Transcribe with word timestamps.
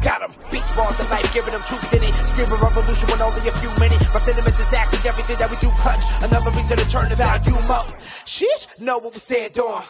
Got 0.00 0.22
him. 0.22 0.32
Beats 0.50 0.70
bars 0.72 0.98
of 0.98 1.10
life, 1.10 1.28
giving 1.34 1.52
them 1.52 1.62
truth 1.62 1.92
in 1.92 2.02
it. 2.02 2.14
Screaming 2.32 2.60
revolution 2.60 3.08
when 3.10 3.20
only 3.20 3.46
a 3.46 3.52
few 3.60 3.70
minutes. 3.78 4.08
My 4.14 4.20
sentiments 4.20 4.58
exactly 4.58 4.98
everything 5.08 5.36
that 5.38 5.50
we 5.50 5.56
do 5.56 5.70
clutch. 5.76 6.02
Another 6.22 6.50
reason 6.52 6.78
to 6.78 6.88
turn 6.88 7.08
the 7.08 7.16
volume 7.16 7.70
up. 7.70 7.88
Sheesh, 8.24 8.66
know 8.80 8.98
what 8.98 9.12
we 9.12 9.20
stand 9.20 9.58
on. 9.58 9.84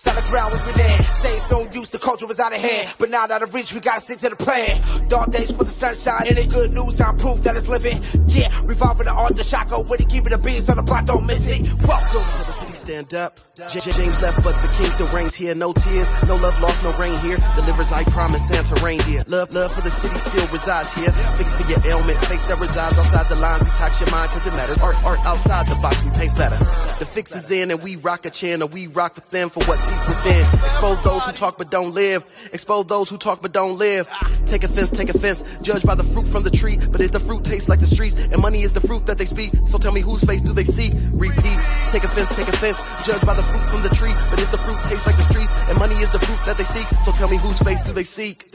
Solid 0.00 0.24
ground 0.24 0.54
we 0.54 0.72
been 0.72 0.80
in. 0.80 1.02
Say 1.12 1.34
it's 1.36 1.50
no 1.50 1.68
use, 1.72 1.90
the 1.90 1.98
culture 1.98 2.26
was 2.26 2.40
out 2.40 2.54
of 2.54 2.58
hand. 2.60 2.94
But 2.98 3.10
now 3.10 3.24
out 3.24 3.42
of 3.42 3.52
reach, 3.52 3.74
we 3.74 3.80
gotta 3.80 4.00
stick 4.00 4.16
to 4.20 4.30
the 4.30 4.36
plan. 4.36 4.80
Dark 5.08 5.30
days 5.30 5.52
with 5.52 5.68
the 5.68 5.74
sunshine 5.74 6.26
in 6.26 6.38
it. 6.38 6.48
Good 6.48 6.72
news, 6.72 6.98
I'm 7.02 7.18
proof 7.18 7.42
that 7.42 7.54
it's 7.54 7.68
living. 7.68 8.00
Yeah, 8.26 8.48
revolving 8.64 9.04
the 9.04 9.12
art, 9.12 9.36
the 9.36 9.44
shotgun 9.44 9.86
with 9.88 10.00
it. 10.00 10.08
Keeping 10.08 10.30
the 10.30 10.38
beats 10.38 10.70
on 10.70 10.76
the 10.76 10.82
block, 10.82 11.04
don't 11.04 11.26
miss 11.26 11.46
it. 11.46 11.60
Welcome 11.84 12.24
to 12.40 12.46
the 12.46 12.52
city, 12.52 12.72
stand 12.72 13.12
up. 13.12 13.40
J- 13.68 13.80
James 13.92 14.22
left, 14.22 14.42
but 14.42 14.56
the 14.62 14.68
king 14.68 14.90
still 14.90 15.08
reigns 15.08 15.34
here. 15.34 15.54
No 15.54 15.74
tears, 15.74 16.08
no 16.26 16.36
love 16.36 16.58
lost, 16.62 16.82
no 16.82 16.96
rain 16.96 17.18
here. 17.20 17.36
Delivers, 17.56 17.92
I 17.92 18.02
promise, 18.04 18.48
Santa 18.48 18.74
rain 18.82 19.00
here. 19.00 19.22
Love, 19.26 19.52
love 19.52 19.70
for 19.74 19.82
the 19.82 19.90
city 19.90 20.16
still 20.18 20.46
resides 20.48 20.94
here. 20.94 21.12
Fix 21.36 21.52
for 21.52 21.68
your 21.68 21.84
ailment, 21.84 22.18
faith 22.24 22.46
that 22.48 22.58
resides 22.58 22.96
outside 22.96 23.28
the 23.28 23.36
lines. 23.36 23.64
Detox 23.64 24.00
your 24.00 24.10
mind, 24.10 24.30
cause 24.30 24.46
it 24.46 24.52
matters. 24.54 24.78
Art, 24.78 24.96
art 25.04 25.18
outside 25.26 25.66
the 25.68 25.74
box, 25.76 26.02
we 26.02 26.10
paste 26.12 26.36
better. 26.38 26.56
The 26.98 27.04
fix 27.04 27.36
is 27.36 27.50
in, 27.50 27.70
and 27.70 27.82
we 27.82 27.96
rock 27.96 28.24
a 28.24 28.30
channel. 28.30 28.66
We 28.66 28.86
rock 28.86 29.16
with 29.16 29.28
them 29.30 29.50
for 29.50 29.62
what's 29.64 29.89
deep 29.90 30.08
within. 30.08 30.44
Expose 30.64 31.02
those 31.02 31.22
who 31.26 31.32
talk 31.32 31.58
but 31.58 31.70
don't 31.70 31.92
live. 31.94 32.24
Expose 32.52 32.86
those 32.86 33.10
who 33.10 33.18
talk 33.18 33.42
but 33.42 33.52
don't 33.52 33.78
live. 33.78 34.08
Take 34.46 34.64
offense, 34.64 34.90
take 34.90 35.10
offense. 35.10 35.44
Judge 35.62 35.82
by 35.82 35.94
the 35.94 36.04
fruit 36.04 36.26
from 36.26 36.42
the 36.42 36.50
tree. 36.50 36.78
But 36.90 37.00
if 37.00 37.12
the 37.12 37.20
fruit 37.20 37.44
tastes 37.44 37.68
like 37.68 37.80
the 37.80 37.86
streets, 37.86 38.14
and 38.14 38.40
money 38.40 38.62
is 38.62 38.72
the 38.72 38.80
fruit 38.80 39.06
that 39.06 39.18
they 39.18 39.26
speak, 39.26 39.52
so 39.66 39.78
tell 39.78 39.92
me 39.92 40.00
whose 40.00 40.22
face 40.24 40.42
do 40.42 40.52
they 40.52 40.64
see? 40.64 40.92
Repeat. 41.12 41.60
Take 41.90 42.04
offense, 42.04 42.34
take 42.36 42.48
offense. 42.48 42.80
Judge 43.04 43.22
by 43.22 43.34
the 43.34 43.42
fruit 43.42 43.64
from 43.68 43.82
the 43.82 43.90
tree. 43.90 44.14
But 44.30 44.40
if 44.40 44.50
the 44.50 44.58
fruit 44.58 44.80
tastes 44.84 45.06
like 45.06 45.16
the 45.16 45.24
streets, 45.24 45.52
and 45.68 45.78
money 45.78 45.96
is 45.96 46.10
the 46.10 46.18
fruit 46.18 46.40
that 46.46 46.56
they 46.56 46.64
seek, 46.64 46.86
so 47.04 47.12
tell 47.12 47.28
me 47.28 47.36
whose 47.36 47.58
face 47.58 47.82
do 47.82 47.92
they 47.92 48.04
seek? 48.04 48.50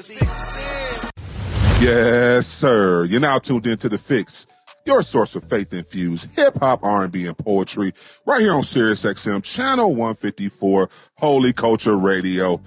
Yes, 1.82 2.48
sir. 2.48 3.06
You're 3.06 3.22
now 3.22 3.38
tuned 3.38 3.68
into 3.68 3.90
the 3.90 3.98
fix. 3.98 4.48
Your 4.86 5.02
source 5.02 5.36
of 5.36 5.44
faith 5.44 5.74
infused 5.74 6.36
hip 6.36 6.58
hop, 6.60 6.84
R&B, 6.84 7.26
and 7.26 7.36
poetry 7.36 7.92
right 8.28 8.40
here 8.40 8.54
on 8.54 8.62
Sirius 8.62 9.04
XM 9.04 9.44
channel 9.44 9.90
154 9.90 10.90
Holy 11.18 11.54
Culture 11.54 11.98
Radio. 11.98 12.62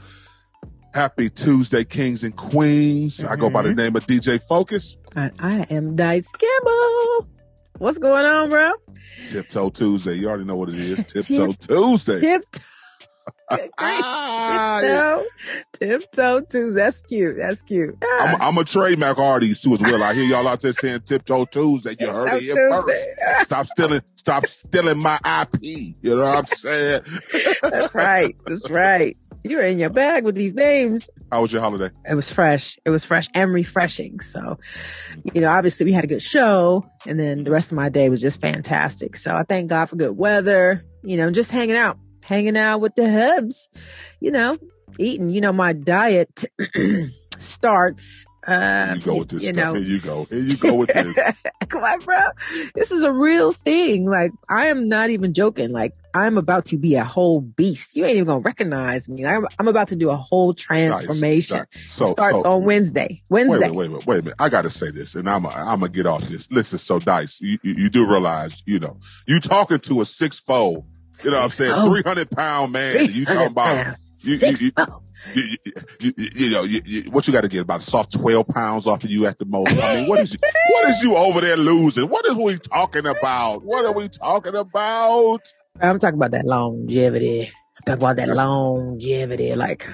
Happy 0.93 1.29
Tuesday, 1.29 1.85
kings 1.85 2.25
and 2.25 2.35
queens. 2.35 3.25
I 3.25 3.37
go 3.37 3.51
by 3.51 3.63
the 3.63 3.73
name 3.73 3.95
of 3.95 4.05
DJ 4.09 4.43
Focus. 4.43 4.99
And 5.15 5.33
I 5.39 5.61
am 5.71 5.95
Dice 5.95 6.33
Gamble. 6.33 7.29
What's 7.79 7.99
going 7.99 8.27
on, 8.27 8.51
bro? 8.51 8.73
Tiptoe 9.29 9.71
Tuesday. 9.71 10.15
You 10.15 10.29
already 10.29 10.45
know 10.45 10.57
what 10.57 10.71
it 10.71 10.75
is. 10.75 11.05
Tiptoe 11.05 11.53
Tuesday. 11.53 12.19
Tiptoe. 12.21 12.65
Ah, 13.79 14.81
yeah. 14.83 15.23
Tiptoe. 15.81 16.41
Tuesday. 16.43 16.81
That's 16.81 17.03
cute. 17.03 17.37
That's 17.39 17.63
cute. 17.63 17.97
Ah, 18.03 18.19
I'm, 18.21 18.43
I'm 18.43 18.59
a 18.59 18.65
trademark 18.65 19.19
artist 19.19 19.65
too 19.65 19.75
as 19.75 19.83
well. 19.83 20.03
I 20.03 20.15
hear 20.15 20.25
y'all 20.25 20.47
out 20.47 20.61
there 20.61 20.73
saying 20.73 21.01
Tiptoe 21.01 21.45
Tuesday. 21.47 21.95
You 21.99 22.11
heard 22.11 22.37
it 22.37 22.43
here 22.43 22.71
first. 22.71 23.09
Stop 23.45 23.67
stealing, 23.67 24.01
stop 24.15 24.47
stealing 24.47 24.99
my 24.99 25.19
IP. 25.25 25.63
You 26.03 26.17
know 26.17 26.23
what 26.23 26.39
I'm 26.39 26.47
saying? 26.47 27.03
That's 27.63 27.95
right. 27.95 28.35
That's 28.47 28.71
right. 28.71 29.17
You're 29.45 29.63
in 29.63 29.79
your 29.79 29.91
bag 29.91 30.25
with 30.25 30.35
these 30.35 30.55
names. 30.55 31.09
How 31.31 31.43
was 31.43 31.53
your 31.53 31.63
holiday? 31.63 31.91
It 32.09 32.15
was 32.15 32.31
fresh. 32.31 32.77
It 32.85 32.91
was 32.91 33.05
fresh 33.05 33.29
and 33.35 33.53
refreshing. 33.53 34.21
So, 34.21 34.59
you 35.33 35.41
know, 35.41 35.49
obviously 35.49 35.87
we 35.87 35.93
had 35.93 36.05
a 36.05 36.09
good 36.09 36.23
show 36.23 36.85
and 37.07 37.19
then 37.19 37.45
the 37.45 37.51
rest 37.51 37.71
of 37.71 37.77
my 37.77 37.89
day 37.89 38.09
was 38.09 38.21
just 38.21 38.41
fantastic. 38.41 39.17
So 39.17 39.35
I 39.35 39.45
thank 39.45 39.71
God 39.71 39.87
for 39.87 39.97
good 39.97 40.17
weather, 40.17 40.85
you 41.03 41.17
know, 41.17 41.31
just 41.31 41.53
hanging 41.53 41.77
out, 41.77 41.99
hanging 42.25 42.57
out 42.57 42.81
with 42.81 42.95
the 42.97 43.11
hubs, 43.11 43.69
you 44.21 44.33
know, 44.33 44.59
eating, 44.99 45.31
you 45.31 45.41
know, 45.41 45.53
my 45.53 45.73
diet 45.73 46.45
starts, 47.39 48.25
uh, 48.47 48.95
you 48.97 49.03
go 49.03 49.19
with 49.19 49.29
this 49.29 49.43
you 49.43 49.49
stuff. 49.49 49.57
know, 49.57 49.75
Here 49.75 49.83
you 49.83 50.01
go. 50.01 50.25
Here 50.31 50.39
you 50.39 50.57
go 50.57 50.75
with 50.75 50.93
this. 50.93 51.35
Come 51.69 51.85
on, 51.85 52.01
bro. 52.01 52.19
This 52.75 52.93
is 52.93 53.03
a 53.03 53.13
real 53.13 53.53
thing. 53.53 54.07
Like, 54.07 54.33
I 54.49 54.67
am 54.67 54.89
not 54.89 55.11
even 55.11 55.35
joking. 55.35 55.71
Like, 55.71 55.93
I'm 56.15 56.39
about 56.39 56.65
to 56.67 56.79
be 56.79 56.95
a 56.95 57.05
whole 57.05 57.43
beast. 57.43 57.95
You 57.95 58.07
ain't 58.07 58.15
even 58.15 58.29
gonna 58.29 58.41
recognize 58.41 59.09
me. 59.09 59.27
I'm, 59.27 59.47
I'm 59.59 59.69
about 59.69 59.89
to 59.89 59.97
do 59.97 60.09
a 60.09 60.17
whole 60.17 60.55
transformation. 60.55 61.59
Nice. 61.59 61.93
So, 61.93 62.07
Starts 62.07 62.41
so 62.41 62.53
on 62.53 62.65
Wednesday. 62.65 63.23
wait, 63.29 63.49
Wednesday. 63.49 63.71
wait, 63.71 63.91
wait, 63.91 63.91
wait, 63.91 64.07
wait 64.07 64.21
a 64.21 64.23
minute. 64.23 64.37
I 64.39 64.49
got 64.49 64.63
to 64.63 64.71
say 64.71 64.91
this, 64.91 65.15
and 65.15 65.29
I'm 65.29 65.45
I'm 65.47 65.81
gonna 65.81 65.89
get 65.89 66.07
off 66.07 66.23
this. 66.23 66.51
Listen, 66.51 66.79
so 66.79 66.99
Dice, 66.99 67.41
you, 67.43 67.59
you, 67.63 67.75
you 67.75 67.91
do 67.91 68.09
realize, 68.09 68.63
you 68.65 68.79
know, 68.79 68.99
you 69.27 69.41
talking 69.41 69.81
to 69.81 70.01
a 70.01 70.05
six 70.07 70.41
fold, 70.41 70.87
you 71.23 71.31
know 71.31 71.37
what 71.37 71.45
I'm 71.45 71.51
saying, 71.51 71.85
three 71.85 72.03
hundred 72.03 72.31
pound 72.31 72.73
man. 72.73 73.11
You 73.11 73.27
talking 73.27 73.53
about 73.53 73.97
you, 74.21 74.33
you, 74.33 74.39
Six 74.39 74.63
you, 74.63 74.71
fold. 74.73 75.03
you, 75.35 75.43
you, 76.01 76.13
you, 76.17 76.29
you 76.35 76.51
know, 76.51 76.63
you, 76.65 76.81
you, 76.85 77.11
what 77.11 77.27
you 77.27 77.33
got 77.33 77.43
to 77.45 77.49
get 77.49 77.63
about 77.63 77.81
a 77.81 77.83
soft 77.83 78.13
12 78.13 78.47
pounds 78.49 78.87
off 78.87 79.05
of 79.05 79.11
you 79.11 79.27
at 79.27 79.39
the 79.39 79.45
most. 79.45 79.73
I 79.83 79.97
mean, 80.01 80.09
what 80.09 80.21
is 80.21 80.33
you, 80.33 80.39
what 80.43 80.89
is 80.91 81.03
you 81.03 81.17
over 81.17 81.41
there 81.41 81.57
losing? 81.57 82.09
What 82.09 82.27
is 82.27 82.35
we 82.35 82.59
talking 82.59 83.07
about? 83.07 83.65
What 83.65 83.85
are 83.85 83.93
we 83.93 84.09
talking 84.09 84.55
about? 84.57 85.41
I'm 85.81 85.99
talking 85.99 86.19
about 86.19 86.33
that 86.33 86.45
longevity. 86.45 87.47
I'm 87.47 87.83
talking 87.87 88.03
about 88.03 88.17
that 88.17 88.29
longevity. 88.29 89.55
Like, 89.55 89.87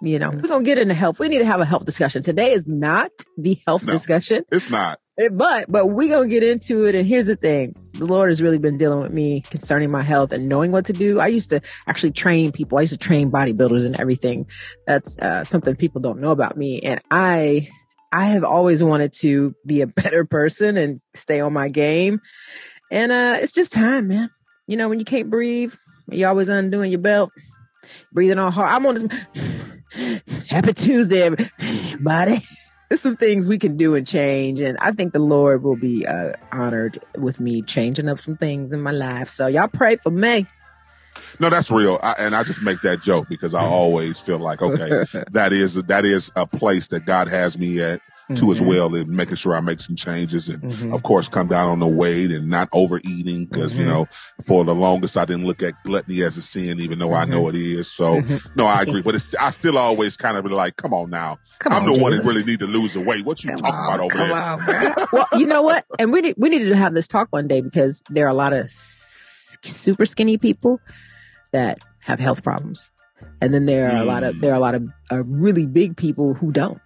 you 0.00 0.18
know, 0.18 0.30
we're 0.30 0.40
gonna 0.48 0.64
get 0.64 0.78
into 0.78 0.94
health. 0.94 1.20
We 1.20 1.28
need 1.28 1.38
to 1.38 1.46
have 1.46 1.60
a 1.60 1.64
health 1.64 1.84
discussion. 1.84 2.22
Today 2.24 2.52
is 2.52 2.66
not 2.66 3.10
the 3.38 3.60
health 3.66 3.84
No. 3.86 3.92
discussion. 3.92 4.44
It's 4.50 4.68
not. 4.70 4.98
Eh, 5.18 5.28
But 5.30 5.70
but 5.70 5.86
we 5.86 6.08
gonna 6.08 6.28
get 6.28 6.42
into 6.42 6.86
it. 6.86 6.94
And 6.94 7.06
here's 7.06 7.26
the 7.26 7.36
thing: 7.36 7.74
the 7.94 8.06
Lord 8.06 8.30
has 8.30 8.42
really 8.42 8.58
been 8.58 8.78
dealing 8.78 9.02
with 9.02 9.12
me 9.12 9.42
concerning 9.42 9.90
my 9.90 10.02
health 10.02 10.32
and 10.32 10.48
knowing 10.48 10.72
what 10.72 10.86
to 10.86 10.92
do. 10.92 11.20
I 11.20 11.26
used 11.28 11.50
to 11.50 11.60
actually 11.86 12.12
train 12.12 12.52
people. 12.52 12.78
I 12.78 12.82
used 12.82 12.94
to 12.94 12.98
train 12.98 13.30
bodybuilders 13.30 13.84
and 13.84 13.98
everything. 14.00 14.46
That's 14.86 15.18
uh, 15.18 15.44
something 15.44 15.76
people 15.76 16.00
don't 16.00 16.20
know 16.20 16.30
about 16.30 16.56
me. 16.56 16.80
And 16.80 17.00
I 17.10 17.68
I 18.12 18.26
have 18.26 18.44
always 18.44 18.82
wanted 18.82 19.12
to 19.20 19.54
be 19.66 19.82
a 19.82 19.86
better 20.02 20.24
person 20.24 20.76
and 20.76 21.00
stay 21.14 21.40
on 21.40 21.52
my 21.52 21.68
game. 21.68 22.20
And 22.90 23.12
uh, 23.12 23.36
it's 23.40 23.52
just 23.52 23.72
time, 23.72 24.08
man. 24.08 24.30
You 24.66 24.76
know, 24.76 24.88
when 24.88 24.98
you 24.98 25.04
can't 25.04 25.30
breathe, 25.30 25.74
you 26.10 26.26
always 26.26 26.48
undoing 26.48 26.90
your 26.90 27.00
belt, 27.00 27.30
breathing 28.12 28.38
all 28.38 28.50
hard. 28.50 28.70
I'm 28.70 28.86
on 28.86 28.94
this. 28.94 29.26
Happy 30.48 30.72
Tuesday, 30.72 31.22
everybody 31.22 32.46
there's 32.92 33.00
some 33.00 33.16
things 33.16 33.48
we 33.48 33.58
can 33.58 33.78
do 33.78 33.94
and 33.94 34.06
change. 34.06 34.60
And 34.60 34.76
I 34.78 34.92
think 34.92 35.14
the 35.14 35.18
Lord 35.18 35.62
will 35.62 35.76
be 35.76 36.06
uh, 36.06 36.34
honored 36.52 36.98
with 37.16 37.40
me 37.40 37.62
changing 37.62 38.06
up 38.06 38.20
some 38.20 38.36
things 38.36 38.70
in 38.70 38.82
my 38.82 38.90
life. 38.90 39.30
So 39.30 39.46
y'all 39.46 39.66
pray 39.66 39.96
for 39.96 40.10
me. 40.10 40.46
No, 41.40 41.48
that's 41.48 41.70
real. 41.70 41.98
I, 42.02 42.16
and 42.18 42.34
I 42.34 42.42
just 42.42 42.62
make 42.62 42.82
that 42.82 43.00
joke 43.00 43.28
because 43.30 43.54
I 43.54 43.64
always 43.64 44.20
feel 44.20 44.38
like, 44.38 44.60
okay, 44.60 44.90
that 45.30 45.54
is, 45.54 45.82
that 45.84 46.04
is 46.04 46.30
a 46.36 46.46
place 46.46 46.88
that 46.88 47.06
God 47.06 47.28
has 47.28 47.58
me 47.58 47.80
at 47.80 47.98
too 48.34 48.50
as 48.52 48.60
Mhm. 48.60 48.66
well 48.66 48.94
and 48.94 49.08
making 49.08 49.36
sure 49.36 49.54
I 49.54 49.60
make 49.60 49.80
some 49.80 49.96
changes 49.96 50.48
and 50.48 50.62
Mhm. 50.62 50.94
of 50.94 51.02
course 51.02 51.28
come 51.28 51.48
down 51.48 51.68
on 51.68 51.80
the 51.80 51.86
weight 51.86 52.30
and 52.30 52.48
not 52.48 52.68
overeating 52.72 53.46
because 53.46 53.76
you 53.76 53.84
Mhm. 53.84 53.88
know 53.88 54.06
for 54.46 54.64
the 54.64 54.74
longest 54.74 55.16
I 55.18 55.24
didn't 55.24 55.44
look 55.46 55.62
at 55.62 55.74
gluttony 55.84 56.22
as 56.22 56.36
a 56.36 56.42
sin 56.42 56.80
even 56.80 56.98
though 56.98 57.12
I 57.14 57.24
know 57.24 57.48
it 57.48 57.54
is 57.56 57.90
so 57.90 58.20
Mhm. 58.20 58.46
no 58.56 58.66
I 58.66 58.82
agree 58.82 59.02
but 59.02 59.14
it's 59.14 59.34
I 59.34 59.50
still 59.50 59.76
always 59.76 60.16
kind 60.16 60.36
of 60.36 60.44
be 60.44 60.50
like 60.50 60.76
come 60.76 60.94
on 60.94 61.10
now 61.10 61.38
Come 61.58 61.72
I'm 61.72 61.82
on, 61.84 61.92
the 61.94 62.00
one 62.00 62.12
that 62.16 62.24
really 62.24 62.44
need 62.44 62.60
to 62.60 62.66
lose 62.66 62.94
the 62.94 63.00
weight 63.00 63.24
what 63.26 63.42
you 63.44 63.50
Come 63.50 63.58
talking 63.58 63.74
on, 63.74 63.94
about 63.94 64.00
over 64.00 64.16
there 64.16 64.34
on, 64.36 65.06
well, 65.12 65.26
you 65.40 65.46
know 65.46 65.62
what? 65.62 65.84
And 65.98 66.12
we 66.12 66.20
need, 66.22 66.34
we 66.38 66.48
needed 66.48 66.68
to 66.68 66.76
have 66.76 66.94
this 66.94 67.06
talk 67.08 67.28
one 67.30 67.48
day 67.48 67.60
because 67.60 68.02
there 68.10 68.24
are 68.26 68.30
a 68.30 68.34
lot 68.34 68.52
of 68.52 68.64
s- 68.66 69.56
super 69.62 70.06
skinny 70.06 70.38
people 70.38 70.80
that 71.52 71.78
have 72.00 72.18
health 72.18 72.42
problems, 72.42 72.90
and 73.40 73.52
then 73.52 73.66
there 73.66 73.90
are 73.92 73.96
a 74.02 74.04
lot 74.04 74.22
of 74.24 74.36
Mm. 74.36 74.40
there 74.40 74.52
are 74.52 74.56
a 74.56 74.60
lot 74.60 74.74
of 74.74 74.84
uh, 75.10 75.22
really 75.24 75.66
big 75.66 75.96
people 75.96 76.34
who 76.34 76.50
don't. 76.52 76.80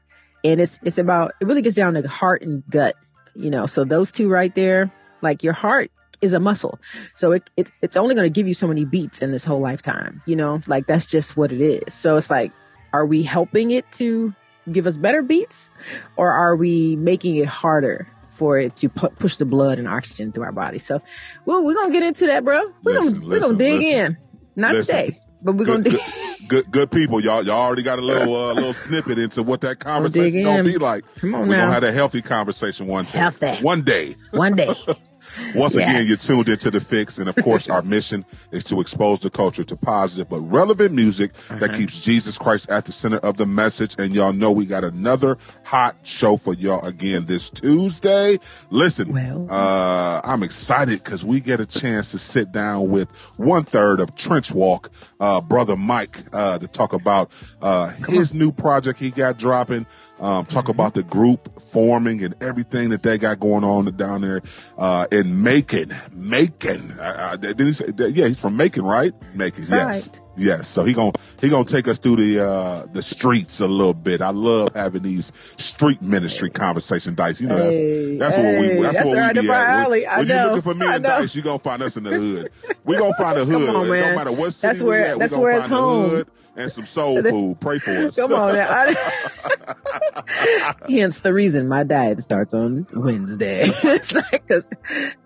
And 0.47 0.61
it's 0.61 0.79
it's 0.85 0.99
about 0.99 1.33
it 1.41 1.47
really 1.47 1.63
gets 1.63 1.75
down 1.75 1.95
to 1.95 2.07
heart 2.09 2.43
and 2.43 2.63
gut, 2.71 2.95
you 3.35 3.51
know. 3.51 3.67
So 3.67 3.85
those 3.85 4.13
two 4.13 4.29
right 4.29 4.55
there, 4.55 4.93
like 5.21 5.43
your 5.43 5.53
heart 5.53 5.91
is 6.23 6.33
a 6.33 6.41
muscle, 6.41 6.79
so 7.15 7.33
it, 7.33 7.51
it 7.57 7.71
it's 7.83 7.97
only 7.97 8.15
going 8.15 8.25
to 8.27 8.31
give 8.31 8.47
you 8.47 8.55
so 8.55 8.69
many 8.69 8.85
beats 8.85 9.21
in 9.21 9.33
this 9.33 9.45
whole 9.45 9.61
lifetime, 9.61 10.23
you 10.25 10.37
know. 10.37 10.61
Like 10.69 10.87
that's 10.87 11.07
just 11.07 11.37
what 11.37 11.51
it 11.51 11.61
is. 11.61 11.93
So 11.93 12.17
it's 12.17 12.31
like, 12.31 12.53
are 12.93 13.05
we 13.05 13.23
helping 13.23 13.73
it 13.73 13.91
to 13.93 14.33
give 14.71 14.87
us 14.87 14.97
better 14.97 15.21
beats, 15.23 15.71
or 16.17 16.33
are 16.33 16.55
we 16.55 16.95
making 16.97 17.37
it 17.37 17.49
harder? 17.49 18.07
For 18.29 18.59
it 18.59 18.77
to 18.77 18.91
pu- 18.91 19.09
push 19.09 19.37
the 19.37 19.47
blood 19.47 19.79
and 19.79 19.89
oxygen 19.89 20.31
through 20.31 20.45
our 20.45 20.53
body, 20.53 20.79
so 20.79 21.01
well, 21.47 21.65
we're 21.65 21.75
gonna 21.75 21.91
get 21.91 22.03
into 22.03 22.27
that, 22.27 22.45
bro. 22.45 22.61
We're 22.85 23.01
gonna 23.01 23.27
we're 23.27 23.41
gonna 23.41 23.57
dig 23.57 23.79
listen. 23.79 23.99
in, 23.99 24.19
not 24.57 24.75
Listen. 24.75 24.97
today, 24.97 25.21
but 25.47 25.55
we're 25.57 25.65
gonna 25.65 25.83
good, 25.83 25.93
dig. 25.93 26.01
good, 26.49 26.65
good 26.65 26.71
good 26.73 26.91
people 26.91 27.21
y'all 27.21 27.43
y'all 27.43 27.59
already 27.59 27.83
got 27.83 27.99
a 27.99 28.03
little 28.03 28.35
uh, 28.37 28.53
little 28.53 28.73
snippet 28.85 29.19
into 29.19 29.43
what 29.43 29.63
that 29.63 29.79
conversation 29.79 30.43
gonna 30.43 30.63
be 30.65 30.77
like 30.79 31.05
Come 31.21 31.35
on 31.35 31.41
we're 31.49 31.57
now. 31.57 31.63
gonna 31.63 31.73
have 31.75 31.83
a 31.85 31.93
healthy 31.93 32.21
conversation 32.23 32.87
one 32.87 33.05
day 33.07 33.19
Healthy. 33.19 33.65
one 33.65 33.83
day 33.83 34.17
one 34.33 34.55
day. 34.55 34.69
Once 35.55 35.75
Yes. 35.77 35.89
again, 35.89 36.07
you're 36.07 36.17
tuned 36.17 36.49
into 36.49 36.71
the 36.71 36.81
fix. 36.81 37.19
And 37.19 37.29
of 37.29 37.37
course, 37.37 37.69
our 37.69 37.83
mission 37.83 38.25
is 38.53 38.65
to 38.65 38.81
expose 38.81 39.21
the 39.21 39.31
culture 39.31 39.65
to 39.65 39.77
positive 39.77 40.29
but 40.29 40.41
relevant 40.41 40.93
music 40.95 41.33
that 41.49 41.65
Uh-huh. 41.71 41.77
keeps 41.79 42.03
Jesus 42.03 42.39
Christ 42.39 42.71
at 42.71 42.85
the 42.85 42.93
center 42.93 43.19
of 43.19 43.37
the 43.37 43.47
message. 43.47 43.95
And 43.99 44.15
y'all 44.15 44.33
know 44.33 44.51
we 44.51 44.67
got 44.67 44.85
another 44.85 45.37
hot 45.65 45.97
show 46.03 46.37
for 46.37 46.55
y'all 46.55 46.85
again 46.85 47.27
this 47.27 47.51
Tuesday. 47.51 48.39
Listen, 48.71 49.13
Well. 49.13 49.47
uh, 49.51 50.21
I'm 50.25 50.43
excited 50.43 51.03
because 51.03 51.25
we 51.25 51.41
get 51.41 51.61
a 51.61 51.67
chance 51.67 52.11
to 52.13 52.19
sit 52.19 52.53
down 52.53 52.89
with 52.89 53.11
one 53.37 53.65
third 53.65 54.01
of 54.01 54.15
Trench 54.15 54.53
Walk, 54.53 54.91
uh, 55.21 55.41
brother 55.41 55.77
Mike, 55.77 56.19
uh, 56.33 56.59
to 56.59 56.67
talk 56.69 56.93
about, 56.93 57.31
uh, 57.63 57.89
his 58.09 58.35
new 58.35 58.51
project 58.53 58.99
he 58.99 59.11
got 59.11 59.39
dropping, 59.39 59.87
um, 60.21 60.45
talk 60.47 60.69
about 60.69 60.95
the 60.95 61.03
group 61.03 61.61
forming 61.61 62.23
and 62.25 62.35
everything 62.43 62.91
that 62.91 63.03
they 63.03 63.19
got 63.19 63.41
going 63.41 63.65
on 63.65 63.85
down 63.97 64.23
there, 64.23 64.41
uh, 64.79 65.07
in 65.13 65.43
Macon, 65.43 65.91
Macon. 66.13 66.93
Uh, 66.99 67.37
didn't 67.37 67.67
he 67.67 67.73
say, 67.73 67.87
yeah, 67.97 68.27
he's 68.27 68.41
from 68.41 68.57
Macon, 68.57 68.85
right? 68.85 69.13
Macon, 69.35 69.65
yes. 69.69 70.09
right. 70.09 70.26
Yes, 70.39 70.69
so 70.69 70.85
he 70.85 70.93
gonna 70.93 71.13
he 71.41 71.49
gonna 71.49 71.65
take 71.65 71.89
us 71.89 71.99
through 71.99 72.17
the 72.17 72.45
uh 72.47 72.87
the 72.93 73.03
streets 73.03 73.61
a 73.61 73.67
little 73.69 73.95
bit. 73.95 74.21
I 74.21 74.31
love 74.31 74.69
having 74.75 75.03
these 75.03 75.33
street 75.57 76.03
ministry 76.03 76.51
conversation 76.51 77.15
dice. 77.15 77.41
You 77.41 77.49
know, 77.49 77.57
Hey, 77.57 78.17
that's 78.19 78.37
that's 78.37 78.39
what 78.45 78.61
we 78.61 78.67
hey, 78.69 78.83
that's, 78.83 78.95
that's 78.97 79.07
what 79.09 79.17
right 79.17 79.37
we 79.37 79.43
be 79.43 79.51
at. 79.51 79.89
When- 79.91 80.03
When, 80.19 80.27
you're 80.29 80.45
looking 80.47 80.63
for 80.63 80.75
me 80.75 80.87
and. 80.87 81.05
Dice, 81.05 81.35
you 81.37 81.43
gonna 81.43 81.59
find 81.59 81.83
us 81.83 81.97
in 81.97 82.05
the 82.05 82.11
hood. 82.11 82.51
We 82.85 82.97
gonna 82.97 83.13
find 83.19 83.39
a 83.39 83.45
hood. 83.45 83.69
On, 83.69 83.87
don't 83.87 84.17
matter 84.17 84.33
what 84.33 84.53
city 84.53 84.69
That's 84.69 84.83
where- 84.83 85.03
we 85.03 85.09
at. 85.13 85.19
that's 85.19 85.33
we 85.33 85.37
gonna 85.37 85.43
where 85.45 85.57
it's 85.57 85.67
find 85.67 85.73
a 85.73 85.77
home. 85.83 86.11
hood 86.11 86.27
and 86.57 86.73
some 86.73 86.87
soul 86.87 87.23
food. 87.31 87.61
Pray 87.61 87.79
for 87.79 87.91
us. 87.91 88.17
Come 88.17 88.33
on. 88.33 88.55
now. 88.55 88.67
I- 88.69 90.75
Hence 90.89 91.21
the 91.21 91.33
reason 91.33 91.69
my 91.69 91.85
diet 91.85 92.21
starts 92.21 92.55
on 92.55 92.87
Wednesday. 92.95 93.63
it's 93.67 94.15
like, 94.15 94.47
cause 94.49 94.69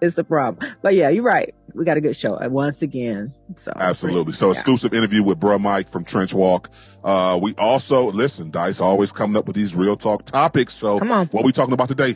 it's 0.00 0.18
a 0.18 0.24
problem. 0.24 0.70
But 0.82 0.94
yeah, 0.94 1.08
you're 1.10 1.22
right. 1.24 1.54
We 1.74 1.84
got 1.84 1.96
a 1.96 2.00
good 2.00 2.16
show 2.16 2.34
uh, 2.34 2.48
once 2.48 2.82
again. 2.82 3.34
So 3.56 3.72
Absolutely. 3.76 4.32
So 4.32 4.46
Yeah. 4.46 4.52
exclusive 4.52 4.92
interview 4.94 5.22
with 5.22 5.38
Bruh 5.38 5.60
Mike 5.60 5.88
from 5.88 6.04
Trench 6.04 6.34
Walk. 6.34 6.70
Uh, 7.04 7.38
we 7.40 7.54
also 7.58 8.10
listen, 8.10 8.50
Dice 8.50 8.80
always 8.80 9.12
coming 9.12 9.36
up 9.36 9.46
with 9.46 9.56
these 9.56 9.74
real 9.74 9.96
talk 9.96 10.24
topics. 10.24 10.74
So 10.74 10.98
Come 10.98 11.12
on. 11.12 11.26
what 11.28 11.42
are 11.42 11.46
we 11.46 11.52
talking 11.52 11.74
about 11.74 11.88
today? 11.88 12.14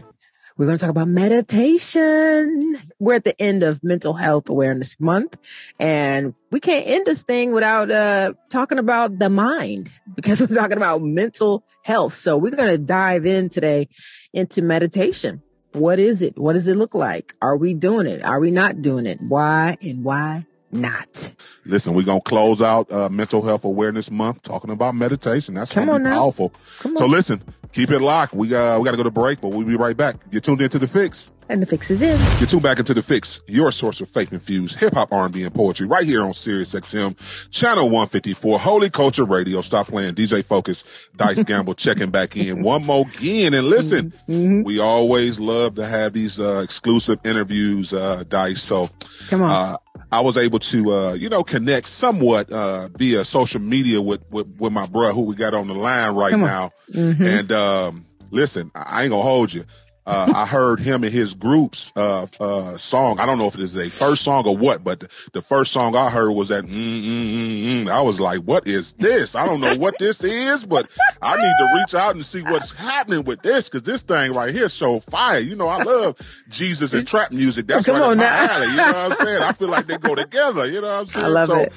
We're 0.57 0.67
going 0.67 0.79
to 0.79 0.81
talk 0.83 0.91
about 0.91 1.09
meditation. 1.09 2.77
We're 3.01 3.15
at 3.15 3.25
the 3.25 3.41
end 3.43 3.65
of 3.65 3.83
mental 3.83 4.13
health 4.13 4.49
awareness 4.49 5.01
month 5.01 5.37
and 5.81 6.35
we 6.53 6.61
can't 6.61 6.87
end 6.87 7.07
this 7.07 7.25
thing 7.25 7.53
without, 7.53 7.91
uh, 7.91 8.35
talking 8.51 8.79
about 8.79 9.19
the 9.19 9.29
mind 9.31 9.91
because 10.15 10.41
we're 10.49 10.55
talking 10.55 10.77
about 10.77 11.03
mental 11.03 11.65
health. 11.83 12.13
So 12.13 12.39
we're 12.39 12.51
going 12.55 12.71
to 12.71 12.79
dive 12.79 13.27
in 13.27 13.49
today 13.49 13.89
into 14.33 14.63
meditation. 14.63 15.43
What 15.75 15.99
is 15.99 16.23
it? 16.23 16.39
What 16.39 16.53
does 16.53 16.69
it 16.69 16.77
look 16.77 16.95
like? 16.95 17.35
Are 17.43 17.57
we 17.57 17.75
doing 17.75 18.07
it? 18.07 18.25
Are 18.25 18.39
we 18.39 18.53
not 18.53 18.81
doing 18.81 19.07
it? 19.07 19.21
Why 19.29 19.77
and 19.83 20.05
why 20.05 20.47
not? 20.71 21.33
Listen, 21.67 21.95
we're 21.95 22.05
gonna 22.05 22.21
close 22.21 22.63
out 22.63 22.91
uh, 22.93 23.09
Mental 23.09 23.43
Health 23.43 23.65
Awareness 23.65 24.09
Month 24.11 24.43
talking 24.43 24.71
about 24.71 24.95
meditation. 24.95 25.55
That's 25.55 25.73
Come 25.73 25.87
gonna 25.87 26.05
be 26.05 26.11
powerful. 26.11 26.53
So 26.95 27.07
listen, 27.07 27.43
keep 27.73 27.91
it 27.91 28.01
locked. 28.01 28.35
We 28.35 28.55
uh, 28.55 28.79
we 28.79 28.85
got 28.85 28.93
to 28.93 28.97
go 28.97 29.03
to 29.03 29.11
break, 29.11 29.41
but 29.41 29.49
we'll 29.49 29.67
be 29.67 29.77
right 29.77 29.97
back. 29.97 30.17
You're 30.31 30.41
tuned 30.41 30.63
into 30.63 30.79
the 30.79 30.87
Fix. 30.87 31.33
And 31.51 31.61
the 31.61 31.67
fix 31.67 31.91
is 31.91 32.01
in. 32.01 32.19
You're 32.39 32.47
tuned 32.47 32.63
back 32.63 32.79
into 32.79 32.95
the 32.95 33.03
Fix, 33.03 33.43
your 33.47 33.71
source 33.71 34.01
of 34.01 34.09
faith 34.09 34.33
infused 34.33 34.79
hip 34.81 34.95
hop, 34.95 35.13
R&B, 35.13 35.43
and 35.43 35.55
poetry, 35.55 35.87
right 35.87 36.05
here 36.07 36.25
on 36.25 36.33
Sirius 36.33 36.75
XM, 36.75 37.15
channel 37.51 37.85
154, 37.85 38.59
Holy 38.59 38.89
Culture 38.89 39.25
Radio. 39.27 39.61
Stop 39.61 39.89
playing 39.89 40.15
DJ 40.15 40.43
Focus, 40.43 40.85
Dice 41.17 41.45
Gamble, 41.45 41.75
checking 41.75 42.11
back 42.11 42.35
in 42.35 42.63
one 42.63 42.87
more 42.87 43.05
again. 43.19 43.53
And 43.53 43.67
listen, 43.67 44.13
Mm-hmm. 44.27 44.63
we 44.63 44.81
always 44.81 45.39
love 45.39 45.75
to 45.77 45.85
have 45.87 46.15
these 46.15 46.41
uh, 46.41 46.63
exclusive 46.65 47.21
interviews, 47.27 47.93
uh, 47.93 48.25
Dice. 48.27 48.63
So 48.63 48.89
Come 49.29 49.43
on. 49.43 49.51
uh, 49.51 49.77
I 50.11 50.21
was 50.23 50.39
able 50.39 50.61
to, 50.61 50.93
uh, 50.95 51.13
you 51.13 51.29
know, 51.29 51.43
connect 51.45 51.89
somewhat, 51.89 52.51
uh, 52.51 52.89
via 52.97 53.23
social 53.23 53.61
media 53.61 54.01
with, 54.01 54.23
with, 54.33 54.51
with 54.59 54.73
my 54.73 54.87
bro 54.87 55.13
who 55.13 55.27
we 55.27 55.35
got 55.35 55.53
on 55.53 55.69
the 55.69 55.75
line 55.75 56.15
right 56.15 56.39
now. 56.39 56.71
Mhm. 56.93 57.21
And, 57.41 57.53
um, 57.53 58.07
listen, 58.31 58.71
I 58.75 59.03
ain't 59.03 59.11
gonna 59.11 59.23
hold 59.23 59.53
you. 59.53 59.65
Uh, 60.07 60.33
I 60.35 60.47
heard 60.47 60.81
him 60.81 61.03
and 61.03 61.13
his 61.13 61.35
group's, 61.35 61.93
uh, 61.97 62.27
uh, 62.39 62.77
song. 62.77 63.21
I 63.21 63.27
don't 63.27 63.39
know 63.39 63.47
if 63.47 63.55
it 63.55 63.61
is 63.63 63.75
a 63.77 63.89
first 63.89 64.23
song 64.23 64.47
or 64.47 64.57
what, 64.57 64.85
but 64.85 65.01
the, 65.01 65.09
the 65.33 65.43
first 65.43 65.73
song 65.73 65.97
I 65.97 66.11
heard 66.11 66.31
was 66.33 66.49
that, 66.49 66.65
mm, 66.65 66.69
mm, 66.69 67.33
mm, 67.33 67.85
mm. 67.85 67.89
I 67.91 68.03
was 68.03 68.21
like, 68.21 68.41
what 68.41 68.67
is 68.69 68.93
this? 68.95 69.35
I 69.35 69.47
don't 69.47 69.61
know 69.61 69.77
what 69.77 69.99
this 69.99 70.23
is, 70.23 70.67
but 70.67 70.91
I 71.23 71.37
need 71.37 71.55
to 71.59 71.81
reach 71.81 71.95
out 71.95 72.15
and 72.15 72.25
see 72.25 72.43
what's 72.43 72.73
happening 72.73 73.25
with 73.25 73.41
this. 73.43 73.69
Cause 73.69 73.83
this 73.83 74.03
thing 74.03 74.33
right 74.35 74.55
here 74.55 74.69
show 74.69 75.01
fire. 75.01 75.39
You 75.39 75.57
know, 75.57 75.69
I 75.69 75.83
love 75.83 76.19
Jesus 76.51 76.93
and 76.95 77.07
trap 77.09 77.33
music. 77.33 77.67
That's 77.67 77.87
Come 77.87 77.97
right 77.97 78.03
up 78.11 78.17
my 78.19 78.25
now. 78.25 78.53
alley. 78.53 78.67
You 78.67 78.77
know 78.77 78.87
what 78.87 78.97
I'm 78.97 79.13
saying? 79.13 79.43
I 79.43 79.53
feel 79.53 79.69
like 79.69 79.87
they 79.87 79.99
go 79.99 80.15
together. 80.15 80.67
You 80.67 80.81
know 80.83 80.89
what 80.89 81.01
I'm 81.01 81.07
saying? 81.07 81.27
I 81.27 81.29
love 81.29 81.47
so, 81.47 81.61
it. 81.61 81.73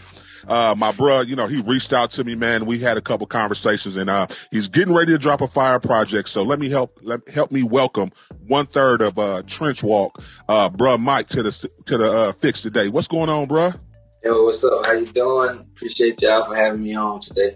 Uh, 0.47 0.75
my 0.77 0.91
bro, 0.93 1.21
you 1.21 1.35
know, 1.35 1.47
he 1.47 1.61
reached 1.61 1.93
out 1.93 2.11
to 2.11 2.23
me, 2.23 2.35
man. 2.35 2.65
We 2.65 2.79
had 2.79 2.97
a 2.97 3.01
couple 3.01 3.27
conversations 3.27 3.95
and, 3.97 4.09
uh, 4.09 4.27
he's 4.51 4.67
getting 4.67 4.93
ready 4.93 5.11
to 5.11 5.17
drop 5.17 5.41
a 5.41 5.47
fire 5.47 5.79
project. 5.79 6.29
So 6.29 6.43
let 6.43 6.59
me 6.59 6.69
help, 6.69 6.99
let, 7.01 7.27
help 7.29 7.51
me 7.51 7.63
welcome 7.63 8.11
one 8.47 8.65
third 8.65 9.01
of, 9.01 9.19
uh, 9.19 9.43
Trench 9.45 9.83
Walk, 9.83 10.21
uh, 10.47 10.69
bruh 10.69 10.99
Mike 10.99 11.27
to 11.29 11.43
the, 11.43 11.69
to 11.85 11.97
the, 11.97 12.11
uh, 12.11 12.31
fix 12.31 12.61
today. 12.61 12.89
What's 12.89 13.07
going 13.07 13.29
on, 13.29 13.47
bruh? 13.47 13.77
Yo, 14.23 14.43
what's 14.43 14.63
up? 14.63 14.85
How 14.85 14.93
you 14.93 15.05
doing? 15.05 15.59
Appreciate 15.59 16.21
y'all 16.21 16.45
for 16.45 16.55
having 16.55 16.83
me 16.83 16.95
on 16.95 17.19
today. 17.19 17.55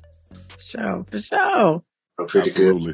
Sure, 0.60 1.04
for 1.06 1.20
sure. 1.20 1.84
I'm 2.20 2.28
pretty 2.28 2.50
Absolutely. 2.50 2.94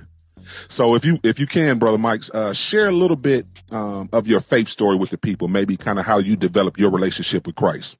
So 0.69 0.95
if 0.95 1.03
you, 1.03 1.19
if 1.23 1.39
you 1.39 1.47
can, 1.47 1.77
brother 1.77 1.97
Mike, 1.97 2.21
uh, 2.33 2.53
share 2.53 2.87
a 2.87 2.91
little 2.91 3.17
bit, 3.17 3.45
um, 3.71 4.09
of 4.13 4.27
your 4.27 4.39
faith 4.39 4.69
story 4.69 4.95
with 4.95 5.09
the 5.09 5.17
people, 5.17 5.47
maybe 5.47 5.75
kind 5.75 5.99
of 5.99 6.05
how 6.05 6.19
you 6.19 6.35
developed 6.35 6.79
your 6.79 6.91
relationship 6.91 7.45
with 7.45 7.55
Christ. 7.55 7.99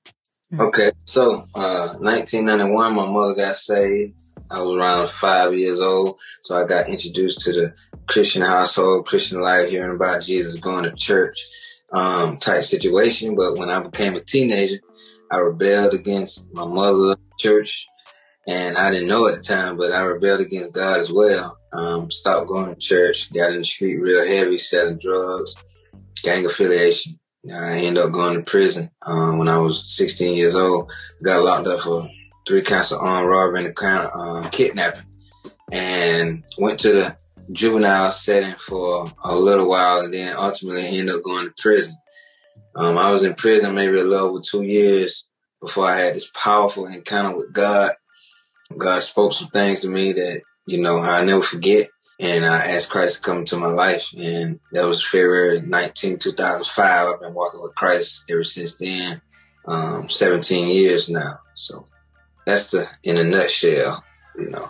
Good. 0.52 0.62
Okay, 0.62 0.92
so 1.06 1.36
uh, 1.56 1.96
1991, 2.00 2.96
my 2.96 3.06
mother 3.06 3.36
got 3.36 3.56
saved. 3.56 4.14
I 4.50 4.62
was 4.62 4.78
around 4.78 5.10
five 5.10 5.54
years 5.54 5.82
old, 5.82 6.18
so 6.42 6.62
I 6.62 6.66
got 6.66 6.90
introduced 6.90 7.42
to 7.42 7.52
the 7.52 7.74
Christian 8.08 8.42
household, 8.42 9.06
Christian 9.06 9.42
life, 9.42 9.70
hearing 9.70 9.96
about 9.96 10.24
Jesus, 10.24 10.58
going 10.60 10.84
to 10.86 10.96
church, 10.96 11.38
um, 11.92 12.38
type 12.38 12.64
situation. 12.64 13.36
But 13.36 13.58
when 13.58 13.70
I 13.70 13.80
became 13.80 14.16
a 14.16 14.22
teenager, 14.22 14.80
I 15.30 15.38
rebelled 15.40 15.94
against 15.94 16.54
my 16.54 16.66
mother, 16.66 17.18
church, 17.38 17.86
and 18.48 18.78
I 18.78 18.92
didn't 18.92 19.10
know 19.10 19.28
at 19.28 19.36
the 19.36 19.42
time, 19.42 19.76
but 19.76 19.92
I 19.92 20.04
rebelled 20.04 20.40
against 20.40 20.74
God 20.74 21.02
as 21.02 21.12
well. 21.12 21.58
Um, 21.74 22.10
stopped 22.10 22.48
going 22.48 22.74
to 22.74 22.80
church, 22.80 23.34
got 23.34 23.52
in 23.52 23.60
the 23.60 23.66
street 23.66 23.98
real 23.98 24.26
heavy, 24.26 24.58
selling 24.58 25.00
drugs, 25.00 25.56
gang 26.24 26.46
affiliation. 26.46 27.20
I 27.52 27.78
ended 27.78 28.04
up 28.04 28.12
going 28.12 28.36
to 28.36 28.44
prison 28.44 28.92
um, 29.02 29.38
when 29.38 29.48
I 29.48 29.58
was 29.58 29.96
16 29.96 30.36
years 30.36 30.56
old. 30.56 30.92
Got 31.24 31.44
locked 31.44 31.68
up 31.68 31.82
for 31.82 32.10
three 32.48 32.62
counts 32.62 32.92
of 32.92 33.00
armed 33.00 33.30
robbery 33.30 33.60
and 33.60 33.68
a 33.70 33.74
count 33.74 34.06
of 34.06 34.12
um, 34.20 34.50
kidnapping, 34.52 35.06
and 35.72 36.44
went 36.58 36.80
to 36.82 36.94
the 36.94 37.18
juvenile 37.52 38.12
setting 38.12 38.56
for 38.58 39.12
a 39.24 39.36
little 39.36 39.70
while, 39.70 40.02
and 40.02 40.14
then 40.14 40.36
ultimately 40.36 40.86
ended 40.86 41.16
up 41.16 41.24
going 41.24 41.48
to 41.48 41.54
prison. 41.58 41.96
Um, 42.76 42.98
I 42.98 43.12
was 43.12 43.24
in 43.24 43.34
prison 43.34 43.76
maybe 43.76 43.98
a 43.98 44.04
little 44.04 44.30
over 44.30 44.42
two 44.42 44.64
years 44.64 45.30
before 45.62 45.86
I 45.86 45.98
had 45.98 46.16
this 46.16 46.30
powerful 46.32 46.86
encounter 46.86 47.36
with 47.36 47.52
God. 47.52 47.92
God 48.78 49.02
spoke 49.02 49.34
some 49.34 49.48
things 49.48 49.82
to 49.82 49.88
me 49.88 50.14
that 50.14 50.42
you 50.66 50.82
know 50.82 51.00
I 51.00 51.24
never 51.24 51.42
forget 51.42 51.88
and 52.20 52.46
I 52.46 52.72
asked 52.72 52.90
Christ 52.90 53.18
to 53.18 53.22
come 53.22 53.40
into 53.40 53.58
my 53.58 53.68
life. 53.68 54.14
And 54.18 54.60
that 54.72 54.88
was 54.88 55.06
February 55.06 55.62
19, 55.62 56.18
2005. 56.18 57.08
I've 57.08 57.22
been 57.22 57.34
walking 57.34 57.62
with 57.62 57.76
Christ 57.76 58.26
ever 58.30 58.44
since 58.44 58.76
then, 58.76 59.22
um, 59.66 60.10
17 60.10 60.70
years 60.70 61.10
now. 61.10 61.40
So 61.54 61.88
that's 62.46 62.72
the, 62.72 62.90
in 63.04 63.18
a 63.18 63.24
nutshell, 63.24 64.04
you 64.36 64.50
know. 64.50 64.68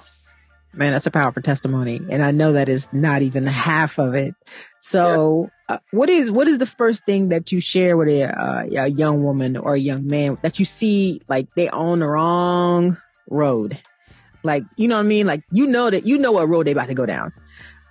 Man, 0.74 0.92
that's 0.92 1.08
a 1.08 1.12
powerful 1.12 1.42
testimony. 1.42 2.02
And 2.10 2.22
I 2.22 2.32
know 2.32 2.54
that 2.54 2.70
is 2.70 2.92
not 2.94 3.22
even 3.22 3.46
half 3.46 3.98
of 3.98 4.14
it. 4.14 4.36
So 4.80 5.50
uh, 5.70 5.80
what 5.92 6.10
is, 6.10 6.30
what 6.30 6.48
is 6.48 6.60
the 6.60 6.68
first 6.68 7.06
thing 7.06 7.30
that 7.30 7.52
you 7.52 7.60
share 7.60 7.98
with 7.98 8.10
a, 8.10 8.26
uh, 8.26 8.64
a 8.84 8.88
young 8.88 9.24
woman 9.24 9.58
or 9.58 9.74
a 9.74 9.80
young 9.80 10.06
man 10.06 10.38
that 10.44 10.60
you 10.60 10.66
see 10.66 11.22
like 11.28 11.48
they 11.56 11.70
on 11.70 12.00
the 12.00 12.08
wrong 12.08 12.98
road? 13.30 13.78
Like, 14.48 14.64
you 14.76 14.88
know 14.88 14.96
what 14.96 15.06
I 15.06 15.08
mean? 15.08 15.28
Like, 15.28 15.44
you 15.52 15.68
know 15.68 15.92
that, 15.92 16.08
you 16.08 16.18
know 16.18 16.32
what 16.32 16.50
road 16.50 16.66
they 16.66 16.72
about 16.72 16.88
to 16.88 16.96
go 16.96 17.06
down. 17.06 17.32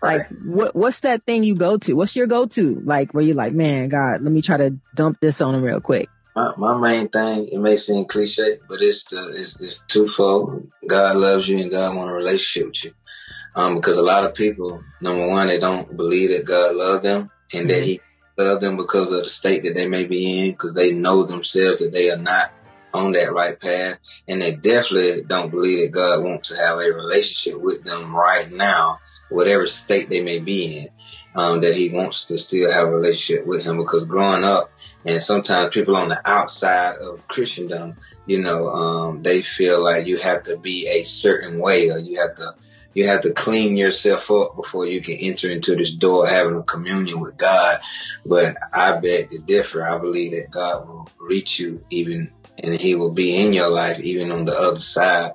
Like, 0.02 0.22
Right. 0.22 0.40
what, 0.44 0.74
what's 0.74 1.00
that 1.00 1.22
thing 1.22 1.44
you 1.44 1.54
go 1.54 1.78
to? 1.78 1.94
What's 1.94 2.16
your 2.16 2.26
go 2.26 2.46
to? 2.46 2.80
Like, 2.80 3.14
where 3.14 3.24
you're 3.24 3.36
like, 3.36 3.52
man, 3.52 3.88
God, 3.88 4.22
let 4.22 4.32
me 4.32 4.42
try 4.42 4.56
to 4.56 4.70
dump 4.94 5.20
this 5.20 5.40
on 5.40 5.54
him 5.54 5.62
real 5.62 5.80
quick. 5.80 6.08
My, 6.34 6.52
my 6.58 6.76
main 6.78 7.08
thing, 7.08 7.48
it 7.48 7.58
may 7.58 7.76
seem 7.76 8.04
cliche, 8.04 8.58
but 8.68 8.82
it's 8.82 9.04
the, 9.06 9.28
it's, 9.28 9.60
it's 9.60 9.86
twofold. 9.86 10.70
God 10.86 11.16
loves 11.16 11.48
you 11.48 11.58
and 11.58 11.70
God 11.70 11.96
want 11.96 12.10
a 12.10 12.14
relationship 12.14 12.66
with 12.66 12.84
you. 12.84 12.90
Um, 13.54 13.76
because 13.76 13.96
a 13.96 14.02
lot 14.02 14.24
of 14.24 14.34
people, 14.34 14.82
number 15.00 15.26
one, 15.28 15.48
they 15.48 15.58
don't 15.58 15.96
believe 15.96 16.30
that 16.30 16.44
God 16.44 16.76
loved 16.76 17.04
them 17.04 17.30
and 17.54 17.70
that 17.70 17.82
he 17.82 18.00
loved 18.36 18.60
them 18.60 18.76
because 18.76 19.12
of 19.12 19.24
the 19.24 19.30
state 19.30 19.62
that 19.62 19.74
they 19.74 19.88
may 19.88 20.04
be 20.04 20.40
in, 20.40 20.50
because 20.50 20.74
they 20.74 20.92
know 20.92 21.24
themselves 21.24 21.78
that 21.80 21.90
they 21.92 22.10
are 22.10 22.18
not 22.18 22.52
on 22.96 23.12
that 23.12 23.32
right 23.32 23.58
path. 23.58 23.98
And 24.26 24.42
they 24.42 24.56
definitely 24.56 25.22
don't 25.22 25.50
believe 25.50 25.86
that 25.86 25.92
God 25.92 26.24
wants 26.24 26.48
to 26.48 26.56
have 26.56 26.78
a 26.78 26.92
relationship 26.92 27.60
with 27.60 27.84
them 27.84 28.14
right 28.14 28.48
now 28.52 28.98
whatever 29.28 29.66
state 29.66 30.10
they 30.10 30.22
may 30.22 30.40
be 30.40 30.78
in. 30.78 30.86
Um, 31.34 31.60
that 31.60 31.74
he 31.74 31.90
wants 31.90 32.24
to 32.26 32.38
still 32.38 32.72
have 32.72 32.88
a 32.88 32.90
relationship 32.90 33.46
with 33.46 33.62
him 33.62 33.76
because 33.76 34.06
growing 34.06 34.42
up 34.42 34.72
and 35.04 35.20
sometimes 35.20 35.74
people 35.74 35.94
on 35.94 36.08
the 36.08 36.18
outside 36.24 36.96
of 36.96 37.28
Christendom, 37.28 37.98
you 38.24 38.42
know, 38.42 38.68
um, 38.68 39.22
they 39.22 39.42
feel 39.42 39.84
like 39.84 40.06
you 40.06 40.16
have 40.16 40.44
to 40.44 40.56
be 40.56 40.88
a 40.88 41.02
certain 41.02 41.58
way 41.58 41.90
or 41.90 41.98
you 41.98 42.18
have 42.18 42.36
to 42.36 42.46
you 42.94 43.06
have 43.06 43.20
to 43.20 43.34
clean 43.34 43.76
yourself 43.76 44.30
up 44.30 44.56
before 44.56 44.86
you 44.86 45.02
can 45.02 45.16
enter 45.20 45.52
into 45.52 45.76
this 45.76 45.92
door 45.92 46.26
having 46.26 46.56
a 46.56 46.62
communion 46.62 47.20
with 47.20 47.36
God. 47.36 47.76
But 48.24 48.56
I 48.72 48.98
beg 48.98 49.28
to 49.28 49.38
differ. 49.40 49.82
I 49.84 49.98
believe 49.98 50.30
that 50.30 50.50
God 50.50 50.88
will 50.88 51.06
reach 51.20 51.58
you 51.58 51.84
even 51.90 52.32
and 52.62 52.80
he 52.80 52.94
will 52.94 53.12
be 53.12 53.36
in 53.44 53.52
your 53.52 53.70
life 53.70 54.00
even 54.00 54.32
on 54.32 54.44
the 54.44 54.56
other 54.56 54.76
side. 54.76 55.32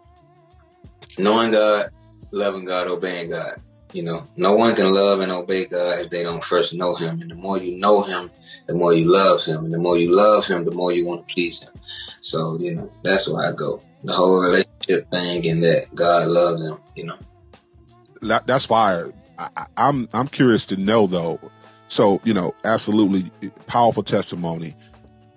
Knowing 1.18 1.52
God, 1.52 1.90
loving 2.32 2.66
God, 2.66 2.88
obeying 2.88 3.30
God. 3.30 3.62
You 3.94 4.04
know, 4.04 4.24
no 4.38 4.56
one 4.56 4.74
can 4.76 4.94
love 4.94 5.20
and 5.20 5.32
obey 5.32 5.66
God 5.66 6.00
if 6.00 6.10
they 6.10 6.24
don't 6.24 6.44
first 6.44 6.74
know 6.74 6.96
him. 6.96 7.22
And 7.22 7.30
the 7.30 7.36
more 7.36 7.58
you 7.58 7.78
know 7.78 8.04
him, 8.04 8.32
the 8.66 8.74
more 8.74 8.94
you 8.94 9.12
love 9.12 9.44
him. 9.44 9.66
And 9.66 9.74
the 9.74 9.78
more 9.78 9.98
you 9.98 10.16
love 10.16 10.48
him, 10.48 10.64
the 10.64 10.72
more 10.72 10.94
you 10.94 11.06
want 11.06 11.28
to 11.28 11.34
please 11.34 11.62
him. 11.62 11.74
So, 12.22 12.58
you 12.58 12.76
know, 12.76 12.92
that's 13.04 13.28
where 13.28 13.52
I 13.52 13.54
go. 13.54 13.82
The 14.04 14.14
whole 14.14 14.40
relationship 14.40 15.12
thing 15.12 15.48
and 15.48 15.64
that 15.64 15.94
God 15.94 16.28
loved 16.30 16.62
Him, 16.62 16.80
you 16.96 17.06
know 17.06 17.18
that, 18.22 18.48
that's 18.48 18.66
fire. 18.66 19.12
I, 19.38 19.66
I'm 19.78 20.08
I'm 20.14 20.28
curious 20.28 20.68
to 20.68 20.78
know 20.78 21.08
though. 21.08 21.40
So 21.88 22.20
you 22.24 22.34
know, 22.34 22.54
absolutely 22.64 23.24
powerful 23.68 24.04
testimony. 24.04 24.76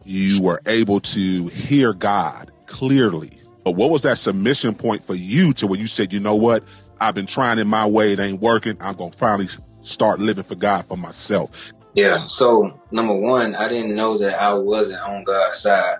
You 0.04 0.42
were 0.42 0.60
able 0.66 1.00
to 1.00 1.46
hear 1.48 1.92
God 1.92 2.50
clearly. 2.66 3.30
But 3.64 3.72
what 3.72 3.90
was 3.90 4.02
that 4.02 4.18
submission 4.18 4.74
point 4.74 5.02
for 5.02 5.14
you 5.14 5.52
to 5.54 5.66
where 5.66 5.78
you 5.78 5.86
said, 5.86 6.12
you 6.12 6.20
know 6.20 6.34
what, 6.34 6.64
I've 7.00 7.14
been 7.14 7.26
trying 7.26 7.58
in 7.58 7.66
my 7.66 7.86
way, 7.86 8.12
it 8.12 8.20
ain't 8.20 8.40
working. 8.40 8.76
I'm 8.80 8.94
gonna 8.94 9.12
finally 9.12 9.48
start 9.80 10.20
living 10.20 10.44
for 10.44 10.54
God 10.54 10.84
for 10.86 10.96
myself. 10.96 11.72
Yeah. 11.94 12.26
So 12.26 12.80
number 12.90 13.16
one, 13.16 13.54
I 13.54 13.68
didn't 13.68 13.94
know 13.94 14.18
that 14.18 14.40
I 14.40 14.54
wasn't 14.54 15.02
on 15.02 15.24
God's 15.24 15.58
side. 15.58 15.98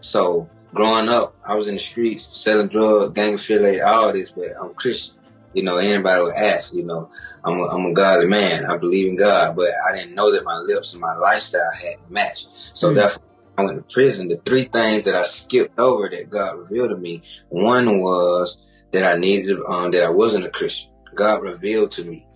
So 0.00 0.48
growing 0.74 1.08
up, 1.08 1.36
I 1.44 1.54
was 1.54 1.68
in 1.68 1.74
the 1.74 1.80
streets 1.80 2.24
selling 2.24 2.68
drugs, 2.68 3.14
gang 3.14 3.34
affiliated, 3.34 3.82
all 3.82 4.12
this, 4.12 4.30
but 4.30 4.48
I'm 4.60 4.74
Christian. 4.74 5.20
You 5.52 5.62
know, 5.62 5.78
anybody 5.78 6.22
would 6.22 6.34
ask, 6.34 6.74
you 6.74 6.84
know, 6.84 7.10
I'm 7.42 7.58
a, 7.58 7.64
I'm 7.68 7.86
a 7.86 7.92
godly 7.94 8.26
man. 8.26 8.66
I 8.66 8.76
believe 8.76 9.08
in 9.08 9.16
God, 9.16 9.56
but 9.56 9.68
I 9.88 9.96
didn't 9.96 10.14
know 10.14 10.30
that 10.32 10.44
my 10.44 10.58
lips 10.58 10.92
and 10.92 11.00
my 11.00 11.14
lifestyle 11.14 11.62
hadn't 11.82 12.10
matched. 12.10 12.48
So 12.74 12.88
mm-hmm. 12.88 12.96
therefore, 12.96 13.22
I 13.58 13.64
went 13.64 13.88
to 13.88 13.94
prison. 13.94 14.28
The 14.28 14.36
three 14.36 14.64
things 14.64 15.04
that 15.04 15.14
I 15.14 15.24
skipped 15.24 15.78
over 15.78 16.08
that 16.10 16.30
God 16.30 16.58
revealed 16.58 16.90
to 16.90 16.96
me, 16.96 17.22
one 17.48 18.02
was 18.02 18.60
that 18.92 19.04
I 19.04 19.18
needed, 19.18 19.58
um, 19.66 19.90
that 19.92 20.04
I 20.04 20.10
wasn't 20.10 20.46
a 20.46 20.50
Christian. 20.50 20.92
God 21.14 21.42
revealed 21.42 21.92
to 21.92 22.04
me 22.04 22.26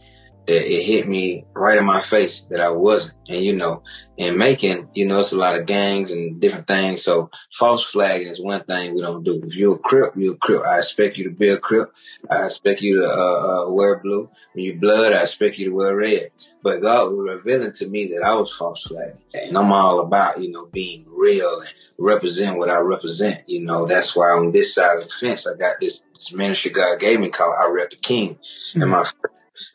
that 0.47 0.66
it 0.66 0.85
hit 0.85 1.09
me 1.09 1.44
right 1.54 1.78
in 1.78 1.85
my 1.85 2.00
face 2.00 2.42
that 2.44 2.61
I 2.61 2.70
wasn't. 2.70 3.16
And 3.28 3.42
you 3.42 3.56
know, 3.56 3.82
in 4.16 4.37
Macon, 4.37 4.88
you 4.94 5.06
know, 5.06 5.20
it's 5.20 5.32
a 5.32 5.38
lot 5.38 5.59
of 5.59 5.66
gangs 5.66 6.12
and 6.12 6.40
different 6.40 6.66
things. 6.66 7.02
So 7.02 7.30
false 7.52 7.90
flagging 7.90 8.28
is 8.28 8.40
one 8.40 8.62
thing 8.62 8.94
we 8.94 9.02
don't 9.02 9.25
do. 9.25 9.40
If 9.44 9.56
you're 9.56 9.76
a 9.76 9.78
crip, 9.78 10.14
you're 10.16 10.35
a 10.35 10.38
crip. 10.38 10.62
I 10.66 10.78
expect 10.78 11.16
you 11.16 11.25
to 11.25 11.30
be 11.30 11.49
a 11.49 11.59
crip. 11.59 11.92
I 12.30 12.47
expect 12.47 12.80
you 12.80 13.02
to 13.02 13.09
uh, 13.09 13.66
uh, 13.68 13.73
wear 13.73 14.00
blue. 14.00 14.30
When 14.52 14.64
you 14.64 14.78
blood, 14.78 15.12
I 15.12 15.23
expect 15.23 15.59
you 15.59 15.66
to 15.66 15.75
wear 15.75 15.97
red. 15.97 16.23
But 16.62 16.82
God 16.82 17.12
was 17.12 17.37
revealing 17.37 17.73
to 17.73 17.88
me 17.88 18.09
that 18.09 18.23
I 18.25 18.35
was 18.35 18.52
false 18.52 18.82
flagging. 18.82 19.23
And 19.35 19.56
I'm 19.56 19.73
all 19.73 20.00
about, 20.00 20.42
you 20.42 20.50
know, 20.50 20.66
being 20.66 21.06
real 21.09 21.61
and 21.61 21.70
represent 21.99 22.59
what 22.59 22.70
I 22.70 22.80
represent. 22.80 23.44
You 23.47 23.64
know, 23.64 23.87
that's 23.87 24.14
why 24.14 24.26
on 24.26 24.52
this 24.52 24.75
side 24.75 24.99
of 24.99 25.04
the 25.04 25.11
fence, 25.11 25.47
I 25.47 25.56
got 25.56 25.76
this, 25.80 26.02
this 26.14 26.32
ministry 26.32 26.73
God 26.73 27.00
gave 27.00 27.20
me 27.20 27.30
called 27.30 27.54
I 27.62 27.70
Rep 27.70 27.90
the 27.90 27.97
King. 27.97 28.35
Mm-hmm. 28.35 28.82
And 28.82 28.90
my 28.90 29.04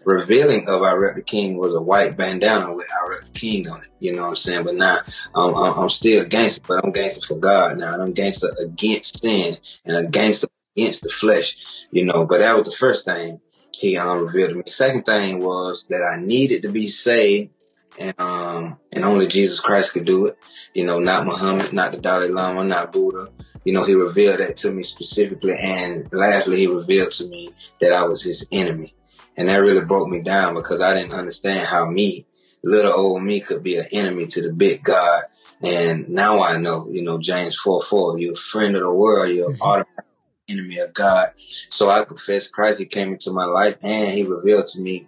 revealing 0.05 0.67
of 0.67 0.81
I 0.81 0.93
Rep 0.93 1.15
the 1.15 1.21
King 1.21 1.57
was 1.57 1.75
a 1.75 1.81
white 1.81 2.17
bandana 2.17 2.73
with 2.73 2.87
I 2.89 3.09
Rep 3.09 3.25
the 3.25 3.39
King 3.39 3.69
on 3.69 3.81
it. 3.81 3.87
You 3.99 4.15
know 4.15 4.23
what 4.23 4.29
I'm 4.29 4.35
saying? 4.35 4.63
But 4.65 4.75
now 4.75 4.99
um, 5.33 5.55
I'm, 5.55 5.79
I'm 5.79 5.89
still 5.89 6.25
gangster, 6.27 6.63
but 6.67 6.83
I'm 6.83 6.91
gangster 6.91 7.25
for 7.25 7.39
God 7.39 7.77
now. 7.77 7.99
I'm 7.99 8.13
gangster 8.13 8.49
against 8.63 9.21
sin 9.21 9.57
and 9.85 9.97
a 9.97 10.05
gangster 10.05 10.47
against 10.77 11.03
the 11.03 11.09
flesh. 11.09 11.57
You 11.91 12.05
know, 12.05 12.25
but 12.25 12.39
that 12.39 12.55
was 12.57 12.65
the 12.65 12.75
first 12.75 13.05
thing 13.05 13.41
he 13.79 13.97
um, 13.97 14.23
revealed 14.23 14.51
to 14.51 14.55
me. 14.55 14.63
Second 14.65 15.03
thing 15.03 15.43
was 15.43 15.87
that 15.87 16.03
I 16.03 16.21
needed 16.21 16.63
to 16.63 16.69
be 16.69 16.87
saved 16.87 17.51
and 17.99 18.19
um 18.19 18.77
and 18.91 19.05
only 19.05 19.27
Jesus 19.27 19.59
Christ 19.59 19.93
could 19.93 20.05
do 20.05 20.27
it. 20.27 20.37
You 20.73 20.85
know, 20.85 20.99
not 20.99 21.25
Muhammad, 21.25 21.73
not 21.73 21.91
the 21.91 21.97
Dalai 21.97 22.29
Lama, 22.29 22.63
not 22.63 22.91
Buddha. 22.91 23.29
You 23.63 23.73
know, 23.73 23.83
he 23.83 23.95
revealed 23.95 24.39
that 24.39 24.57
to 24.57 24.71
me 24.71 24.83
specifically. 24.83 25.55
And 25.59 26.07
lastly, 26.11 26.57
he 26.57 26.67
revealed 26.67 27.11
to 27.13 27.27
me 27.27 27.51
that 27.81 27.93
I 27.93 28.03
was 28.03 28.23
his 28.23 28.47
enemy. 28.51 28.94
And 29.37 29.49
that 29.49 29.57
really 29.57 29.85
broke 29.85 30.09
me 30.09 30.21
down 30.21 30.53
because 30.53 30.81
I 30.81 30.93
didn't 30.93 31.13
understand 31.13 31.67
how 31.67 31.89
me, 31.89 32.25
little 32.63 32.93
old 32.93 33.23
me, 33.23 33.41
could 33.41 33.63
be 33.63 33.77
an 33.77 33.85
enemy 33.91 34.25
to 34.27 34.41
the 34.41 34.53
big 34.53 34.83
God. 34.83 35.23
And 35.61 36.09
now 36.09 36.41
I 36.43 36.57
know, 36.57 36.87
you 36.89 37.01
know, 37.01 37.17
James 37.17 37.57
4 37.57 37.81
4, 37.81 38.19
you're 38.19 38.33
a 38.33 38.35
friend 38.35 38.75
of 38.75 38.83
the 38.83 38.93
world, 38.93 39.33
you're 39.33 39.51
mm-hmm. 39.51 39.61
automatic 39.61 40.05
enemy 40.49 40.79
of 40.79 40.93
God. 40.93 41.31
So 41.69 41.89
I 41.89 42.03
confessed 42.03 42.53
Christ. 42.53 42.79
He 42.79 42.85
came 42.85 43.11
into 43.13 43.31
my 43.31 43.45
life 43.45 43.77
and 43.81 44.11
he 44.11 44.23
revealed 44.23 44.67
to 44.67 44.81
me 44.81 45.07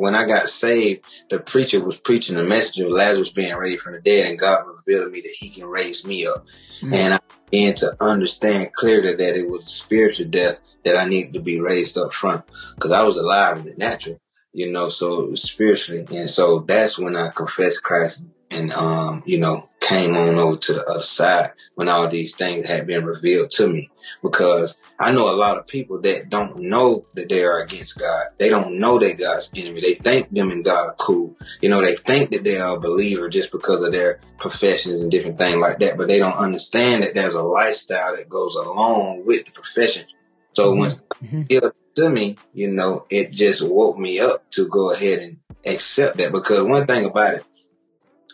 when 0.00 0.14
I 0.14 0.26
got 0.26 0.46
saved, 0.46 1.04
the 1.30 1.38
preacher 1.38 1.84
was 1.84 1.96
preaching 1.96 2.36
the 2.36 2.44
message 2.44 2.80
of 2.82 2.90
Lazarus 2.90 3.32
being 3.32 3.54
raised 3.54 3.82
from 3.82 3.94
the 3.94 4.00
dead, 4.00 4.28
and 4.28 4.38
God 4.38 4.64
revealed 4.66 5.06
to 5.06 5.10
me 5.10 5.20
that 5.20 5.36
He 5.38 5.50
can 5.50 5.66
raise 5.66 6.06
me 6.06 6.26
up. 6.26 6.44
Mm-hmm. 6.80 6.94
And 6.94 7.14
I 7.14 7.18
began 7.50 7.74
to 7.76 7.96
understand 8.00 8.72
clearly 8.72 9.14
that 9.14 9.36
it 9.36 9.48
was 9.48 9.66
spiritual 9.66 10.26
death 10.26 10.60
that 10.84 10.96
I 10.96 11.08
needed 11.08 11.34
to 11.34 11.40
be 11.40 11.60
raised 11.60 11.96
up 11.98 12.12
from, 12.12 12.42
because 12.74 12.92
I 12.92 13.02
was 13.04 13.16
alive 13.16 13.58
in 13.58 13.66
the 13.66 13.74
natural, 13.76 14.20
you 14.52 14.72
know, 14.72 14.88
so 14.88 15.22
it 15.22 15.30
was 15.30 15.42
spiritually, 15.42 16.06
and 16.14 16.28
so 16.28 16.60
that's 16.60 16.98
when 16.98 17.16
I 17.16 17.28
confessed 17.28 17.82
Christ 17.82 18.26
and 18.50 18.72
um, 18.72 19.22
you 19.26 19.38
know, 19.38 19.68
came 19.86 20.16
on 20.16 20.38
over 20.38 20.56
to 20.56 20.72
the 20.74 20.84
other 20.84 21.02
side 21.02 21.50
when 21.76 21.88
all 21.88 22.08
these 22.08 22.34
things 22.34 22.66
had 22.66 22.86
been 22.86 23.04
revealed 23.04 23.50
to 23.52 23.68
me. 23.68 23.88
Because 24.22 24.78
I 24.98 25.12
know 25.12 25.32
a 25.32 25.36
lot 25.36 25.58
of 25.58 25.66
people 25.66 26.00
that 26.00 26.28
don't 26.28 26.62
know 26.62 27.02
that 27.14 27.28
they 27.28 27.44
are 27.44 27.60
against 27.60 27.98
God. 27.98 28.26
They 28.38 28.50
don't 28.50 28.80
know 28.80 28.98
that 28.98 29.18
God's 29.18 29.52
enemy. 29.54 29.80
They 29.80 29.94
think 29.94 30.30
them 30.30 30.50
and 30.50 30.64
God 30.64 30.88
are 30.88 30.94
cool. 30.98 31.36
You 31.60 31.68
know, 31.68 31.84
they 31.84 31.94
think 31.94 32.30
that 32.30 32.42
they 32.42 32.58
are 32.58 32.76
a 32.76 32.80
believer 32.80 33.28
just 33.28 33.52
because 33.52 33.82
of 33.82 33.92
their 33.92 34.20
professions 34.38 35.02
and 35.02 35.10
different 35.10 35.38
things 35.38 35.60
like 35.60 35.78
that. 35.78 35.96
But 35.96 36.08
they 36.08 36.18
don't 36.18 36.36
understand 36.36 37.04
that 37.04 37.14
there's 37.14 37.34
a 37.34 37.42
lifestyle 37.42 38.16
that 38.16 38.28
goes 38.28 38.56
along 38.56 39.24
with 39.24 39.44
the 39.44 39.52
profession. 39.52 40.06
So 40.52 40.70
mm-hmm. 40.70 40.78
once 40.80 41.02
mm-hmm. 41.22 41.42
it 41.48 41.64
to 41.96 42.10
me, 42.10 42.36
you 42.52 42.72
know, 42.72 43.06
it 43.10 43.30
just 43.30 43.62
woke 43.66 43.98
me 43.98 44.20
up 44.20 44.50
to 44.52 44.68
go 44.68 44.92
ahead 44.92 45.20
and 45.20 45.38
accept 45.64 46.16
that. 46.16 46.32
Because 46.32 46.62
one 46.62 46.86
thing 46.86 47.04
about 47.04 47.34
it, 47.34 47.44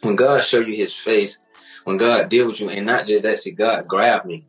when 0.02 0.16
God 0.16 0.42
showed 0.42 0.66
you 0.66 0.76
his 0.76 0.94
face, 0.94 1.38
when 1.84 1.96
God 1.96 2.28
deal 2.28 2.48
with 2.48 2.60
you, 2.60 2.70
and 2.70 2.86
not 2.86 3.06
just 3.06 3.22
that, 3.22 3.38
see, 3.38 3.52
God 3.52 3.86
grabbed 3.86 4.26
me. 4.26 4.46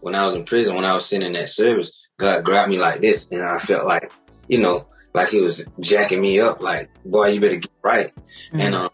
When 0.00 0.14
I 0.14 0.26
was 0.26 0.34
in 0.34 0.44
prison, 0.44 0.76
when 0.76 0.84
I 0.84 0.94
was 0.94 1.06
sitting 1.06 1.26
in 1.26 1.32
that 1.32 1.48
service, 1.48 2.06
God 2.16 2.44
grabbed 2.44 2.70
me 2.70 2.78
like 2.78 3.00
this, 3.00 3.30
and 3.30 3.42
I 3.42 3.58
felt 3.58 3.86
like, 3.86 4.04
you 4.48 4.60
know, 4.60 4.86
like 5.14 5.28
he 5.28 5.40
was 5.40 5.66
jacking 5.80 6.20
me 6.20 6.40
up, 6.40 6.60
like, 6.60 6.90
boy, 7.04 7.28
you 7.28 7.40
better 7.40 7.56
get 7.56 7.70
right. 7.82 8.06
Mm-hmm. 8.06 8.60
And 8.60 8.74
um, 8.74 8.90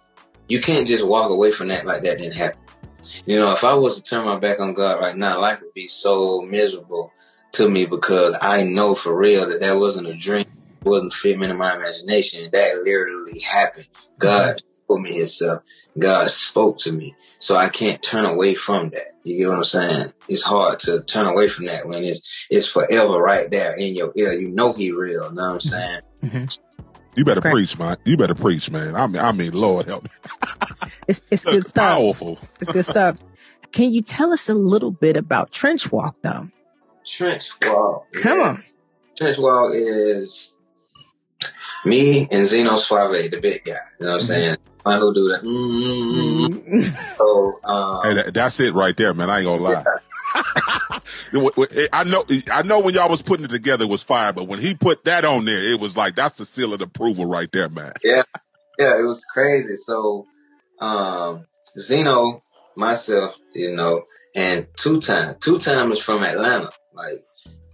you 0.49 0.61
can't 0.61 0.87
just 0.87 1.07
walk 1.07 1.31
away 1.31 1.50
from 1.50 1.69
that 1.69 1.87
like 1.87 2.02
that 2.02 2.19
didn't 2.19 2.37
happen. 2.37 2.61
You 3.26 3.38
know, 3.38 3.52
if 3.52 3.64
I 3.64 3.75
was 3.75 3.97
to 3.97 4.02
turn 4.02 4.25
my 4.25 4.38
back 4.38 4.61
on 4.61 4.75
God 4.75 5.00
right 5.00 5.16
now, 5.16 5.40
life 5.40 5.61
would 5.61 5.75
be 5.75 5.87
so 5.87 6.42
miserable 6.42 7.12
to 7.52 7.69
me 7.69 7.87
because 7.87 8.37
I 8.40 8.64
know 8.64 8.95
for 8.95 9.16
real 9.16 9.49
that 9.49 9.61
that 9.61 9.76
wasn't 9.76 10.09
a 10.09 10.14
dream, 10.14 10.47
it 10.81 10.87
wasn't 10.88 11.14
figment 11.14 11.52
of 11.52 11.59
my 11.59 11.75
imagination. 11.75 12.49
That 12.52 12.83
literally 12.85 13.40
happened. 13.40 13.88
God 14.19 14.57
mm-hmm. 14.57 14.87
told 14.88 15.02
me 15.02 15.19
Himself. 15.19 15.62
God 15.99 16.30
spoke 16.30 16.78
to 16.80 16.92
me. 16.92 17.14
So 17.38 17.56
I 17.56 17.68
can't 17.68 18.02
turn 18.02 18.25
away 18.25 18.54
from 18.54 18.90
that. 18.90 19.12
You 19.25 19.38
get 19.38 19.49
what 19.49 19.58
I'm 19.58 19.64
saying? 19.64 20.12
It's 20.28 20.44
hard 20.44 20.80
to 20.80 21.02
turn 21.02 21.26
away 21.26 21.49
from 21.49 21.66
that 21.66 21.87
when 21.87 22.04
it's 22.04 22.46
it's 22.50 22.68
forever 22.68 23.18
right 23.18 23.50
there 23.50 23.78
in 23.78 23.94
your 23.94 24.12
ear. 24.16 24.32
You 24.32 24.49
know 24.49 24.72
he 24.72 24.90
real. 24.90 25.28
You 25.28 25.34
know 25.34 25.42
what 25.42 25.54
I'm 25.54 25.61
saying? 25.61 26.00
Mm-hmm. 26.22 26.44
You 27.14 27.25
better 27.25 27.42
preach, 27.42 27.78
man. 27.78 27.96
You 28.04 28.16
better 28.16 28.34
preach, 28.34 28.70
man. 28.70 28.94
I 28.94 29.06
mean, 29.06 29.20
I 29.20 29.32
mean, 29.32 29.52
Lord 29.52 29.87
help 29.87 30.04
me. 30.04 30.11
it's 31.08 31.22
it's 31.30 31.44
good 31.44 31.66
stuff. 31.66 31.99
Powerful. 31.99 32.38
It's 32.61 32.72
good 32.72 32.87
stuff. 32.87 33.16
Can 33.72 33.92
you 33.92 34.02
tell 34.02 34.32
us 34.32 34.49
a 34.49 34.54
little 34.54 34.90
bit 34.90 35.16
about 35.16 35.50
Trench 35.50 35.90
Walk, 35.90 36.16
though? 36.22 36.49
Trench 37.06 37.50
Walk. 37.66 38.12
Come 38.12 38.38
yeah. 38.38 38.44
on. 38.44 38.64
Trench 39.16 39.38
Walk 39.38 39.72
is 39.75 40.56
me 41.84 42.28
and 42.30 42.46
Zeno 42.46 42.76
Suave, 42.76 43.30
the 43.30 43.40
big 43.40 43.64
guy. 43.64 43.72
You 43.99 44.06
know 44.06 44.12
what 44.12 44.14
I'm 44.14 44.18
mm-hmm. 44.18 44.26
saying? 44.26 44.56
I 44.84 44.98
who 44.98 45.14
do 45.14 45.28
that. 45.28 45.42
Mm-hmm. 45.42 46.80
So 47.16 47.52
um, 47.64 48.00
hey, 48.04 48.30
that's 48.32 48.58
it 48.60 48.74
right 48.74 48.96
there, 48.96 49.14
man. 49.14 49.30
I 49.30 49.38
ain't 49.38 49.46
gonna 49.46 49.62
lie. 49.62 49.84
I 51.92 52.04
know, 52.04 52.24
I 52.52 52.62
know 52.62 52.80
when 52.80 52.94
y'all 52.94 53.08
was 53.08 53.22
putting 53.22 53.44
it 53.44 53.50
together 53.50 53.84
it 53.84 53.90
was 53.90 54.04
fire, 54.04 54.32
but 54.32 54.48
when 54.48 54.58
he 54.58 54.74
put 54.74 55.04
that 55.04 55.24
on 55.24 55.44
there, 55.44 55.72
it 55.72 55.80
was 55.80 55.96
like 55.96 56.14
that's 56.14 56.36
the 56.36 56.44
seal 56.44 56.74
of 56.74 56.80
approval 56.80 57.26
right 57.26 57.50
there, 57.52 57.68
man. 57.68 57.92
Yeah, 58.02 58.22
yeah, 58.78 58.98
it 58.98 59.04
was 59.04 59.24
crazy. 59.32 59.76
So, 59.76 60.26
um, 60.80 61.46
Zeno, 61.78 62.42
myself, 62.76 63.38
you 63.54 63.74
know, 63.74 64.02
and 64.34 64.66
two 64.76 65.00
time, 65.00 65.36
two 65.40 65.58
time 65.58 65.92
is 65.92 66.02
from 66.02 66.22
Atlanta, 66.22 66.70
like 66.92 67.24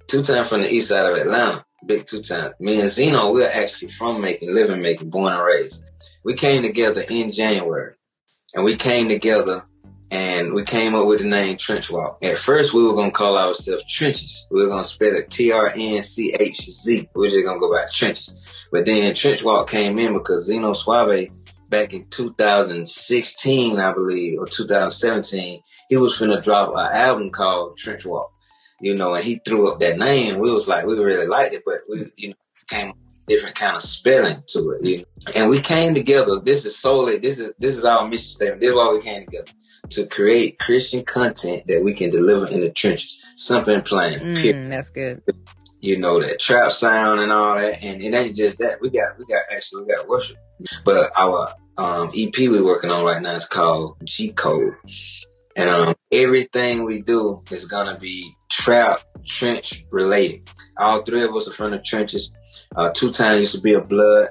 two 0.06 0.22
time 0.22 0.44
from 0.44 0.62
the 0.62 0.72
east 0.72 0.88
side 0.88 1.06
of 1.06 1.16
Atlanta, 1.16 1.64
big 1.86 2.06
two 2.06 2.22
times. 2.22 2.54
Me 2.60 2.80
and 2.80 2.90
Zeno, 2.90 3.32
we're 3.32 3.48
actually 3.48 3.88
from 3.88 4.20
Macon, 4.20 4.54
living 4.54 4.82
Macon, 4.82 5.10
born 5.10 5.32
and 5.32 5.42
raised. 5.42 5.90
We 6.24 6.34
came 6.34 6.62
together 6.62 7.02
in 7.08 7.32
January, 7.32 7.94
and 8.54 8.64
we 8.64 8.76
came 8.76 9.08
together 9.08 9.64
and 10.10 10.54
we 10.54 10.64
came 10.64 10.94
up 10.94 11.06
with 11.06 11.20
the 11.20 11.28
name 11.28 11.56
Trench 11.56 11.90
Walk. 11.90 12.24
At 12.24 12.38
first, 12.38 12.72
we 12.72 12.86
were 12.86 12.94
gonna 12.94 13.10
call 13.10 13.36
ourselves 13.36 13.84
Trenches. 13.88 14.48
We 14.50 14.62
were 14.62 14.68
gonna 14.68 14.84
spell 14.84 15.14
it 15.14 15.30
T 15.30 15.52
R 15.52 15.72
N 15.74 16.02
C 16.02 16.34
H 16.38 16.62
Z. 16.62 17.08
We're 17.14 17.30
just 17.30 17.44
gonna 17.44 17.58
go 17.58 17.70
by 17.70 17.84
Trenches. 17.92 18.46
But 18.72 18.86
then 18.86 19.14
Trench 19.14 19.44
Walk 19.44 19.68
came 19.68 19.98
in 19.98 20.14
because 20.14 20.46
Zeno 20.46 20.72
Suave 20.72 21.28
back 21.70 21.92
in 21.92 22.04
2016, 22.08 23.78
I 23.78 23.92
believe, 23.92 24.38
or 24.38 24.46
2017, 24.46 25.60
he 25.88 25.96
was 25.96 26.18
finna 26.18 26.42
drop 26.42 26.70
an 26.74 26.88
album 26.92 27.30
called 27.30 27.76
Trench 27.76 28.06
Walk. 28.06 28.32
You 28.80 28.96
know, 28.96 29.14
and 29.14 29.24
he 29.24 29.40
threw 29.44 29.72
up 29.72 29.80
that 29.80 29.98
name. 29.98 30.38
We 30.38 30.52
was 30.52 30.68
like, 30.68 30.86
we 30.86 30.98
really 30.98 31.26
liked 31.26 31.54
it, 31.54 31.62
but 31.66 31.78
we, 31.88 32.12
you 32.16 32.28
know, 32.30 32.34
came 32.68 32.92
different 33.26 33.56
kind 33.56 33.76
of 33.76 33.82
spelling 33.82 34.42
to 34.48 34.70
it. 34.70 34.84
You 34.84 34.96
know? 34.98 35.04
And 35.36 35.50
we 35.50 35.60
came 35.60 35.94
together. 35.94 36.38
This 36.40 36.64
is 36.64 36.76
solely, 36.76 37.18
this 37.18 37.38
is, 37.38 37.52
this 37.58 37.76
is 37.76 37.84
our 37.84 38.08
mission 38.08 38.28
statement. 38.28 38.60
This 38.60 38.70
is 38.70 38.76
why 38.76 38.92
we 38.92 39.02
came 39.02 39.24
together 39.24 39.48
to 39.90 40.06
create 40.06 40.58
Christian 40.58 41.04
content 41.04 41.66
that 41.66 41.82
we 41.82 41.94
can 41.94 42.10
deliver 42.10 42.46
in 42.46 42.60
the 42.60 42.70
trenches. 42.70 43.22
Simple 43.36 43.80
plain. 43.82 44.18
Mm, 44.18 44.70
that's 44.70 44.90
good. 44.90 45.22
You 45.80 45.98
know 45.98 46.20
that 46.20 46.40
trap 46.40 46.72
sound 46.72 47.20
and 47.20 47.30
all 47.30 47.56
that, 47.56 47.82
and 47.84 48.02
it 48.02 48.12
ain't 48.12 48.36
just 48.36 48.58
that. 48.58 48.80
We 48.80 48.90
got 48.90 49.16
we 49.16 49.26
got 49.26 49.42
actually 49.52 49.84
we 49.84 49.94
got 49.94 50.08
worship, 50.08 50.36
but 50.84 51.12
our 51.16 51.52
um, 51.76 52.10
EP 52.16 52.36
we're 52.36 52.64
working 52.64 52.90
on 52.90 53.04
right 53.04 53.22
now 53.22 53.36
is 53.36 53.46
called 53.46 53.96
G 54.02 54.32
Code, 54.32 54.74
and 55.54 55.70
um, 55.70 55.94
everything 56.10 56.84
we 56.84 57.02
do 57.02 57.40
is 57.52 57.68
gonna 57.68 57.96
be 57.96 58.34
trap 58.50 59.00
trench 59.26 59.84
related. 59.90 60.40
All 60.78 61.02
three 61.02 61.24
of 61.24 61.34
us 61.34 61.48
are 61.48 61.52
from 61.52 61.72
the 61.72 61.78
trenches. 61.78 62.32
Uh, 62.74 62.90
two 62.94 63.10
times 63.10 63.40
used 63.40 63.54
to 63.56 63.60
be 63.60 63.74
a 63.74 63.80
blood. 63.80 64.28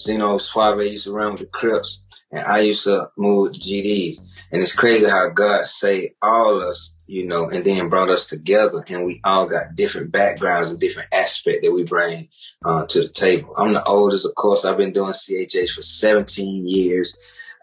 Zeno 0.00 0.38
Suave 0.38 0.80
used 0.80 1.04
to 1.04 1.12
run 1.12 1.32
with 1.32 1.40
the 1.40 1.46
Crips, 1.46 2.04
and 2.30 2.46
I 2.46 2.60
used 2.60 2.84
to 2.84 3.10
move 3.16 3.52
the 3.52 3.58
GDs. 3.58 4.18
And 4.50 4.62
it's 4.62 4.76
crazy 4.76 5.08
how 5.08 5.30
God 5.34 5.64
saved 5.64 6.14
all 6.22 6.62
us, 6.62 6.94
you 7.06 7.26
know, 7.26 7.50
and 7.50 7.64
then 7.64 7.90
brought 7.90 8.10
us 8.10 8.28
together 8.28 8.82
and 8.88 9.04
we 9.04 9.20
all 9.22 9.46
got 9.46 9.74
different 9.74 10.10
backgrounds 10.10 10.70
and 10.70 10.80
different 10.80 11.12
aspects 11.12 11.60
that 11.62 11.72
we 11.72 11.84
bring 11.84 12.28
uh, 12.64 12.86
to 12.86 13.02
the 13.02 13.08
table. 13.08 13.52
I'm 13.58 13.74
the 13.74 13.84
oldest, 13.84 14.24
of 14.24 14.34
course. 14.34 14.64
I've 14.64 14.78
been 14.78 14.94
doing 14.94 15.12
CHH 15.12 15.72
for 15.72 15.82
17 15.82 16.66
years. 16.66 17.16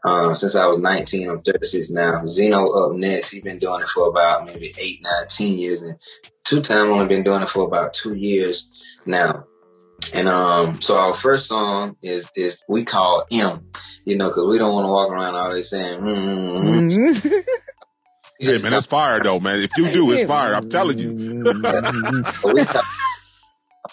Um, 0.05 0.35
since 0.35 0.55
I 0.55 0.67
was 0.67 0.77
19, 0.79 1.29
I'm 1.29 1.37
36 1.37 1.91
now. 1.91 2.25
Zeno 2.25 2.69
up 2.69 2.95
next. 2.95 3.31
He's 3.31 3.41
been 3.41 3.57
doing 3.57 3.81
it 3.81 3.87
for 3.87 4.07
about 4.07 4.45
maybe 4.45 4.71
eight, 4.79 5.01
nine, 5.01 5.27
10 5.27 5.57
years. 5.57 5.81
And 5.81 5.97
two 6.45 6.61
time 6.61 6.91
only 6.91 7.07
been 7.07 7.23
doing 7.23 7.41
it 7.41 7.49
for 7.49 7.65
about 7.65 7.93
two 7.93 8.13
years 8.13 8.69
now. 9.05 9.45
And 10.13 10.27
um, 10.27 10.81
so 10.81 10.97
our 10.97 11.13
first 11.13 11.47
song 11.47 11.95
is 12.01 12.29
is 12.35 12.63
we 12.69 12.85
call 12.85 13.25
M, 13.31 13.71
you 14.05 14.17
know, 14.17 14.27
because 14.27 14.45
we 14.47 14.57
don't 14.57 14.73
want 14.73 14.85
to 14.85 14.89
walk 14.89 15.09
around 15.09 15.35
all 15.35 15.53
day 15.53 15.61
saying. 15.61 15.99
Mm-hmm. 15.99 16.67
mm-hmm. 17.27 17.39
Hey 18.37 18.61
man, 18.61 18.71
that's 18.71 18.85
fire 18.85 19.21
though, 19.23 19.39
man. 19.39 19.59
If 19.59 19.71
you 19.77 19.89
do, 19.91 20.11
it's 20.11 20.25
fire. 20.25 20.53
I'm 20.53 20.69
telling 20.69 20.99
you. 20.99 21.13
we 22.43 22.65
call, 22.65 22.81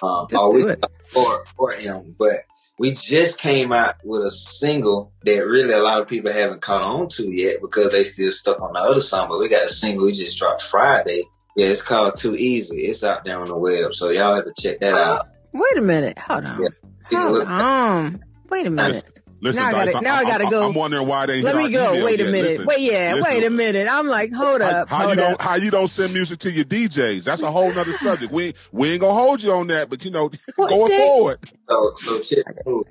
um, 0.03 0.27
we 0.53 0.75
for 1.07 1.45
for 1.57 1.73
M, 1.73 2.15
but 2.19 2.41
we 2.79 2.93
just 2.93 3.39
came 3.39 3.73
out 3.73 3.97
with 4.05 4.23
a 4.23 4.31
single 4.31 5.13
that 5.25 5.47
really 5.47 5.73
a 5.73 5.83
lot 5.83 6.01
of 6.01 6.09
people 6.09 6.33
haven't 6.33 6.63
caught 6.63 6.83
on 6.83 7.09
to 7.09 7.31
yet 7.31 7.61
because 7.61 7.93
they 7.93 8.05
still 8.05 8.33
stuck 8.33 8.61
on 8.61 8.73
the 8.73 8.81
other 8.81 9.01
song. 9.01 9.29
But 9.29 9.41
we 9.41 9.49
got 9.49 9.65
a 9.65 9.69
single 9.69 10.07
we 10.07 10.13
just 10.13 10.39
dropped 10.39 10.63
Friday. 10.63 11.23
Yeah, 11.57 11.67
it's 11.67 11.83
called 11.83 12.17
Too 12.17 12.35
Easy. 12.35 12.87
It's 12.87 13.05
out 13.05 13.25
there 13.25 13.39
on 13.39 13.49
the 13.49 13.57
web, 13.57 13.95
so 13.95 14.11
y'all 14.11 14.37
have 14.37 14.47
to 14.47 14.55
check 14.59 14.79
that 14.81 14.95
out. 14.95 15.29
Wait 15.53 15.77
a 15.77 15.83
minute. 15.83 16.19
Hold 16.19 16.47
on. 16.47 16.63
Yeah. 16.63 16.69
Hold 17.19 17.43
on. 17.43 18.25
Wait 18.49 18.67
a 18.67 18.71
minute. 18.71 19.05
Listen, 19.43 19.65
now 19.65 19.69
I 19.71 19.85
gotta, 19.87 20.01
now 20.03 20.15
I 20.15 20.23
gotta 20.23 20.47
go. 20.49 20.69
I'm 20.69 20.75
wondering 20.75 21.09
why 21.09 21.27
they. 21.27 21.43
Let 21.43 21.57
me 21.57 21.73
go. 21.73 22.05
Wait 22.05 22.21
a 22.21 22.25
yet. 22.25 22.33
minute. 22.33 22.49
Listen, 22.49 22.67
wait, 22.67 22.81
yeah. 22.81 23.15
listen. 23.17 23.35
Wait 23.35 23.45
a 23.45 23.51
minute. 23.51 23.89
I'm 23.91 24.07
like, 24.07 24.33
hold 24.33 24.63
up. 24.63 24.89
How, 24.89 24.97
how 24.97 25.05
hold 25.07 25.17
you 25.17 25.23
up. 25.25 25.29
don't 25.31 25.43
how 25.43 25.55
you 25.57 25.71
don't 25.73 25.89
send 25.89 26.15
music 26.15 26.39
to 26.41 26.53
your 26.53 26.65
DJs? 26.65 27.25
That's 27.25 27.43
a 27.43 27.51
whole 27.51 27.75
nother 27.75 27.93
subject. 27.93 28.33
We 28.33 28.55
we 28.71 28.93
ain't 28.93 29.01
gonna 29.01 29.15
hold 29.15 29.43
you 29.43 29.53
on 29.53 29.67
that, 29.67 29.91
but 29.91 30.05
you 30.05 30.13
know, 30.13 30.31
What 30.55 30.69
going 30.69 30.85
the- 30.85 30.97
forward. 30.97 31.39
So, 31.65 31.93
so 31.97 32.21
check 32.21 32.45
too, 32.65 32.85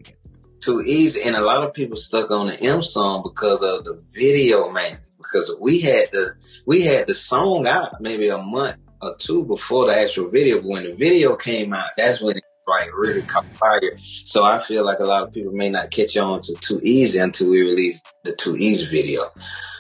too 0.60 0.82
easy, 0.82 1.22
and 1.24 1.38
a 1.38 1.42
lot 1.42 1.64
of 1.64 1.74
people 1.74 1.96
stuck 1.96 2.30
on 2.32 2.48
the 2.48 2.62
M 2.62 2.84
song 2.84 3.24
because 3.24 3.64
of 3.64 3.86
the 3.86 4.04
video, 4.12 4.70
man. 4.72 4.98
Because 5.16 5.56
we 5.62 5.80
had 5.80 6.10
the 6.12 6.34
we 6.66 6.84
had 6.84 7.08
the 7.08 7.14
song 7.14 7.66
out 7.66 8.02
maybe 8.02 8.28
a 8.28 8.40
month 8.40 8.76
or 9.02 9.16
two 9.16 9.46
before 9.46 9.86
the 9.86 9.98
actual 9.98 10.28
video. 10.28 10.58
But 10.58 10.68
when 10.68 10.84
the 10.84 10.96
video 10.96 11.38
came 11.38 11.72
out, 11.74 11.92
that's 11.96 12.22
when 12.22 12.36
it 12.36 12.44
like 12.72 12.90
really 12.98 13.22
caught 13.22 13.46
fire. 13.46 13.98
So 13.98 14.44
I 14.44 14.60
feel 14.60 14.86
like 14.86 15.00
a 15.00 15.06
lot 15.06 15.24
of 15.24 15.34
people 15.34 15.52
may 15.52 15.70
not 15.70 15.92
catch 15.92 16.18
on 16.18 16.42
to 16.42 16.56
Too 16.60 16.80
Easy 16.84 17.20
until 17.20 17.52
we 17.52 17.62
release 17.62 18.04
the 18.24 18.36
Too 18.36 18.56
Easy 18.58 18.88
video. 18.88 19.22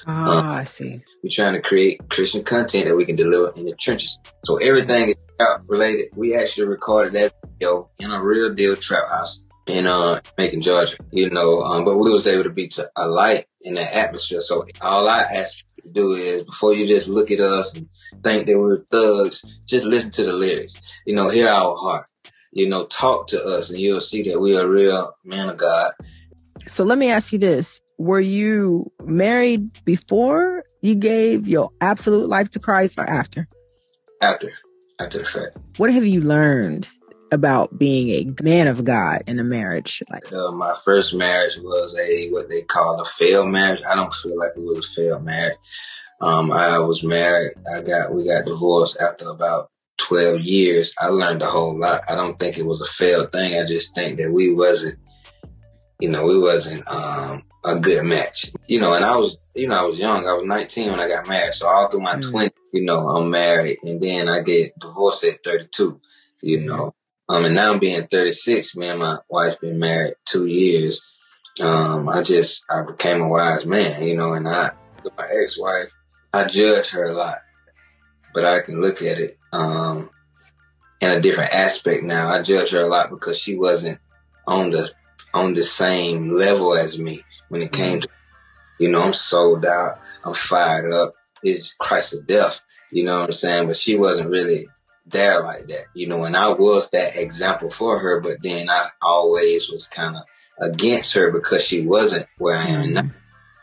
Oh, 0.07 0.39
I 0.39 0.63
see. 0.63 1.01
We're 1.23 1.29
trying 1.29 1.53
to 1.53 1.61
create 1.61 2.01
Christian 2.09 2.43
content 2.43 2.87
that 2.87 2.95
we 2.95 3.05
can 3.05 3.15
deliver 3.15 3.51
in 3.55 3.65
the 3.65 3.75
trenches. 3.75 4.19
So 4.43 4.57
everything 4.57 5.09
is 5.09 5.25
trap 5.37 5.61
related. 5.67 6.15
We 6.17 6.35
actually 6.35 6.67
recorded 6.67 7.13
that 7.13 7.33
video 7.43 7.89
in 7.99 8.11
a 8.11 8.23
real 8.23 8.53
deal 8.53 8.75
trap 8.75 9.07
house 9.09 9.45
in 9.67 9.85
uh 9.85 10.19
Macon, 10.37 10.61
Georgia. 10.61 10.97
You 11.11 11.29
know, 11.29 11.61
um, 11.61 11.85
but 11.85 11.97
we 11.97 12.09
was 12.09 12.27
able 12.27 12.43
to 12.43 12.49
be 12.49 12.67
to 12.69 12.89
a 12.95 13.07
light 13.07 13.45
in 13.61 13.75
the 13.75 13.95
atmosphere. 13.95 14.41
So 14.41 14.65
all 14.81 15.07
I 15.07 15.21
ask 15.21 15.63
you 15.77 15.83
to 15.87 15.93
do 15.93 16.13
is 16.13 16.45
before 16.45 16.73
you 16.73 16.87
just 16.87 17.07
look 17.07 17.29
at 17.29 17.39
us 17.39 17.75
and 17.75 17.87
think 18.23 18.47
that 18.47 18.57
we're 18.57 18.83
thugs, 18.85 19.59
just 19.67 19.85
listen 19.85 20.11
to 20.13 20.23
the 20.23 20.33
lyrics. 20.33 20.73
You 21.05 21.15
know, 21.15 21.29
hear 21.29 21.47
our 21.47 21.75
heart. 21.77 22.05
You 22.51 22.69
know, 22.69 22.85
talk 22.85 23.27
to 23.27 23.41
us 23.43 23.69
and 23.71 23.79
you'll 23.79 24.01
see 24.01 24.23
that 24.29 24.39
we 24.39 24.57
are 24.57 24.67
real 24.67 25.15
men 25.23 25.49
of 25.49 25.57
God. 25.57 25.91
So 26.67 26.83
let 26.83 26.97
me 26.97 27.09
ask 27.09 27.33
you 27.33 27.39
this. 27.39 27.81
Were 27.97 28.19
you 28.19 28.91
married 29.03 29.69
before 29.85 30.63
you 30.81 30.95
gave 30.95 31.47
your 31.47 31.71
absolute 31.81 32.27
life 32.27 32.49
to 32.51 32.59
Christ 32.59 32.99
or 32.99 33.09
after? 33.09 33.47
After, 34.21 34.51
after 34.99 35.19
the 35.19 35.25
fact. 35.25 35.57
What 35.77 35.93
have 35.93 36.05
you 36.05 36.21
learned 36.21 36.87
about 37.31 37.79
being 37.79 38.09
a 38.09 38.43
man 38.43 38.67
of 38.67 38.83
God 38.83 39.21
in 39.25 39.39
a 39.39 39.43
marriage? 39.43 40.03
Like, 40.11 40.31
Uh, 40.31 40.51
my 40.51 40.75
first 40.83 41.13
marriage 41.15 41.57
was 41.57 41.97
a 41.97 42.29
what 42.31 42.49
they 42.49 42.61
call 42.61 42.99
a 43.01 43.05
failed 43.05 43.49
marriage. 43.49 43.81
I 43.89 43.95
don't 43.95 44.13
feel 44.13 44.37
like 44.37 44.51
it 44.55 44.63
was 44.63 44.79
a 44.79 44.91
failed 45.01 45.23
marriage. 45.23 45.57
Um, 46.19 46.51
I 46.51 46.77
was 46.79 47.03
married. 47.03 47.53
I 47.73 47.81
got 47.81 48.13
we 48.13 48.27
got 48.27 48.45
divorced 48.45 49.01
after 49.01 49.29
about 49.29 49.71
twelve 50.07 50.41
years. 50.41 50.93
I 50.99 51.07
learned 51.07 51.41
a 51.41 51.45
whole 51.47 51.77
lot. 51.79 52.01
I 52.09 52.15
don't 52.15 52.37
think 52.39 52.57
it 52.57 52.65
was 52.65 52.81
a 52.81 52.85
failed 52.85 53.31
thing. 53.31 53.59
I 53.59 53.65
just 53.65 53.93
think 53.95 54.17
that 54.17 54.31
we 54.33 54.53
wasn't, 54.53 54.97
you 55.99 56.09
know, 56.09 56.25
we 56.25 56.39
wasn't 56.39 56.87
um, 56.89 57.43
a 57.63 57.79
good 57.79 58.03
match. 58.05 58.51
You 58.67 58.81
know, 58.81 58.93
and 58.93 59.05
I 59.05 59.17
was, 59.17 59.37
you 59.55 59.67
know, 59.67 59.79
I 59.79 59.85
was 59.85 59.99
young. 59.99 60.27
I 60.27 60.33
was 60.33 60.45
nineteen 60.47 60.89
when 60.91 60.99
I 61.01 61.07
got 61.07 61.27
married. 61.27 61.53
So 61.53 61.67
all 61.67 61.89
through 61.89 62.01
my 62.01 62.15
Mm. 62.15 62.31
twenties, 62.31 62.57
you 62.73 62.83
know, 62.85 63.07
I'm 63.09 63.29
married, 63.29 63.77
and 63.83 64.01
then 64.01 64.27
I 64.29 64.41
get 64.41 64.71
divorced 64.79 65.23
at 65.25 65.43
thirty 65.43 65.67
two. 65.71 65.99
You 66.41 66.61
know, 66.61 66.91
um, 67.29 67.45
and 67.45 67.55
now 67.55 67.71
I'm 67.71 67.79
being 67.79 68.07
36. 68.07 68.75
Me 68.75 68.89
and 68.89 68.99
my 68.99 69.17
wife 69.29 69.59
been 69.61 69.79
married 69.79 70.15
two 70.25 70.47
years. 70.47 71.01
Um, 71.61 72.09
I 72.09 72.23
just, 72.23 72.63
I 72.69 72.83
became 72.85 73.21
a 73.21 73.27
wise 73.27 73.65
man, 73.65 74.01
you 74.01 74.17
know, 74.17 74.33
and 74.33 74.47
I, 74.49 74.71
with 75.03 75.13
my 75.17 75.27
ex-wife, 75.31 75.91
I 76.33 76.47
judge 76.47 76.89
her 76.91 77.03
a 77.03 77.13
lot, 77.13 77.37
but 78.33 78.45
I 78.45 78.61
can 78.61 78.81
look 78.81 79.01
at 79.01 79.19
it, 79.19 79.37
um, 79.51 80.09
in 80.99 81.11
a 81.11 81.21
different 81.21 81.53
aspect 81.53 82.03
now. 82.03 82.29
I 82.29 82.41
judge 82.41 82.71
her 82.71 82.81
a 82.81 82.87
lot 82.87 83.09
because 83.09 83.39
she 83.39 83.57
wasn't 83.57 83.99
on 84.47 84.71
the, 84.71 84.89
on 85.33 85.53
the 85.53 85.63
same 85.63 86.29
level 86.29 86.75
as 86.75 86.99
me 86.99 87.19
when 87.49 87.61
it 87.61 87.71
came 87.71 88.01
to, 88.01 88.07
you 88.79 88.89
know, 88.89 89.03
I'm 89.03 89.13
sold 89.13 89.65
out. 89.65 89.99
I'm 90.23 90.33
fired 90.33 90.91
up. 90.91 91.13
It's 91.43 91.73
Christ 91.73 92.19
of 92.19 92.27
death. 92.27 92.61
You 92.91 93.05
know 93.05 93.19
what 93.19 93.27
I'm 93.27 93.31
saying? 93.33 93.67
But 93.67 93.77
she 93.77 93.97
wasn't 93.97 94.29
really 94.29 94.67
there 95.05 95.41
like 95.43 95.67
that, 95.67 95.85
you 95.93 96.07
know, 96.07 96.23
and 96.23 96.35
I 96.35 96.53
was 96.53 96.89
that 96.91 97.15
example 97.15 97.69
for 97.69 97.99
her, 97.99 98.19
but 98.19 98.41
then 98.41 98.69
I 98.69 98.87
always 99.01 99.69
was 99.69 99.87
kind 99.87 100.15
of 100.15 100.23
against 100.71 101.13
her 101.15 101.31
because 101.31 101.65
she 101.65 101.85
wasn't 101.85 102.27
where 102.37 102.57
I 102.57 102.67
am 102.67 102.93
now. 102.93 103.01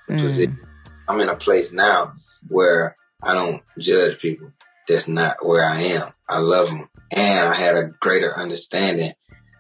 Mm. 0.08 0.20
Position. 0.20 0.60
I'm 1.08 1.20
in 1.20 1.28
a 1.28 1.36
place 1.36 1.72
now 1.72 2.14
where 2.48 2.96
I 3.24 3.34
don't 3.34 3.62
judge 3.78 4.18
people. 4.18 4.52
That's 4.88 5.08
not 5.08 5.36
where 5.42 5.64
I 5.64 5.80
am. 5.80 6.08
I 6.28 6.38
love 6.38 6.68
them. 6.68 6.88
And 7.14 7.48
I 7.48 7.54
had 7.54 7.76
a 7.76 7.90
greater 8.00 8.36
understanding 8.36 9.12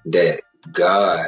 that 0.06 0.40
God 0.72 1.26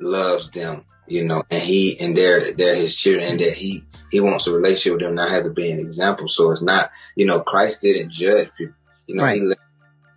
loves 0.00 0.50
them, 0.50 0.84
you 1.06 1.26
know, 1.26 1.42
and 1.50 1.62
he, 1.62 1.98
and 2.00 2.16
they're, 2.16 2.52
they're 2.52 2.76
his 2.76 2.96
children 2.96 3.32
and 3.32 3.40
that 3.40 3.52
he, 3.52 3.84
he 4.10 4.20
wants 4.20 4.46
a 4.46 4.52
relationship 4.52 4.94
with 4.94 5.00
them. 5.02 5.10
And 5.12 5.20
I 5.20 5.28
have 5.28 5.44
to 5.44 5.50
be 5.50 5.70
an 5.70 5.78
example. 5.78 6.28
So 6.28 6.50
it's 6.50 6.62
not, 6.62 6.90
you 7.14 7.26
know, 7.26 7.40
Christ 7.40 7.82
didn't 7.82 8.12
judge 8.12 8.48
people. 8.56 8.74
You 9.06 9.16
know, 9.16 9.24
Right. 9.24 9.40
he, 9.40 9.54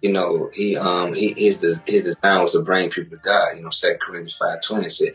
you 0.02 0.14
know, 0.14 0.50
he, 0.54 0.78
um, 0.78 1.14
he, 1.14 1.34
his, 1.34 1.60
the 1.60 1.68
his 1.86 2.04
design 2.04 2.44
was 2.44 2.54
to 2.54 2.62
bring 2.62 2.90
people 2.90 3.18
to 3.18 3.22
God. 3.24 3.58
You 3.58 3.64
know, 3.64 3.70
Second 3.70 4.00
Corinthians 4.00 4.38
five 4.38 4.62
twenty 4.62 4.90
said, 4.90 5.14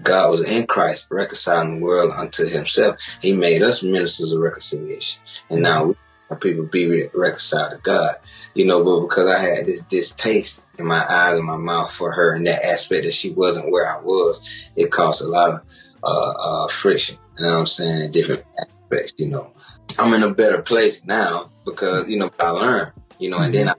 God 0.00 0.30
was 0.30 0.44
in 0.44 0.66
Christ, 0.66 1.08
reconciling 1.10 1.80
the 1.80 1.84
world 1.84 2.12
unto 2.14 2.46
himself. 2.46 2.96
He 3.20 3.34
made 3.36 3.62
us 3.62 3.82
ministers 3.82 4.32
of 4.32 4.40
reconciliation. 4.40 5.22
And 5.50 5.62
now 5.62 5.84
we 5.86 5.94
my 6.30 6.36
people 6.36 6.64
be 6.66 7.08
reconciled 7.12 7.72
to 7.72 7.78
God. 7.78 8.14
You 8.54 8.66
know, 8.66 8.84
but 8.84 9.00
because 9.08 9.26
I 9.26 9.38
had 9.38 9.66
this 9.66 9.84
distaste 9.84 10.64
in 10.78 10.86
my 10.86 11.04
eyes 11.06 11.36
and 11.36 11.46
my 11.46 11.56
mouth 11.56 11.92
for 11.92 12.12
her 12.12 12.34
in 12.34 12.44
that 12.44 12.64
aspect 12.64 13.04
that 13.04 13.14
she 13.14 13.32
wasn't 13.32 13.70
where 13.70 13.86
I 13.86 14.00
was, 14.00 14.40
it 14.76 14.90
caused 14.90 15.22
a 15.24 15.28
lot 15.28 15.54
of 15.54 15.60
uh, 16.02 16.30
uh, 16.64 16.68
friction. 16.68 17.18
You 17.38 17.46
know 17.46 17.52
what 17.54 17.60
I'm 17.60 17.66
saying? 17.66 18.12
Different 18.12 18.44
aspects, 18.58 19.14
you 19.18 19.28
know. 19.28 19.52
I'm 19.98 20.14
in 20.14 20.22
a 20.22 20.34
better 20.34 20.62
place 20.62 21.04
now 21.04 21.50
because, 21.64 22.08
you 22.08 22.18
know, 22.18 22.30
I 22.38 22.50
learned, 22.50 22.92
you 23.18 23.28
know, 23.28 23.38
and 23.40 23.52
then 23.52 23.68
I 23.68 23.74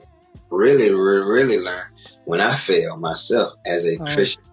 really, 0.50 0.90
really, 0.92 1.26
really 1.26 1.58
learned 1.58 1.88
when 2.24 2.40
I 2.40 2.54
failed 2.54 3.00
myself 3.00 3.54
as 3.66 3.86
a 3.86 3.98
Right. 3.98 4.12
Christian, 4.12 4.44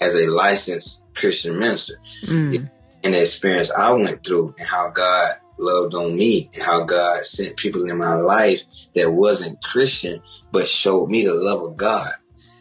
as 0.00 0.14
a 0.14 0.26
licensed 0.28 1.06
Christian 1.16 1.58
minister 1.58 2.00
Mm. 2.24 2.70
and 3.04 3.14
the 3.14 3.20
experience 3.20 3.70
I 3.70 3.92
went 3.92 4.24
through 4.24 4.54
and 4.58 4.66
how 4.66 4.90
God 4.90 5.34
loved 5.58 5.94
on 5.94 6.16
me 6.16 6.50
and 6.54 6.62
how 6.62 6.84
God 6.84 7.24
sent 7.24 7.56
people 7.56 7.88
in 7.88 7.98
my 7.98 8.14
life 8.14 8.62
that 8.94 9.10
wasn't 9.10 9.62
Christian 9.62 10.22
but 10.50 10.68
showed 10.68 11.10
me 11.10 11.24
the 11.24 11.34
love 11.34 11.62
of 11.62 11.76
God. 11.76 12.10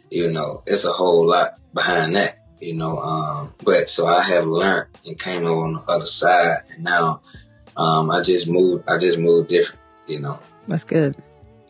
You 0.10 0.32
know, 0.32 0.64
it's 0.66 0.86
a 0.86 0.92
whole 0.92 1.28
lot 1.28 1.52
behind 1.74 2.16
that, 2.16 2.36
you 2.60 2.76
know. 2.76 2.98
Um, 2.98 3.54
but 3.64 3.90
so 3.90 4.08
I 4.08 4.22
have 4.22 4.46
learned 4.46 4.88
and 5.06 5.20
came 5.20 5.46
over 5.46 5.66
on 5.66 5.74
the 5.74 5.82
other 5.92 6.06
side 6.06 6.58
and 6.76 6.84
now 6.84 7.22
um, 7.76 8.10
I 8.12 8.22
just 8.24 8.50
moved 8.50 8.88
I 8.90 8.98
just 8.98 9.20
moved 9.20 9.50
different, 9.50 9.82
you 10.08 10.20
know. 10.20 10.40
That's 10.68 10.84
good. 10.86 11.16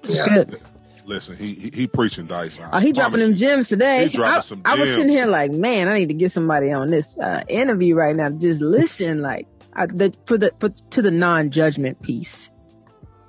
That's 0.03 0.19
Yeah. 0.19 0.43
good. 0.45 0.61
Listen, 1.05 1.37
he 1.37 1.53
he, 1.53 1.69
he 1.73 1.87
preaching 1.87 2.25
dice. 2.25 2.59
I 2.59 2.69
Oh, 2.73 2.79
he 2.79 2.91
dropping 2.91 3.19
them 3.19 3.31
you. 3.31 3.37
gems 3.37 3.69
today. 3.69 4.03
He 4.07 4.09
dropping 4.09 4.37
I, 4.37 4.41
some 4.41 4.61
I 4.65 4.75
was 4.75 4.89
gems. 4.89 4.95
sitting 4.95 5.09
here 5.11 5.25
like, 5.25 5.51
man, 5.51 5.87
I 5.87 5.95
need 5.95 6.09
to 6.09 6.15
get 6.15 6.31
somebody 6.31 6.71
on 6.73 6.91
this 6.91 7.17
uh, 7.17 7.41
interview 7.47 7.95
right 7.95 8.13
now. 8.15 8.27
to 8.29 8.35
Just 8.35 8.61
listen, 8.61 9.21
like, 9.21 9.47
I, 9.77 9.85
the, 9.85 10.17
for 10.25 10.37
the 10.37 10.51
for 10.59 10.69
to 10.69 11.01
the 11.01 11.11
non-judgment 11.11 12.01
piece. 12.01 12.49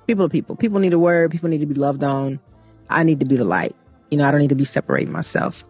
People 0.07 0.25
are 0.25 0.29
people. 0.29 0.55
People 0.55 0.79
need 0.79 0.93
a 0.93 0.99
word. 0.99 1.31
People 1.31 1.49
need 1.49 1.59
to 1.59 1.67
be 1.67 1.75
loved 1.75 2.03
on. 2.03 2.39
I 2.89 3.03
need 3.03 3.19
to 3.19 3.25
be 3.25 3.35
the 3.37 3.45
light. 3.45 3.75
You 4.09 4.17
know, 4.17 4.27
I 4.27 4.31
don't 4.31 4.41
need 4.41 4.49
to 4.49 4.55
be 4.55 4.65
separating 4.65 5.11
myself. 5.11 5.63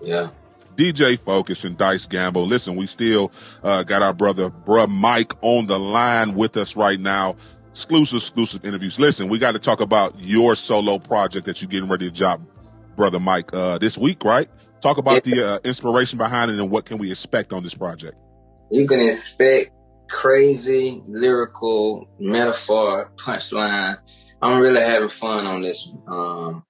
Yeah. 0.00 0.30
DJ 0.76 1.18
Focus 1.18 1.64
and 1.64 1.76
Dice 1.76 2.06
Gamble. 2.06 2.46
Listen, 2.46 2.76
we 2.76 2.86
still 2.86 3.32
uh, 3.62 3.82
got 3.82 4.02
our 4.02 4.12
brother, 4.12 4.50
bruh 4.50 4.88
Mike, 4.88 5.32
on 5.40 5.66
the 5.66 5.78
line 5.78 6.34
with 6.34 6.56
us 6.56 6.76
right 6.76 7.00
now. 7.00 7.36
Exclusive, 7.70 8.18
exclusive 8.18 8.64
interviews. 8.64 9.00
Listen, 9.00 9.28
we 9.28 9.38
got 9.38 9.52
to 9.52 9.58
talk 9.58 9.80
about 9.80 10.20
your 10.20 10.54
solo 10.54 10.98
project 10.98 11.46
that 11.46 11.62
you're 11.62 11.70
getting 11.70 11.88
ready 11.88 12.08
to 12.08 12.14
drop, 12.14 12.40
brother 12.96 13.18
Mike, 13.18 13.52
uh, 13.54 13.78
this 13.78 13.96
week, 13.96 14.24
right? 14.24 14.48
Talk 14.82 14.98
about 14.98 15.24
the 15.24 15.42
uh, 15.42 15.58
inspiration 15.64 16.18
behind 16.18 16.50
it 16.50 16.58
and 16.58 16.70
what 16.70 16.84
can 16.84 16.98
we 16.98 17.10
expect 17.10 17.52
on 17.52 17.62
this 17.62 17.74
project. 17.74 18.16
You 18.70 18.86
can 18.86 19.00
expect 19.00 19.70
crazy 20.12 21.02
lyrical 21.08 22.06
metaphor 22.20 23.10
punchline. 23.16 23.96
I'm 24.40 24.60
really 24.60 24.82
having 24.82 25.08
fun 25.08 25.46
on 25.46 25.62
this. 25.62 25.90
Um, 26.06 26.64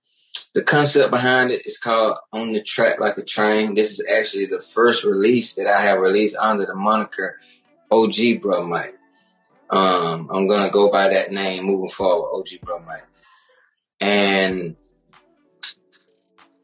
the 0.55 0.63
concept 0.63 1.11
behind 1.11 1.51
it 1.51 1.67
is 1.67 1.79
called 1.79 2.17
On 2.33 2.53
the 2.53 2.63
Track 2.63 3.01
Like 3.01 3.19
a 3.19 3.25
Train. 3.25 3.75
This 3.75 3.99
is 3.99 4.07
actually 4.07 4.47
the 4.47 4.61
first 4.61 5.05
release 5.05 5.57
that 5.57 5.67
I 5.67 5.81
have 5.83 5.99
released 5.99 6.37
under 6.37 6.67
the 6.67 6.75
moniker 6.75 7.39
OG 7.91 8.41
Bruh 8.41 8.69
Mike. 8.69 8.97
Um, 9.69 10.31
I'm 10.33 10.47
gonna 10.47 10.71
go 10.71 10.91
by 10.91 11.09
that 11.09 11.33
name 11.33 11.65
moving 11.65 11.89
forward, 11.89 12.39
OG 12.39 12.61
Bruh 12.65 12.87
Mike. 12.87 13.07
And 14.01 14.77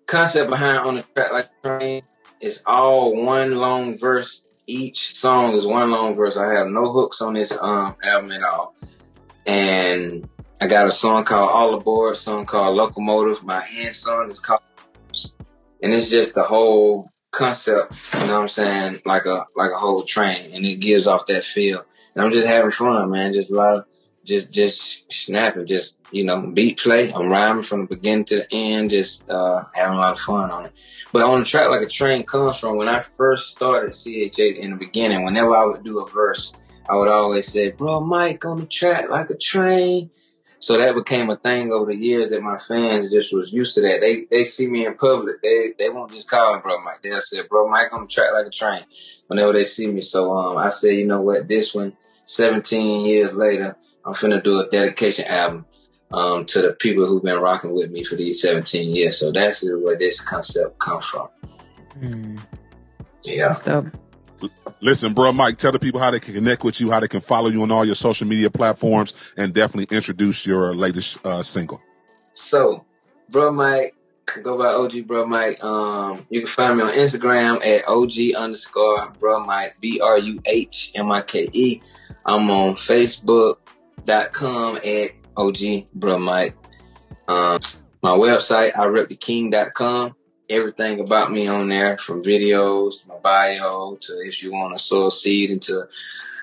concept 0.06 0.50
behind 0.50 0.78
On 0.78 0.94
the 0.96 1.02
Track 1.02 1.32
Like 1.32 1.50
a 1.64 1.78
Train 1.78 2.02
is 2.40 2.62
all 2.66 3.20
one 3.24 3.56
long 3.56 3.98
verse. 3.98 4.44
Each 4.70 5.14
song 5.14 5.54
is 5.54 5.66
one 5.66 5.90
long 5.90 6.12
verse. 6.12 6.36
I 6.36 6.52
have 6.52 6.66
no 6.68 6.92
hooks 6.92 7.22
on 7.22 7.32
this 7.32 7.58
um 7.58 7.96
album 8.04 8.32
at 8.32 8.42
all. 8.42 8.74
And 9.46 10.28
I 10.60 10.66
got 10.66 10.86
a 10.86 10.90
song 10.90 11.24
called 11.24 11.48
All 11.50 11.74
Aboard, 11.74 12.12
a 12.12 12.16
song 12.16 12.44
called 12.44 12.76
Locomotive. 12.76 13.42
My 13.44 13.66
end 13.78 13.94
song 13.94 14.28
is 14.28 14.40
called 14.40 14.60
and 15.82 15.94
it's 15.94 16.10
just 16.10 16.34
the 16.34 16.42
whole 16.42 17.08
concept, 17.30 17.98
you 18.12 18.26
know 18.26 18.34
what 18.34 18.42
I'm 18.42 18.48
saying, 18.50 18.98
like 19.06 19.24
a 19.24 19.46
like 19.56 19.70
a 19.70 19.78
whole 19.78 20.02
train 20.02 20.50
and 20.52 20.66
it 20.66 20.80
gives 20.80 21.06
off 21.06 21.24
that 21.28 21.44
feel. 21.44 21.82
And 22.14 22.22
I'm 22.22 22.32
just 22.32 22.46
having 22.46 22.70
fun, 22.70 23.10
man. 23.10 23.32
Just 23.32 23.50
a 23.50 23.54
lot 23.54 23.74
of 23.74 23.84
just 24.28 24.52
just 24.52 25.12
snapping, 25.12 25.66
just 25.66 25.98
you 26.12 26.24
know, 26.24 26.40
beat 26.42 26.78
play. 26.78 27.10
I'm 27.12 27.30
rhyming 27.30 27.62
from 27.62 27.80
the 27.82 27.96
beginning 27.96 28.26
to 28.26 28.36
the 28.36 28.46
end, 28.52 28.90
just 28.90 29.28
uh 29.28 29.64
having 29.74 29.96
a 29.96 30.00
lot 30.00 30.12
of 30.12 30.20
fun 30.20 30.50
on 30.50 30.66
it. 30.66 30.72
But 31.12 31.22
on 31.22 31.40
the 31.40 31.46
track 31.46 31.70
like 31.70 31.82
a 31.82 31.86
train 31.86 32.22
comes 32.24 32.58
from 32.58 32.76
when 32.76 32.88
I 32.88 33.00
first 33.00 33.52
started 33.52 33.92
CHH 33.92 34.56
in 34.56 34.70
the 34.70 34.76
beginning, 34.76 35.24
whenever 35.24 35.56
I 35.56 35.64
would 35.64 35.82
do 35.82 36.04
a 36.04 36.08
verse, 36.08 36.54
I 36.88 36.96
would 36.96 37.08
always 37.08 37.50
say, 37.50 37.72
Bruh 37.72 38.06
Mike 38.06 38.44
on 38.44 38.58
the 38.58 38.66
track 38.66 39.08
like 39.08 39.30
a 39.30 39.36
train. 39.36 40.10
So 40.60 40.76
that 40.76 40.94
became 40.94 41.30
a 41.30 41.36
thing 41.36 41.72
over 41.72 41.86
the 41.86 41.96
years 41.96 42.30
that 42.30 42.42
my 42.42 42.58
fans 42.58 43.10
just 43.10 43.32
was 43.32 43.52
used 43.52 43.76
to 43.76 43.82
that. 43.82 44.00
They 44.00 44.26
they 44.30 44.44
see 44.44 44.66
me 44.66 44.84
in 44.84 44.96
public. 44.96 45.40
They 45.40 45.72
they 45.78 45.88
won't 45.88 46.12
just 46.12 46.28
call 46.28 46.54
me 46.54 46.60
Bruh 46.60 46.84
Mike. 46.84 47.00
They'll 47.02 47.20
say, 47.20 47.42
Bruh 47.42 47.70
Mike 47.70 47.92
on 47.92 48.02
the 48.02 48.08
track 48.08 48.32
like 48.34 48.46
a 48.46 48.50
train 48.50 48.84
whenever 49.28 49.52
they 49.54 49.64
see 49.64 49.90
me. 49.90 50.02
So 50.02 50.36
um 50.36 50.58
I 50.58 50.68
said, 50.68 50.90
you 50.90 51.06
know 51.06 51.22
what, 51.22 51.48
this 51.48 51.74
one, 51.74 51.96
17 52.24 53.06
years 53.06 53.36
later, 53.36 53.76
I'm 54.08 54.14
finna 54.14 54.42
do 54.42 54.58
a 54.58 54.66
dedication 54.66 55.26
album 55.26 55.66
um 56.10 56.46
to 56.46 56.62
the 56.62 56.72
people 56.72 57.04
who've 57.04 57.22
been 57.22 57.38
rocking 57.38 57.74
with 57.74 57.90
me 57.90 58.02
for 58.02 58.16
these 58.16 58.40
17 58.40 58.94
years. 58.94 59.18
So 59.18 59.30
that's 59.30 59.62
where 59.82 59.98
this 59.98 60.24
concept 60.24 60.78
comes 60.78 61.04
from. 61.04 61.28
Yeah. 63.22 63.54
Listen, 64.80 65.12
bro, 65.12 65.32
Mike, 65.32 65.58
tell 65.58 65.72
the 65.72 65.78
people 65.78 66.00
how 66.00 66.10
they 66.10 66.20
can 66.20 66.32
connect 66.32 66.64
with 66.64 66.80
you, 66.80 66.90
how 66.90 67.00
they 67.00 67.08
can 67.08 67.20
follow 67.20 67.50
you 67.50 67.62
on 67.62 67.70
all 67.70 67.84
your 67.84 67.96
social 67.96 68.26
media 68.26 68.48
platforms, 68.48 69.34
and 69.36 69.52
definitely 69.52 69.94
introduce 69.94 70.46
your 70.46 70.74
latest 70.74 71.18
uh, 71.26 71.42
single. 71.42 71.82
So, 72.32 72.86
bro 73.28 73.52
Mike, 73.52 73.94
go 74.42 74.56
by 74.56 74.68
OG 74.68 74.92
Bruh 75.06 75.28
Mike. 75.28 75.62
Um, 75.62 76.24
you 76.30 76.40
can 76.40 76.48
find 76.48 76.78
me 76.78 76.84
on 76.84 76.92
Instagram 76.92 77.56
at 77.66 77.86
OG 77.86 78.40
underscore 78.40 79.12
Bruh 79.20 79.44
Mike, 79.44 79.74
B 79.80 80.00
R 80.00 80.18
U 80.18 80.40
H 80.46 80.92
M 80.94 81.12
I 81.12 81.20
K 81.20 81.50
E. 81.52 81.82
I'm 82.24 82.50
on 82.50 82.76
Facebook.com 84.08 84.76
at 84.76 85.10
OG 85.36 85.88
Bruh 85.96 86.22
Mike. 86.22 86.56
Um, 87.28 87.60
my 88.02 88.10
website, 88.10 88.72
iRepTheKing.com. 88.72 90.14
Everything 90.50 91.00
about 91.00 91.30
me 91.30 91.46
on 91.46 91.68
there, 91.68 91.98
from 91.98 92.22
videos, 92.22 93.06
my 93.06 93.18
bio, 93.18 93.98
to 94.00 94.12
if 94.24 94.42
you 94.42 94.50
want 94.50 94.72
to 94.72 94.78
sow 94.78 95.06
a 95.06 95.10
seed 95.10 95.50
into 95.50 95.84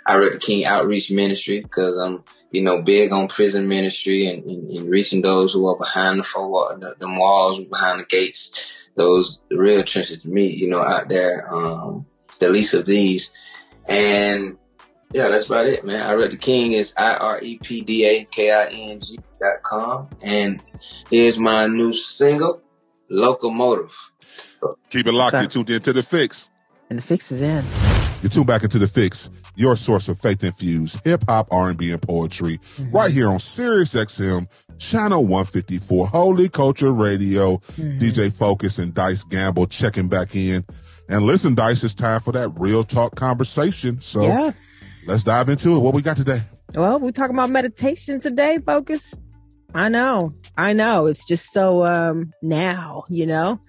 I 0.06 0.18
Rep 0.18 0.34
the 0.34 0.40
King 0.40 0.66
Outreach 0.66 1.12
Ministry, 1.12 1.62
because 1.62 1.98
I'm 1.98 2.24
you 2.52 2.64
know, 2.64 2.84
big 2.84 3.12
on 3.12 3.28
prison 3.28 3.68
ministry 3.68 4.28
and, 4.28 4.46
and, 4.46 4.70
and 4.70 4.90
reaching 4.90 5.22
those 5.22 5.52
who 5.52 5.68
are 5.68 5.78
behind 5.78 6.20
the 6.20 6.24
four 6.24 6.78
the, 6.80 6.96
the 7.00 7.10
walls, 7.10 7.62
behind 7.66 8.00
the 8.00 8.06
gates, 8.06 8.90
those 8.96 9.42
real 9.50 9.84
trenches 9.84 10.22
to 10.22 10.30
me, 10.30 10.52
you 10.52 10.70
know, 10.70 10.82
out 10.82 11.10
there, 11.10 11.54
um, 11.54 12.06
the 12.40 12.50
least 12.50 12.76
of 12.76 12.86
these. 12.86 13.34
And 13.90 14.58
yeah, 15.14 15.30
that's 15.30 15.46
about 15.46 15.68
it, 15.68 15.86
man. 15.86 16.06
I 16.06 16.14
Rep 16.14 16.32
the 16.32 16.38
King 16.38 16.74
is 16.74 16.94
I 16.98 17.16
R 17.18 17.42
E 17.42 17.58
P 17.62 17.82
D 17.82 18.06
A 18.06 18.24
K 18.26 18.52
I 18.52 18.68
N 18.68 19.00
G 19.00 19.18
dot 19.40 19.64
com. 19.64 20.10
And 20.22 20.62
here's 21.10 21.38
my 21.38 21.68
new 21.68 21.94
single, 21.94 22.62
Locomotive. 23.10 24.12
Keep 24.90 25.08
it 25.08 25.14
locked. 25.14 25.32
Sir. 25.32 25.42
You're 25.42 25.50
tuned 25.50 25.70
into 25.70 25.94
the 25.94 26.04
fix. 26.04 26.52
And 26.90 27.00
the 27.00 27.04
fix 27.04 27.32
is 27.32 27.42
in. 27.42 27.64
You're 28.22 28.30
tuned 28.30 28.48
back 28.48 28.64
into 28.64 28.80
the 28.80 28.88
fix, 28.88 29.30
your 29.56 29.76
source 29.76 30.10
of 30.10 30.20
faith 30.20 30.44
infused 30.44 31.00
hip 31.04 31.24
hop, 31.28 31.48
R&B, 31.52 31.92
and 31.92 32.02
poetry, 32.02 32.58
mm-hmm. 32.58 32.92
right 32.92 33.12
here 33.12 33.30
on 33.30 33.40
Sirius 33.40 33.94
XM, 33.94 34.48
channel 34.80 35.22
154, 35.22 36.08
Holy 36.08 36.50
Culture 36.50 36.92
Radio. 36.92 37.58
Mm-hmm. 37.58 38.00
DJ 38.00 38.36
Focus 38.36 38.80
and 38.80 38.94
Dice 38.94 39.24
Gamble 39.24 39.68
checking 39.68 40.08
back 40.08 40.36
in. 40.36 40.66
And 41.08 41.24
listen, 41.24 41.54
Dice, 41.56 41.84
it's 41.84 41.94
time 41.94 42.20
for 42.20 42.32
that 42.32 42.50
real 42.58 42.84
talk 42.84 43.16
conversation. 43.16 44.02
So 44.02 44.24
Yeah. 44.24 44.52
Let's 45.06 45.24
dive 45.24 45.50
into 45.50 45.76
it. 45.76 45.80
What 45.80 45.94
we 45.94 46.02
got 46.02 46.18
today? 46.18 46.40
Well, 46.74 47.00
we're 47.00 47.12
talking 47.12 47.36
about 47.36 47.50
meditation 47.50 48.20
today, 48.20 48.58
focus. 48.58 49.16
I 49.76 49.90
know. 49.90 50.32
I 50.58 50.72
know. 50.72 51.08
It's 51.08 51.28
just 51.28 51.52
so 51.52 51.84
um 51.84 52.32
now, 52.42 53.04
you 53.10 53.26
know. 53.26 53.60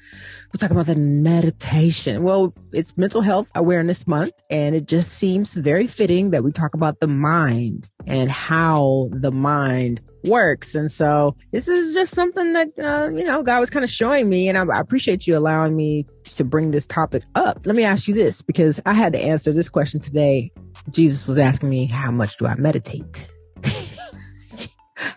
We're 0.55 0.59
talking 0.61 0.77
about 0.77 0.87
the 0.87 0.95
meditation. 0.95 2.23
Well, 2.23 2.55
it's 2.73 2.97
mental 2.97 3.21
health 3.21 3.49
awareness 3.57 4.07
month 4.07 4.33
and 4.49 4.77
it 4.77 4.87
just 4.87 5.15
seems 5.15 5.57
very 5.57 5.89
fitting 5.89 6.31
that 6.31 6.45
we 6.45 6.53
talk 6.53 6.75
about 6.75 7.01
the 7.01 7.09
mind 7.09 7.89
and 8.07 8.31
how 8.31 9.09
the 9.11 9.33
mind 9.33 10.01
works. 10.23 10.77
And 10.77 10.91
so 10.93 11.35
this 11.53 11.67
is 11.67 11.93
just 11.93 12.15
something 12.15 12.53
that 12.53 12.69
uh, 12.79 13.11
you 13.13 13.25
know, 13.25 13.43
God 13.43 13.59
was 13.59 13.71
kind 13.71 13.85
of 13.85 13.91
showing 13.91 14.31
me 14.31 14.49
and 14.49 14.57
I, 14.57 14.65
I 14.77 14.81
appreciate 14.81 15.27
you 15.27 15.37
allowing 15.37 15.75
me 15.77 16.07
to 16.27 16.45
bring 16.45 16.71
this 16.71 16.87
topic 16.87 17.25
up. 17.35 17.67
Let 17.67 17.75
me 17.75 17.83
ask 17.83 18.07
you 18.07 18.15
this 18.15 18.43
because 18.43 18.81
I 18.87 18.95
had 18.95 19.13
to 19.15 19.19
answer 19.19 19.53
this 19.53 19.69
question 19.69 20.01
today. 20.01 20.53
Jesus 20.91 21.27
was 21.27 21.37
asking 21.37 21.69
me, 21.69 21.87
how 21.87 22.13
much 22.13 22.37
do 22.37 22.47
I 22.47 22.55
meditate? 22.55 23.29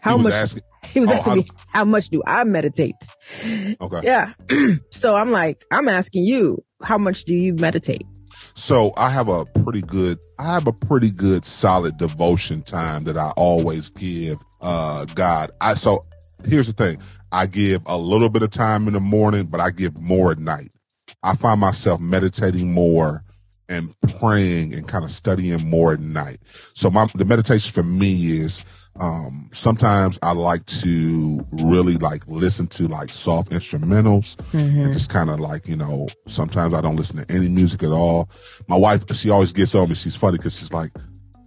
how 0.02 0.18
much 0.18 0.34
asking- 0.34 0.64
he 0.94 1.00
was 1.00 1.10
Oh, 1.10 1.14
asking 1.14 1.34
I- 1.34 1.36
me 1.38 1.48
how 1.68 1.86
much 1.86 2.10
do 2.10 2.22
I 2.26 2.44
meditate? 2.44 2.96
Okay. 3.82 4.02
Yeah. 4.04 4.34
so 4.92 5.16
I'm 5.16 5.32
like, 5.32 5.66
I'm 5.72 5.88
asking 5.88 6.26
you, 6.26 6.64
how 6.84 6.98
much 6.98 7.26
do 7.26 7.34
you 7.34 7.54
meditate? 7.56 8.06
So 8.56 8.92
I 8.98 9.10
have 9.10 9.30
a 9.30 9.46
pretty 9.64 9.82
good, 9.82 10.18
I 10.40 10.54
have 10.54 10.68
a 10.68 10.74
pretty 10.74 11.12
good 11.12 11.46
solid 11.46 11.98
devotion 11.98 12.62
time 12.62 13.04
that 13.06 13.18
I 13.18 13.32
always 13.38 13.90
give, 13.92 14.38
uh, 14.62 15.06
God. 15.16 15.52
I, 15.62 15.76
so 15.76 16.02
here's 16.46 16.74
the 16.74 16.74
thing. 16.74 17.00
I 17.32 17.46
give 17.46 17.82
a 17.86 17.98
little 17.98 18.30
bit 18.30 18.42
of 18.44 18.50
time 18.50 18.88
in 18.88 18.94
the 18.94 19.00
morning, 19.00 19.46
but 19.50 19.60
I 19.60 19.70
give 19.70 20.02
more 20.02 20.32
at 20.32 20.40
night. 20.40 20.74
I 21.24 21.36
find 21.36 21.60
myself 21.62 22.02
meditating 22.02 22.72
more 22.74 23.24
and 23.70 23.94
praying 24.20 24.74
and 24.74 24.88
kind 24.88 25.06
of 25.06 25.12
studying 25.12 25.64
more 25.70 25.94
at 25.94 26.00
night. 26.00 26.40
So 26.74 26.90
my, 26.90 27.08
the 27.16 27.26
meditation 27.26 27.72
for 27.72 27.88
me 27.88 28.16
is, 28.32 28.64
um, 29.00 29.50
sometimes 29.52 30.20
I 30.22 30.34
like 30.34 30.66
to 30.66 31.40
really 31.54 31.96
like 31.98 32.28
listen 32.28 32.68
to 32.68 32.88
like 32.88 33.10
soft 33.12 33.52
instrumentals 33.52 34.36
Mm-hmm. 34.52 34.84
and 34.84 34.94
just 34.94 35.10
kind 35.10 35.30
of 35.30 35.40
like, 35.40 35.68
you 35.68 35.76
know, 35.76 36.08
sometimes 36.28 36.74
I 36.74 36.82
don't 36.82 36.96
listen 36.96 37.24
to 37.26 37.34
any 37.34 37.48
music 37.50 37.84
at 37.84 37.92
all. 37.92 38.30
My 38.68 38.78
wife, 38.78 39.04
she 39.16 39.30
always 39.30 39.54
gets 39.54 39.74
on 39.76 39.90
me. 39.90 39.96
She's 39.96 40.16
funny 40.18 40.38
because 40.38 40.58
she's 40.58 40.74
like, 40.74 40.92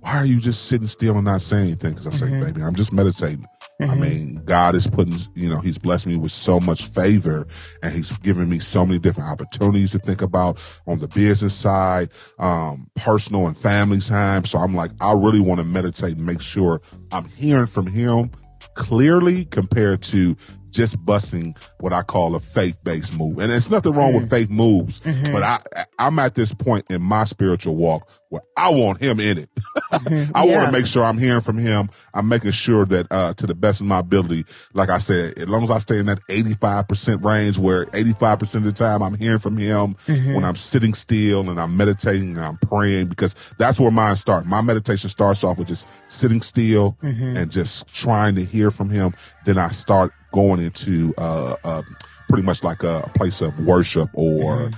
why 0.00 0.16
are 0.16 0.26
you 0.26 0.40
just 0.40 0.66
sitting 0.68 0.86
still 0.86 1.14
and 1.16 1.24
not 1.24 1.42
saying 1.42 1.66
anything? 1.66 1.94
Cause 1.94 2.06
I 2.06 2.10
say, 2.10 2.26
Mm-hmm. 2.26 2.44
baby, 2.44 2.62
I'm 2.62 2.74
just 2.74 2.92
meditating. 2.92 3.46
I 3.82 3.94
mean, 3.94 4.42
God 4.44 4.74
is 4.74 4.86
putting, 4.88 5.16
you 5.34 5.48
know, 5.48 5.60
he's 5.60 5.78
blessed 5.78 6.06
me 6.06 6.16
with 6.16 6.32
so 6.32 6.60
much 6.60 6.84
favor 6.84 7.46
and 7.82 7.92
he's 7.92 8.12
given 8.18 8.48
me 8.48 8.58
so 8.58 8.86
many 8.86 8.98
different 8.98 9.30
opportunities 9.30 9.92
to 9.92 9.98
think 9.98 10.22
about 10.22 10.58
on 10.86 10.98
the 10.98 11.08
business 11.08 11.54
side, 11.54 12.10
um, 12.38 12.88
personal 12.96 13.46
and 13.46 13.56
family 13.56 14.00
time. 14.00 14.44
So 14.44 14.58
I'm 14.58 14.74
like, 14.74 14.90
I 15.00 15.12
really 15.12 15.40
want 15.40 15.60
to 15.60 15.66
meditate 15.66 16.16
and 16.16 16.26
make 16.26 16.40
sure 16.40 16.80
I'm 17.10 17.28
hearing 17.28 17.66
from 17.66 17.86
him 17.86 18.30
clearly 18.74 19.44
compared 19.46 20.02
to 20.02 20.36
just 20.72 21.02
busting 21.04 21.54
what 21.80 21.92
I 21.92 22.02
call 22.02 22.34
a 22.34 22.40
faith-based 22.40 23.16
move. 23.16 23.38
And 23.38 23.50
there's 23.50 23.70
nothing 23.70 23.92
wrong 23.92 24.14
with 24.14 24.26
mm. 24.26 24.30
faith 24.30 24.50
moves, 24.50 25.00
mm-hmm. 25.00 25.32
but 25.32 25.42
I, 25.42 25.58
I'm 25.98 26.18
at 26.18 26.34
this 26.34 26.52
point 26.52 26.86
in 26.90 27.02
my 27.02 27.24
spiritual 27.24 27.76
walk 27.76 28.10
where 28.30 28.40
I 28.56 28.72
want 28.72 29.02
him 29.02 29.20
in 29.20 29.36
it. 29.36 29.50
I 29.92 29.96
want 29.96 30.14
to 30.14 30.22
mm-hmm. 30.32 30.72
make 30.72 30.86
sure 30.86 31.04
I'm 31.04 31.18
hearing 31.18 31.42
from 31.42 31.58
him. 31.58 31.90
I'm 32.14 32.28
making 32.28 32.52
sure 32.52 32.86
that, 32.86 33.06
uh, 33.10 33.34
to 33.34 33.46
the 33.46 33.54
best 33.54 33.82
of 33.82 33.86
my 33.86 33.98
ability, 33.98 34.44
like 34.72 34.88
I 34.88 34.96
said, 34.98 35.38
as 35.38 35.48
long 35.48 35.62
as 35.62 35.70
I 35.70 35.76
stay 35.78 35.98
in 35.98 36.06
that 36.06 36.18
85% 36.30 37.22
range 37.22 37.58
where 37.58 37.84
85% 37.86 38.56
of 38.56 38.64
the 38.64 38.72
time 38.72 39.02
I'm 39.02 39.18
hearing 39.18 39.38
from 39.38 39.58
him 39.58 39.94
mm-hmm. 39.94 40.34
when 40.34 40.44
I'm 40.44 40.54
sitting 40.54 40.94
still 40.94 41.50
and 41.50 41.60
I'm 41.60 41.76
meditating 41.76 42.36
and 42.36 42.44
I'm 42.44 42.56
praying 42.56 43.08
because 43.08 43.54
that's 43.58 43.78
where 43.78 43.90
mine 43.90 44.16
start. 44.16 44.46
My 44.46 44.62
meditation 44.62 45.10
starts 45.10 45.44
off 45.44 45.58
with 45.58 45.68
just 45.68 46.10
sitting 46.10 46.40
still 46.40 46.96
and 47.02 47.50
just 47.50 47.86
trying 47.92 48.34
to 48.36 48.44
hear 48.44 48.70
from 48.70 48.88
him. 48.88 49.12
Then 49.44 49.58
I 49.58 49.68
start 49.68 50.12
going 50.32 50.60
into, 50.60 51.14
uh, 51.18 51.54
uh, 51.64 51.82
pretty 52.28 52.44
much 52.44 52.64
like 52.64 52.82
a 52.82 53.08
place 53.14 53.40
of 53.42 53.58
worship 53.60 54.08
or, 54.14 54.70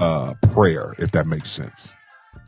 uh, 0.00 0.34
prayer, 0.52 0.94
if 0.98 1.12
that 1.12 1.26
makes 1.26 1.50
sense. 1.50 1.94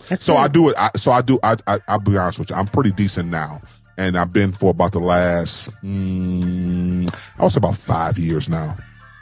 That's 0.09 0.23
So 0.25 0.35
it. 0.35 0.39
I 0.39 0.49
do 0.49 0.69
it. 0.71 0.75
I, 0.79 0.91
so 0.97 1.13
I 1.13 1.23
do. 1.23 1.39
I, 1.43 1.57
I 1.67 1.79
I'll 1.89 2.01
be 2.01 2.17
honest 2.17 2.39
with 2.39 2.51
you. 2.51 2.57
I'm 2.57 2.67
pretty 2.67 2.91
decent 2.93 3.31
now, 3.31 3.61
and 3.97 4.17
I've 4.19 4.33
been 4.33 4.53
for 4.53 4.71
about 4.71 4.93
the 4.93 4.99
last. 4.99 5.71
Mm, 5.83 7.09
I 7.39 7.43
would 7.43 7.53
say 7.53 7.59
about 7.59 7.77
five 7.77 8.19
years 8.19 8.49
now, 8.51 8.75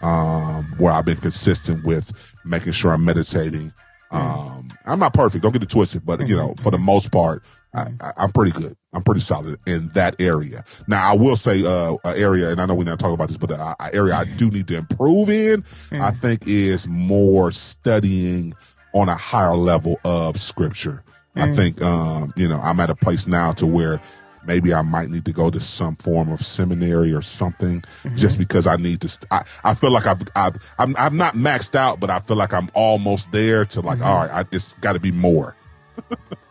um, 0.02 0.64
where 0.78 0.92
I've 0.92 1.04
been 1.04 1.16
consistent 1.16 1.84
with 1.84 2.34
making 2.44 2.72
sure 2.72 2.92
I'm 2.92 3.04
meditating. 3.04 3.72
Um, 4.10 4.68
I'm 4.84 4.98
not 4.98 5.14
perfect. 5.14 5.42
Don't 5.42 5.52
get 5.52 5.62
it 5.62 5.70
twisted, 5.70 6.04
but 6.04 6.26
you 6.28 6.36
know, 6.36 6.54
for 6.60 6.70
the 6.70 6.78
most 6.78 7.12
part, 7.12 7.44
I, 7.74 7.84
mm-hmm. 7.84 8.02
I, 8.02 8.24
I'm 8.24 8.30
pretty 8.32 8.52
good. 8.52 8.76
I'm 8.92 9.02
pretty 9.02 9.22
solid 9.22 9.58
in 9.66 9.88
that 9.94 10.20
area. 10.20 10.64
Now, 10.86 11.12
I 11.12 11.16
will 11.16 11.36
say, 11.36 11.64
uh, 11.64 11.96
an 12.04 12.18
area, 12.18 12.50
and 12.50 12.60
I 12.60 12.66
know 12.66 12.74
we're 12.74 12.84
not 12.84 12.98
talking 12.98 13.14
about 13.14 13.28
this, 13.28 13.38
but 13.38 13.50
uh, 13.50 13.74
a, 13.80 13.84
a 13.84 13.94
area 13.94 14.14
I 14.14 14.24
do 14.24 14.50
need 14.50 14.68
to 14.68 14.76
improve 14.76 15.30
in, 15.30 15.60
I 15.60 15.62
mm-hmm. 15.64 16.16
think 16.16 16.46
is 16.46 16.86
more 16.88 17.50
studying 17.52 18.54
on 18.94 19.08
a 19.08 19.14
higher 19.14 19.56
level 19.56 19.98
of 20.04 20.38
scripture. 20.38 21.02
I 21.34 21.40
mm-hmm. 21.40 21.54
think, 21.54 21.82
um, 21.82 22.34
you 22.36 22.48
know, 22.48 22.60
I'm 22.60 22.78
at 22.80 22.90
a 22.90 22.94
place 22.94 23.26
now 23.26 23.52
to 23.52 23.66
where 23.66 24.02
maybe 24.44 24.74
I 24.74 24.82
might 24.82 25.08
need 25.08 25.24
to 25.24 25.32
go 25.32 25.48
to 25.50 25.60
some 25.60 25.96
form 25.96 26.30
of 26.30 26.40
seminary 26.40 27.14
or 27.14 27.22
something 27.22 27.82
just 28.16 28.38
because 28.38 28.66
I 28.66 28.76
need 28.76 29.00
to, 29.00 29.08
st- 29.08 29.32
I, 29.32 29.44
I 29.64 29.74
feel 29.74 29.92
like 29.92 30.04
I've, 30.04 30.22
I've, 30.36 30.74
I'm, 30.78 30.94
I'm 30.98 31.16
not 31.16 31.34
maxed 31.34 31.74
out, 31.74 32.00
but 32.00 32.10
I 32.10 32.18
feel 32.18 32.36
like 32.36 32.52
I'm 32.52 32.68
almost 32.74 33.32
there 33.32 33.64
to 33.64 33.80
like, 33.80 34.02
all 34.02 34.26
right, 34.26 34.30
I, 34.30 34.44
it's 34.52 34.74
got 34.74 34.92
to 34.92 35.00
be 35.00 35.12
more. 35.12 35.56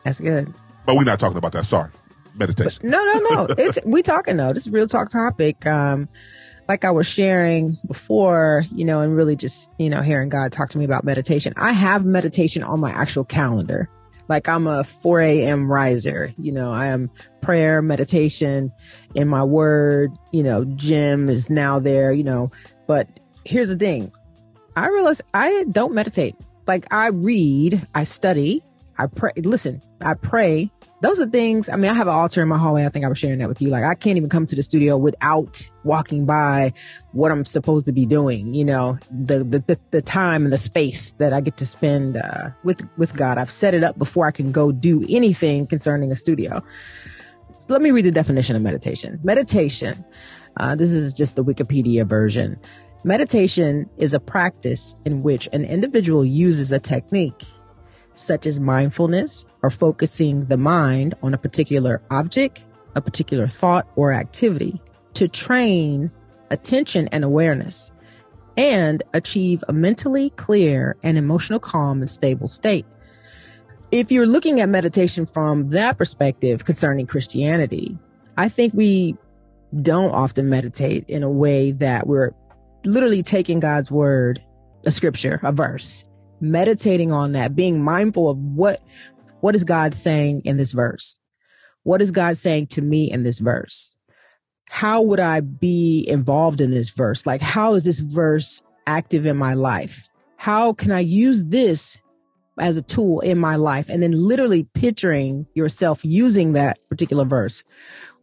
That's 0.03 0.19
good. 0.19 0.51
But 0.85 0.95
we're 0.95 1.03
not 1.03 1.19
talking 1.19 1.37
about 1.37 1.51
that. 1.53 1.65
Sorry. 1.65 1.91
Meditation. 2.35 2.89
No, 2.89 3.03
no, 3.03 3.19
no. 3.29 3.47
It's 3.57 3.79
we 3.85 4.01
talking 4.01 4.37
though. 4.37 4.53
This 4.53 4.63
is 4.63 4.67
a 4.67 4.71
real 4.71 4.87
talk 4.87 5.09
topic. 5.09 5.65
Um, 5.65 6.07
like 6.67 6.85
I 6.85 6.91
was 6.91 7.07
sharing 7.07 7.77
before, 7.85 8.63
you 8.71 8.85
know, 8.85 9.01
and 9.01 9.15
really 9.15 9.35
just, 9.35 9.69
you 9.77 9.89
know, 9.89 10.01
hearing 10.01 10.29
God 10.29 10.51
talk 10.51 10.69
to 10.69 10.77
me 10.77 10.85
about 10.85 11.03
meditation. 11.03 11.53
I 11.57 11.73
have 11.73 12.05
meditation 12.05 12.63
on 12.63 12.79
my 12.79 12.91
actual 12.91 13.25
calendar. 13.25 13.89
Like 14.29 14.47
I'm 14.47 14.67
a 14.67 14.85
4 14.85 15.19
a.m. 15.19 15.69
riser, 15.69 16.31
you 16.37 16.53
know, 16.53 16.71
I 16.71 16.87
am 16.87 17.09
prayer, 17.41 17.81
meditation 17.81 18.71
in 19.13 19.27
my 19.27 19.43
word, 19.43 20.13
you 20.31 20.43
know, 20.43 20.63
gym 20.63 21.27
is 21.27 21.49
now 21.49 21.79
there, 21.79 22.13
you 22.13 22.23
know, 22.23 22.51
but 22.87 23.09
here's 23.43 23.67
the 23.67 23.75
thing. 23.77 24.11
I 24.77 24.87
realize 24.87 25.21
I 25.33 25.65
don't 25.69 25.93
meditate. 25.93 26.35
Like 26.67 26.93
I 26.93 27.07
read, 27.07 27.85
I 27.93 28.05
study, 28.05 28.63
I 28.97 29.07
pray. 29.07 29.31
Listen, 29.37 29.81
I 30.01 30.13
pray. 30.15 30.69
Those 31.01 31.19
are 31.19 31.25
things. 31.25 31.67
I 31.69 31.75
mean, 31.77 31.89
I 31.89 31.93
have 31.93 32.07
an 32.07 32.13
altar 32.13 32.41
in 32.41 32.47
my 32.47 32.57
hallway. 32.57 32.85
I 32.85 32.89
think 32.89 33.05
I 33.05 33.09
was 33.09 33.17
sharing 33.17 33.39
that 33.39 33.47
with 33.47 33.61
you. 33.61 33.69
Like 33.69 33.83
I 33.83 33.95
can't 33.95 34.17
even 34.17 34.29
come 34.29 34.45
to 34.45 34.55
the 34.55 34.61
studio 34.61 34.97
without 34.97 35.69
walking 35.83 36.25
by 36.25 36.73
what 37.11 37.31
I'm 37.31 37.43
supposed 37.43 37.87
to 37.87 37.91
be 37.91 38.05
doing. 38.05 38.53
You 38.53 38.65
know, 38.65 38.99
the 39.09 39.43
the 39.43 39.59
the, 39.59 39.79
the 39.91 40.01
time 40.01 40.43
and 40.43 40.53
the 40.53 40.57
space 40.57 41.13
that 41.13 41.33
I 41.33 41.41
get 41.41 41.57
to 41.57 41.65
spend 41.65 42.17
uh, 42.17 42.49
with 42.63 42.87
with 42.97 43.15
God. 43.15 43.37
I've 43.37 43.51
set 43.51 43.73
it 43.73 43.83
up 43.83 43.97
before 43.97 44.27
I 44.27 44.31
can 44.31 44.51
go 44.51 44.71
do 44.71 45.03
anything 45.09 45.65
concerning 45.65 46.11
a 46.11 46.15
studio. 46.15 46.63
So 47.57 47.67
let 47.69 47.81
me 47.81 47.91
read 47.91 48.05
the 48.05 48.11
definition 48.11 48.55
of 48.55 48.61
meditation. 48.61 49.19
Meditation. 49.23 50.03
Uh, 50.57 50.75
this 50.75 50.91
is 50.91 51.13
just 51.13 51.35
the 51.35 51.43
Wikipedia 51.43 52.05
version. 52.05 52.57
Meditation 53.03 53.89
is 53.97 54.13
a 54.13 54.19
practice 54.19 54.95
in 55.05 55.23
which 55.23 55.47
an 55.53 55.63
individual 55.63 56.23
uses 56.23 56.71
a 56.71 56.79
technique 56.79 57.43
such 58.21 58.45
as 58.45 58.61
mindfulness 58.61 59.45
or 59.63 59.69
focusing 59.69 60.45
the 60.45 60.57
mind 60.57 61.15
on 61.23 61.33
a 61.33 61.37
particular 61.37 62.01
object, 62.11 62.63
a 62.95 63.01
particular 63.01 63.47
thought 63.47 63.87
or 63.95 64.13
activity 64.13 64.81
to 65.13 65.27
train 65.27 66.11
attention 66.49 67.07
and 67.09 67.23
awareness 67.23 67.91
and 68.57 69.03
achieve 69.13 69.63
a 69.67 69.73
mentally 69.73 70.29
clear 70.31 70.95
and 71.03 71.17
emotional 71.17 71.59
calm 71.59 72.01
and 72.01 72.09
stable 72.09 72.47
state. 72.47 72.85
If 73.91 74.11
you're 74.11 74.27
looking 74.27 74.61
at 74.61 74.69
meditation 74.69 75.25
from 75.25 75.69
that 75.69 75.97
perspective 75.97 76.65
concerning 76.65 77.07
Christianity, 77.07 77.97
I 78.37 78.49
think 78.49 78.73
we 78.73 79.17
don't 79.81 80.11
often 80.11 80.49
meditate 80.49 81.05
in 81.07 81.23
a 81.23 81.31
way 81.31 81.71
that 81.71 82.07
we're 82.07 82.31
literally 82.85 83.23
taking 83.23 83.59
God's 83.59 83.91
word, 83.91 84.43
a 84.85 84.91
scripture, 84.91 85.39
a 85.43 85.51
verse, 85.51 86.03
meditating 86.41 87.11
on 87.11 87.33
that, 87.33 87.55
being 87.55 87.83
mindful 87.83 88.29
of 88.29 88.37
what, 88.37 88.81
what 89.41 89.55
is 89.55 89.63
God 89.63 89.93
saying 89.93 90.41
in 90.45 90.57
this 90.57 90.73
verse? 90.73 91.15
What 91.83 92.01
is 92.01 92.11
God 92.11 92.37
saying 92.37 92.67
to 92.67 92.81
me 92.81 93.11
in 93.11 93.23
this 93.23 93.39
verse? 93.39 93.95
How 94.69 95.01
would 95.01 95.19
I 95.19 95.41
be 95.41 96.05
involved 96.07 96.61
in 96.61 96.71
this 96.71 96.91
verse? 96.91 97.25
Like, 97.25 97.41
how 97.41 97.73
is 97.73 97.83
this 97.83 97.99
verse 97.99 98.63
active 98.87 99.25
in 99.25 99.37
my 99.37 99.53
life? 99.53 100.07
How 100.37 100.73
can 100.73 100.91
I 100.91 101.01
use 101.01 101.43
this 101.43 101.99
as 102.57 102.77
a 102.77 102.81
tool 102.81 103.19
in 103.19 103.37
my 103.37 103.57
life? 103.57 103.89
And 103.89 104.01
then 104.01 104.13
literally 104.13 104.63
picturing 104.73 105.45
yourself 105.53 106.05
using 106.05 106.53
that 106.53 106.77
particular 106.89 107.25
verse 107.25 107.63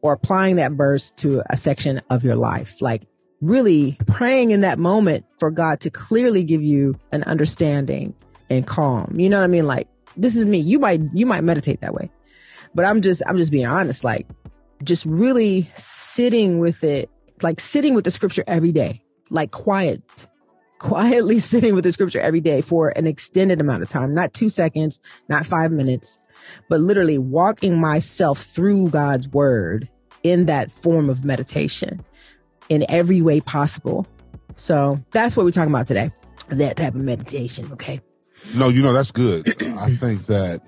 or 0.01 0.13
applying 0.15 0.57
that 0.57 0.73
verse 0.73 1.11
to 1.13 1.43
a 1.51 1.57
section 1.57 2.01
of 2.11 2.25
your 2.25 2.37
life. 2.37 2.81
Like 2.81 3.03
really 3.41 3.97
praying 4.07 4.51
in 4.51 4.63
that 4.63 4.79
moment 4.79 5.25
for 5.39 5.51
God 5.51 5.81
to 5.81 5.91
clearly 5.91 6.45
give 6.45 6.63
you 6.63 6.97
an 7.13 7.23
understanding 7.25 8.15
and 8.51 8.67
calm. 8.67 9.15
You 9.17 9.29
know 9.29 9.39
what 9.39 9.45
I 9.45 9.49
mean? 9.49 9.67
Like 9.67 9.89
this 10.17 10.37
is 10.37 10.47
me. 10.47 10.59
You 10.59 10.79
might, 10.79 11.01
you 11.13 11.27
might 11.27 11.45
meditate 11.45 11.81
that 11.81 11.95
way, 11.95 12.11
but 12.75 12.85
I'm 12.85 13.01
just, 13.01 13.23
I'm 13.27 13.37
just 13.37 13.53
being 13.53 13.67
honest. 13.67 14.05
Like 14.05 14.27
just 14.83 15.07
really 15.07 15.71
sitting 15.75 16.59
with 16.59 16.85
it, 16.85 17.11
like 17.43 17.61
sitting 17.61 17.95
with 17.95 18.05
the 18.05 18.11
scripture 18.11 18.45
every 18.47 18.73
day, 18.73 19.03
like 19.31 19.51
quiet, 19.51 20.27
quietly 20.79 21.39
sitting 21.39 21.75
with 21.75 21.85
the 21.85 21.93
scripture 21.93 22.21
every 22.21 22.41
day 22.41 22.61
for 22.61 22.89
an 22.97 23.07
extended 23.07 23.61
amount 23.61 23.83
of 23.83 23.89
time, 23.89 24.15
not 24.15 24.33
two 24.33 24.49
seconds, 24.49 25.01
not 25.29 25.47
five 25.47 25.71
minutes, 25.71 26.19
but 26.69 26.81
literally 26.81 27.19
walking 27.19 27.81
myself 27.81 28.39
through 28.39 28.89
God's 28.91 29.29
word 29.29 29.89
in 30.25 30.47
that 30.47 30.73
form 30.73 31.09
of 31.09 31.25
meditation 31.25 32.01
in 32.69 32.85
every 32.89 33.23
way 33.23 33.41
possible. 33.41 34.07
So 34.57 34.99
that's 35.13 35.37
what 35.37 35.45
we're 35.45 35.53
talking 35.53 35.73
about 35.73 35.87
today. 35.87 36.11
That 36.49 36.77
type 36.77 36.95
of 36.95 37.01
meditation. 37.01 37.71
Okay. 37.73 38.01
No, 38.57 38.69
you 38.69 38.83
know, 38.83 38.93
that's 38.93 39.13
good. 39.13 39.49
I 39.79 39.91
think 39.91 40.23
that 40.27 40.63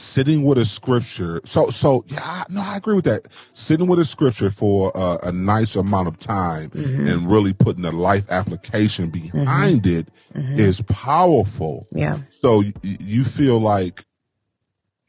sitting 0.00 0.44
with 0.44 0.58
a 0.58 0.64
scripture. 0.64 1.40
So, 1.44 1.68
so 1.70 2.04
yeah, 2.08 2.44
no, 2.48 2.62
I 2.62 2.76
agree 2.76 2.94
with 2.94 3.04
that. 3.04 3.32
Sitting 3.32 3.86
with 3.86 3.98
a 3.98 4.04
scripture 4.04 4.50
for 4.50 4.96
uh, 4.96 5.18
a 5.22 5.32
nice 5.32 5.76
amount 5.76 6.08
of 6.08 6.16
time 6.16 6.70
mm-hmm. 6.70 7.06
and 7.06 7.30
really 7.30 7.52
putting 7.52 7.84
a 7.84 7.92
life 7.92 8.30
application 8.30 9.10
behind 9.10 9.82
mm-hmm. 9.82 9.98
it 9.98 10.10
mm-hmm. 10.34 10.58
is 10.58 10.82
powerful. 10.82 11.84
Yeah. 11.92 12.18
So 12.30 12.62
you 12.82 13.24
feel 13.24 13.58
like, 13.58 14.04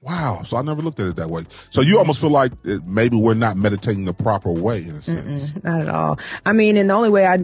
wow. 0.02 0.42
So 0.44 0.58
I 0.58 0.62
never 0.62 0.82
looked 0.82 1.00
at 1.00 1.08
it 1.08 1.16
that 1.18 1.30
way. 1.30 1.44
So 1.50 1.82
you 1.82 2.00
almost 2.00 2.22
feel 2.22 2.32
like 2.32 2.52
maybe 2.86 3.18
we're 3.18 3.34
not 3.34 3.58
meditating 3.58 4.06
the 4.06 4.14
proper 4.14 4.52
way 4.52 4.84
in 4.84 4.96
a 4.96 5.02
sense. 5.02 5.54
Mm-mm, 5.54 5.64
not 5.64 5.82
at 5.82 5.90
all. 5.90 6.20
I 6.46 6.54
mean, 6.54 6.78
and 6.78 6.90
the 6.90 6.94
only 6.94 7.10
way 7.10 7.26
I 7.26 7.40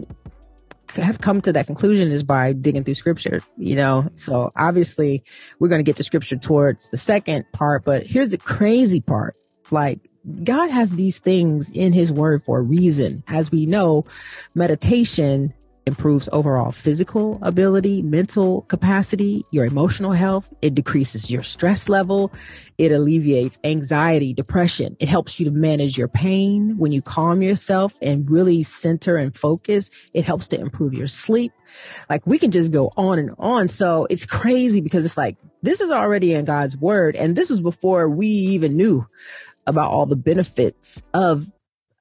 have 0.96 1.20
come 1.20 1.40
to 1.42 1.52
that 1.52 1.66
conclusion 1.66 2.10
is 2.10 2.22
by 2.22 2.52
digging 2.52 2.82
through 2.84 2.94
scripture, 2.94 3.42
you 3.56 3.76
know? 3.76 4.08
So 4.14 4.50
obviously 4.56 5.22
we're 5.58 5.68
going 5.68 5.80
to 5.80 5.84
get 5.84 5.96
to 5.96 6.02
scripture 6.02 6.36
towards 6.36 6.88
the 6.88 6.98
second 6.98 7.44
part, 7.52 7.84
but 7.84 8.06
here's 8.06 8.30
the 8.30 8.38
crazy 8.38 9.00
part. 9.00 9.36
Like 9.70 10.00
God 10.44 10.70
has 10.70 10.92
these 10.92 11.20
things 11.20 11.70
in 11.70 11.92
his 11.92 12.12
word 12.12 12.42
for 12.42 12.58
a 12.58 12.62
reason. 12.62 13.22
As 13.28 13.50
we 13.52 13.66
know, 13.66 14.04
meditation 14.54 15.54
improves 15.88 16.28
overall 16.32 16.70
physical 16.70 17.40
ability, 17.42 18.02
mental 18.02 18.62
capacity, 18.62 19.42
your 19.50 19.66
emotional 19.66 20.12
health. 20.12 20.52
It 20.62 20.76
decreases 20.76 21.30
your 21.30 21.42
stress 21.42 21.88
level. 21.88 22.32
It 22.78 22.92
alleviates 22.92 23.58
anxiety, 23.64 24.32
depression. 24.32 24.96
It 25.00 25.08
helps 25.08 25.40
you 25.40 25.46
to 25.46 25.50
manage 25.50 25.98
your 25.98 26.06
pain 26.06 26.78
when 26.78 26.92
you 26.92 27.02
calm 27.02 27.42
yourself 27.42 27.96
and 28.00 28.30
really 28.30 28.62
center 28.62 29.16
and 29.16 29.34
focus. 29.34 29.90
It 30.12 30.24
helps 30.24 30.46
to 30.48 30.60
improve 30.60 30.94
your 30.94 31.08
sleep. 31.08 31.50
Like 32.08 32.24
we 32.24 32.38
can 32.38 32.52
just 32.52 32.70
go 32.70 32.92
on 32.96 33.18
and 33.18 33.34
on. 33.38 33.66
So 33.66 34.06
it's 34.08 34.26
crazy 34.26 34.80
because 34.80 35.04
it's 35.04 35.18
like, 35.18 35.36
this 35.62 35.80
is 35.80 35.90
already 35.90 36.34
in 36.34 36.44
God's 36.44 36.76
word. 36.76 37.16
And 37.16 37.34
this 37.34 37.50
was 37.50 37.60
before 37.60 38.08
we 38.08 38.28
even 38.28 38.76
knew 38.76 39.04
about 39.66 39.90
all 39.90 40.06
the 40.06 40.16
benefits 40.16 41.02
of 41.12 41.50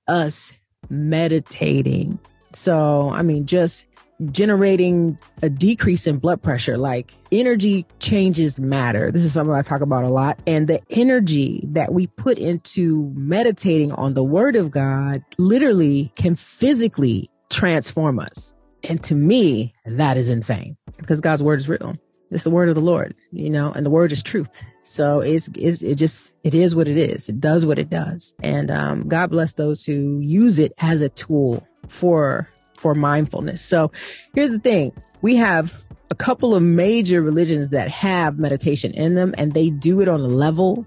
us 0.08 0.54
meditating 0.90 2.20
so, 2.54 3.10
I 3.14 3.22
mean, 3.22 3.46
just 3.46 3.86
generating 4.32 5.18
a 5.44 5.50
decrease 5.50 6.08
in 6.08 6.18
blood 6.18 6.42
pressure, 6.42 6.78
like 6.78 7.14
energy 7.32 7.86
changes 8.00 8.60
matter. 8.60 9.12
This 9.12 9.24
is 9.24 9.34
something 9.34 9.54
I 9.54 9.62
talk 9.62 9.82
about 9.82 10.04
a 10.04 10.10
lot. 10.10 10.40
And 10.48 10.68
the 10.68 10.82
energy 10.90 11.62
that 11.68 11.94
we 11.94 12.08
put 12.08 12.38
into 12.38 13.12
meditating 13.16 13.92
on 13.92 14.14
the 14.14 14.24
word 14.24 14.56
of 14.56 14.72
God 14.72 15.24
literally 15.38 16.12
can 16.16 16.36
physically 16.36 17.30
transform 17.50 18.20
us. 18.20 18.56
And 18.84 19.04
to 19.06 19.16
me, 19.16 19.74
that 19.86 20.18
is 20.18 20.30
insane 20.30 20.78
because 20.98 21.22
God's 21.22 21.44
word 21.44 21.60
is 21.60 21.70
real. 21.70 21.96
It's 22.30 22.44
the 22.44 22.50
word 22.50 22.68
of 22.68 22.76
the 22.76 22.82
Lord, 22.82 23.16
you 23.32 23.50
know, 23.50 23.72
and 23.72 23.86
the 23.86 23.90
word 23.90 24.12
is 24.12 24.22
truth. 24.22 24.62
So 24.84 25.22
it's, 25.22 25.50
it's, 25.56 25.82
it 25.82 25.96
just, 25.96 26.36
it 26.44 26.54
is 26.54 26.76
what 26.76 26.90
it 26.90 26.98
is. 26.98 27.30
It 27.30 27.40
does 27.40 27.66
what 27.66 27.80
it 27.80 27.90
does. 27.90 28.34
And, 28.44 28.70
um, 28.70 29.08
God 29.08 29.32
bless 29.32 29.54
those 29.54 29.86
who 29.86 30.20
use 30.20 30.60
it 30.60 30.74
as 30.78 31.00
a 31.00 31.08
tool 31.08 31.66
for 31.88 32.48
for 32.78 32.94
mindfulness. 32.94 33.64
So 33.64 33.92
here's 34.34 34.52
the 34.52 34.60
thing. 34.60 34.94
We 35.22 35.36
have 35.38 35.82
a 36.10 36.16
couple 36.16 36.56
of 36.56 36.64
major 36.64 37.22
religions 37.22 37.70
that 37.70 37.90
have 37.90 38.38
meditation 38.40 38.94
in 38.94 39.16
them 39.16 39.34
and 39.38 39.54
they 39.54 39.70
do 39.70 40.02
it 40.02 40.08
on 40.08 40.20
a 40.20 40.28
level 40.28 40.86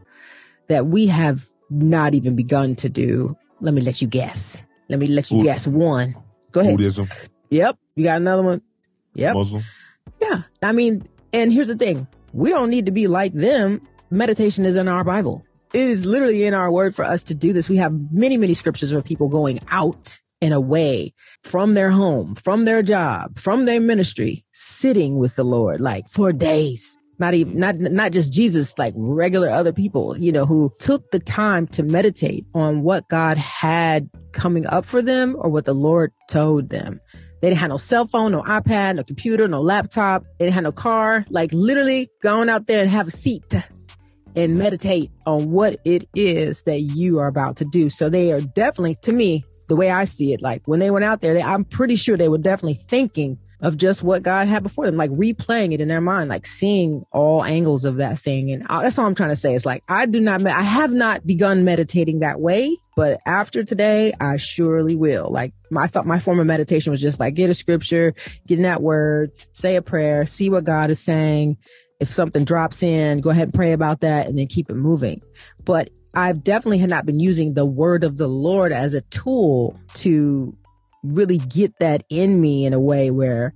that 0.68 0.86
we 0.86 1.06
have 1.06 1.44
not 1.68 2.14
even 2.14 2.36
begun 2.36 2.74
to 2.76 2.88
do. 2.88 3.36
Let 3.60 3.74
me 3.74 3.82
let 3.82 4.00
you 4.00 4.08
guess. 4.08 4.64
Let 4.88 4.98
me 4.98 5.08
let 5.08 5.30
you 5.30 5.42
guess 5.42 5.66
one. 5.66 6.14
Go 6.52 6.60
ahead. 6.60 6.76
Buddhism. 6.76 7.08
Yep. 7.50 7.78
You 7.94 8.04
got 8.04 8.20
another 8.20 8.42
one. 8.42 8.62
Yep. 9.14 9.34
Muslim. 9.34 9.62
Yeah. 10.20 10.42
I 10.62 10.72
mean, 10.72 11.06
and 11.32 11.52
here's 11.52 11.68
the 11.68 11.76
thing. 11.76 12.06
We 12.32 12.50
don't 12.50 12.70
need 12.70 12.86
to 12.86 12.92
be 12.92 13.06
like 13.06 13.32
them. 13.32 13.80
Meditation 14.10 14.64
is 14.64 14.76
in 14.76 14.88
our 14.88 15.04
Bible. 15.04 15.44
It 15.72 15.82
is 15.82 16.04
literally 16.04 16.44
in 16.44 16.54
our 16.54 16.70
word 16.72 16.94
for 16.94 17.04
us 17.04 17.24
to 17.24 17.34
do 17.34 17.52
this. 17.52 17.68
We 17.68 17.76
have 17.76 17.92
many, 18.12 18.36
many 18.36 18.54
scriptures 18.54 18.90
of 18.90 19.04
people 19.04 19.28
going 19.28 19.60
out 19.68 20.18
and 20.42 20.54
away 20.54 21.12
from 21.42 21.74
their 21.74 21.90
home, 21.90 22.34
from 22.34 22.64
their 22.64 22.82
job, 22.82 23.38
from 23.38 23.66
their 23.66 23.80
ministry, 23.80 24.44
sitting 24.52 25.18
with 25.18 25.36
the 25.36 25.44
Lord, 25.44 25.80
like 25.80 26.08
for 26.10 26.32
days. 26.32 26.96
Not 27.18 27.34
even, 27.34 27.58
not, 27.58 27.76
not 27.76 28.12
just 28.12 28.32
Jesus, 28.32 28.78
like 28.78 28.94
regular 28.96 29.50
other 29.50 29.74
people, 29.74 30.16
you 30.16 30.32
know, 30.32 30.46
who 30.46 30.72
took 30.78 31.10
the 31.10 31.18
time 31.18 31.66
to 31.68 31.82
meditate 31.82 32.46
on 32.54 32.82
what 32.82 33.06
God 33.08 33.36
had 33.36 34.08
coming 34.32 34.64
up 34.66 34.86
for 34.86 35.02
them 35.02 35.36
or 35.38 35.50
what 35.50 35.66
the 35.66 35.74
Lord 35.74 36.12
told 36.30 36.70
them. 36.70 36.98
They 37.42 37.50
didn't 37.50 37.60
have 37.60 37.68
no 37.68 37.76
cell 37.76 38.06
phone, 38.06 38.32
no 38.32 38.42
iPad, 38.42 38.96
no 38.96 39.02
computer, 39.02 39.48
no 39.48 39.60
laptop. 39.60 40.24
They 40.38 40.46
didn't 40.46 40.54
have 40.54 40.64
no 40.64 40.72
car. 40.72 41.26
Like 41.28 41.50
literally 41.52 42.08
going 42.22 42.48
out 42.48 42.66
there 42.66 42.80
and 42.80 42.88
have 42.88 43.08
a 43.08 43.10
seat 43.10 43.54
and 44.36 44.58
meditate 44.58 45.10
on 45.26 45.50
what 45.50 45.76
it 45.84 46.08
is 46.14 46.62
that 46.62 46.80
you 46.80 47.18
are 47.18 47.26
about 47.26 47.56
to 47.56 47.64
do. 47.66 47.90
So 47.90 48.08
they 48.08 48.32
are 48.32 48.40
definitely, 48.40 48.96
to 49.02 49.12
me, 49.12 49.44
the 49.70 49.76
way 49.76 49.88
I 49.88 50.04
see 50.04 50.32
it, 50.32 50.42
like 50.42 50.66
when 50.66 50.80
they 50.80 50.90
went 50.90 51.04
out 51.04 51.20
there, 51.20 51.32
they, 51.32 51.42
I'm 51.42 51.64
pretty 51.64 51.94
sure 51.94 52.16
they 52.16 52.28
were 52.28 52.38
definitely 52.38 52.74
thinking 52.74 53.38
of 53.62 53.76
just 53.76 54.02
what 54.02 54.24
God 54.24 54.48
had 54.48 54.64
before 54.64 54.84
them, 54.84 54.96
like 54.96 55.12
replaying 55.12 55.72
it 55.72 55.80
in 55.80 55.86
their 55.86 56.00
mind, 56.00 56.28
like 56.28 56.44
seeing 56.44 57.04
all 57.12 57.44
angles 57.44 57.84
of 57.84 57.98
that 57.98 58.18
thing. 58.18 58.50
And 58.50 58.66
that's 58.68 58.98
all 58.98 59.06
I'm 59.06 59.14
trying 59.14 59.28
to 59.30 59.36
say. 59.36 59.54
It's 59.54 59.64
like, 59.64 59.84
I 59.88 60.06
do 60.06 60.18
not, 60.18 60.44
I 60.44 60.62
have 60.62 60.90
not 60.90 61.24
begun 61.24 61.64
meditating 61.64 62.18
that 62.18 62.40
way, 62.40 62.78
but 62.96 63.20
after 63.26 63.62
today, 63.62 64.12
I 64.20 64.38
surely 64.38 64.96
will. 64.96 65.30
Like 65.30 65.54
I 65.78 65.86
thought 65.86 66.04
my 66.04 66.18
form 66.18 66.40
of 66.40 66.48
meditation 66.48 66.90
was 66.90 67.00
just 67.00 67.20
like 67.20 67.36
get 67.36 67.48
a 67.48 67.54
scripture, 67.54 68.12
get 68.48 68.58
in 68.58 68.64
that 68.64 68.82
word, 68.82 69.30
say 69.52 69.76
a 69.76 69.82
prayer, 69.82 70.26
see 70.26 70.50
what 70.50 70.64
God 70.64 70.90
is 70.90 70.98
saying. 70.98 71.58
If 72.00 72.08
something 72.08 72.44
drops 72.44 72.82
in, 72.82 73.20
go 73.20 73.30
ahead 73.30 73.48
and 73.48 73.54
pray 73.54 73.70
about 73.70 74.00
that 74.00 74.26
and 74.26 74.36
then 74.36 74.48
keep 74.48 74.68
it 74.68 74.74
moving. 74.74 75.20
But 75.64 75.90
I've 76.14 76.42
definitely 76.42 76.78
had 76.78 76.90
not 76.90 77.06
been 77.06 77.20
using 77.20 77.54
the 77.54 77.66
word 77.66 78.04
of 78.04 78.16
the 78.16 78.28
Lord 78.28 78.72
as 78.72 78.94
a 78.94 79.00
tool 79.02 79.78
to 79.94 80.56
really 81.02 81.38
get 81.38 81.78
that 81.80 82.04
in 82.08 82.40
me 82.40 82.66
in 82.66 82.72
a 82.72 82.80
way 82.80 83.10
where 83.10 83.54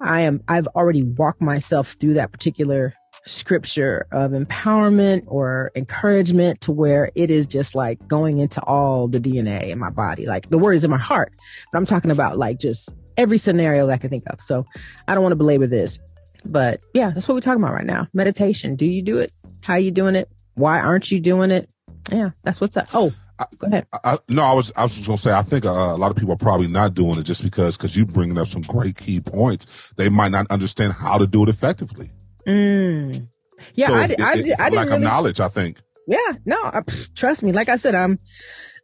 I 0.00 0.22
am, 0.22 0.42
I've 0.48 0.66
already 0.68 1.02
walked 1.02 1.40
myself 1.40 1.92
through 1.92 2.14
that 2.14 2.32
particular 2.32 2.94
scripture 3.26 4.06
of 4.12 4.32
empowerment 4.32 5.24
or 5.26 5.70
encouragement 5.74 6.60
to 6.62 6.72
where 6.72 7.10
it 7.14 7.30
is 7.30 7.46
just 7.46 7.74
like 7.74 8.06
going 8.06 8.38
into 8.38 8.62
all 8.62 9.08
the 9.08 9.20
DNA 9.20 9.68
in 9.68 9.78
my 9.78 9.90
body. 9.90 10.26
Like 10.26 10.48
the 10.48 10.58
word 10.58 10.74
is 10.74 10.84
in 10.84 10.90
my 10.90 10.98
heart, 10.98 11.32
but 11.72 11.78
I'm 11.78 11.86
talking 11.86 12.10
about 12.10 12.36
like 12.36 12.58
just 12.58 12.92
every 13.16 13.38
scenario 13.38 13.86
that 13.86 13.94
I 13.94 13.98
can 13.98 14.10
think 14.10 14.24
of. 14.26 14.40
So 14.40 14.66
I 15.08 15.14
don't 15.14 15.22
want 15.22 15.32
to 15.32 15.36
belabor 15.36 15.66
this, 15.66 15.98
but 16.44 16.80
yeah, 16.92 17.10
that's 17.10 17.26
what 17.28 17.34
we're 17.34 17.40
talking 17.40 17.62
about 17.62 17.74
right 17.74 17.86
now. 17.86 18.08
Meditation. 18.12 18.76
Do 18.76 18.86
you 18.86 19.02
do 19.02 19.18
it? 19.18 19.30
How 19.62 19.74
are 19.74 19.80
you 19.80 19.90
doing 19.90 20.16
it? 20.16 20.28
Why 20.54 20.80
aren't 20.80 21.10
you 21.10 21.20
doing 21.20 21.50
it? 21.50 21.72
Yeah, 22.10 22.30
that's 22.42 22.60
what's 22.60 22.76
up. 22.76 22.88
Oh, 22.92 23.12
go 23.58 23.66
ahead. 23.66 23.86
I, 23.92 23.98
I, 24.04 24.18
no, 24.28 24.42
I 24.42 24.54
was 24.54 24.72
I 24.76 24.82
was 24.82 25.06
gonna 25.06 25.18
say 25.18 25.32
I 25.32 25.42
think 25.42 25.64
uh, 25.64 25.70
a 25.70 25.96
lot 25.96 26.10
of 26.10 26.16
people 26.16 26.34
are 26.34 26.38
probably 26.38 26.68
not 26.68 26.94
doing 26.94 27.18
it 27.18 27.24
just 27.24 27.42
because 27.42 27.76
because 27.76 27.96
you're 27.96 28.06
bringing 28.06 28.38
up 28.38 28.46
some 28.46 28.62
great 28.62 28.96
key 28.96 29.20
points. 29.20 29.92
They 29.96 30.08
might 30.08 30.30
not 30.30 30.46
understand 30.50 30.92
how 30.92 31.18
to 31.18 31.26
do 31.26 31.42
it 31.42 31.48
effectively. 31.48 32.10
Mm. 32.46 33.28
Yeah, 33.74 33.86
so 33.86 33.94
I, 33.94 34.04
it, 34.04 34.20
I, 34.20 34.30
I, 34.30 34.34
it's 34.36 34.60
I 34.60 34.68
lack 34.68 34.86
really, 34.86 34.96
of 34.96 35.02
knowledge. 35.02 35.40
I 35.40 35.48
think. 35.48 35.80
Yeah, 36.06 36.18
no, 36.44 36.56
I, 36.62 36.80
pff, 36.80 37.14
trust 37.14 37.42
me. 37.42 37.52
Like 37.52 37.68
I 37.68 37.76
said, 37.76 37.94
I'm 37.94 38.18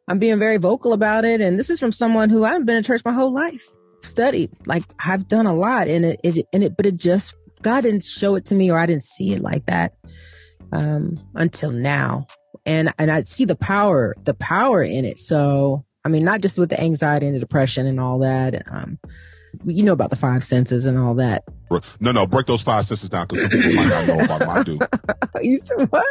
I'm 0.08 0.18
being 0.18 0.38
very 0.38 0.56
vocal 0.56 0.92
about 0.92 1.24
it, 1.24 1.40
and 1.40 1.58
this 1.58 1.70
is 1.70 1.78
from 1.78 1.92
someone 1.92 2.30
who 2.30 2.44
I've 2.44 2.64
been 2.64 2.76
in 2.76 2.82
church 2.82 3.02
my 3.04 3.12
whole 3.12 3.32
life, 3.32 3.68
studied, 4.00 4.50
like 4.66 4.84
I've 5.04 5.28
done 5.28 5.46
a 5.46 5.54
lot, 5.54 5.88
and 5.88 6.04
it, 6.04 6.20
it 6.24 6.46
and 6.52 6.64
it, 6.64 6.76
but 6.76 6.86
it 6.86 6.96
just 6.96 7.34
God 7.62 7.82
didn't 7.82 8.02
show 8.02 8.34
it 8.36 8.46
to 8.46 8.54
me, 8.54 8.70
or 8.70 8.78
I 8.78 8.86
didn't 8.86 9.04
see 9.04 9.34
it 9.34 9.42
like 9.42 9.66
that 9.66 9.94
um, 10.72 11.18
until 11.34 11.70
now. 11.70 12.26
And, 12.66 12.92
and 12.98 13.10
I 13.10 13.22
see 13.22 13.44
the 13.44 13.56
power, 13.56 14.14
the 14.24 14.34
power 14.34 14.82
in 14.82 15.04
it. 15.04 15.18
So, 15.18 15.84
I 16.04 16.08
mean, 16.08 16.24
not 16.24 16.40
just 16.40 16.58
with 16.58 16.70
the 16.70 16.80
anxiety 16.80 17.26
and 17.26 17.34
the 17.34 17.40
depression 17.40 17.86
and 17.86 18.00
all 18.00 18.18
that. 18.20 18.62
Um, 18.70 18.98
you 19.64 19.82
know 19.82 19.92
about 19.92 20.10
the 20.10 20.16
five 20.16 20.44
senses 20.44 20.86
and 20.86 20.98
all 20.98 21.14
that. 21.16 21.44
No, 22.00 22.12
no, 22.12 22.26
break 22.26 22.46
those 22.46 22.62
five 22.62 22.86
senses 22.86 23.08
down 23.08 23.26
because 23.26 23.42
some 23.42 23.50
people 23.50 23.74
might 23.74 23.88
not 23.88 24.06
know 24.06 24.24
about 24.24 24.38
them. 24.38 24.48
I 24.50 24.62
do. 24.62 25.46
you 25.46 25.56
said 25.56 25.88
what? 25.90 26.06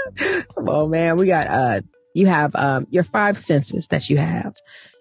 Come 0.56 0.69
on, 0.69 0.89
man. 0.89 1.17
We 1.17 1.28
got, 1.28 1.48
uh, 1.48 1.82
you 2.13 2.28
have, 2.28 2.56
um, 2.56 2.86
your 2.89 3.04
five 3.04 3.38
senses 3.38 3.88
that 3.89 4.10
you 4.10 4.17
have. 4.17 4.56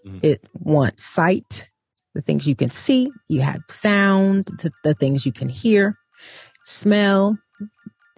Mm-hmm. 0.06 0.18
It 0.22 0.46
one 0.52 0.96
sight, 0.96 1.68
the 2.14 2.22
things 2.22 2.46
you 2.46 2.54
can 2.54 2.70
see. 2.70 3.10
You 3.28 3.40
have 3.40 3.60
sound, 3.68 4.44
the, 4.44 4.70
the 4.84 4.94
things 4.94 5.26
you 5.26 5.32
can 5.32 5.48
hear, 5.48 5.98
smell, 6.64 7.38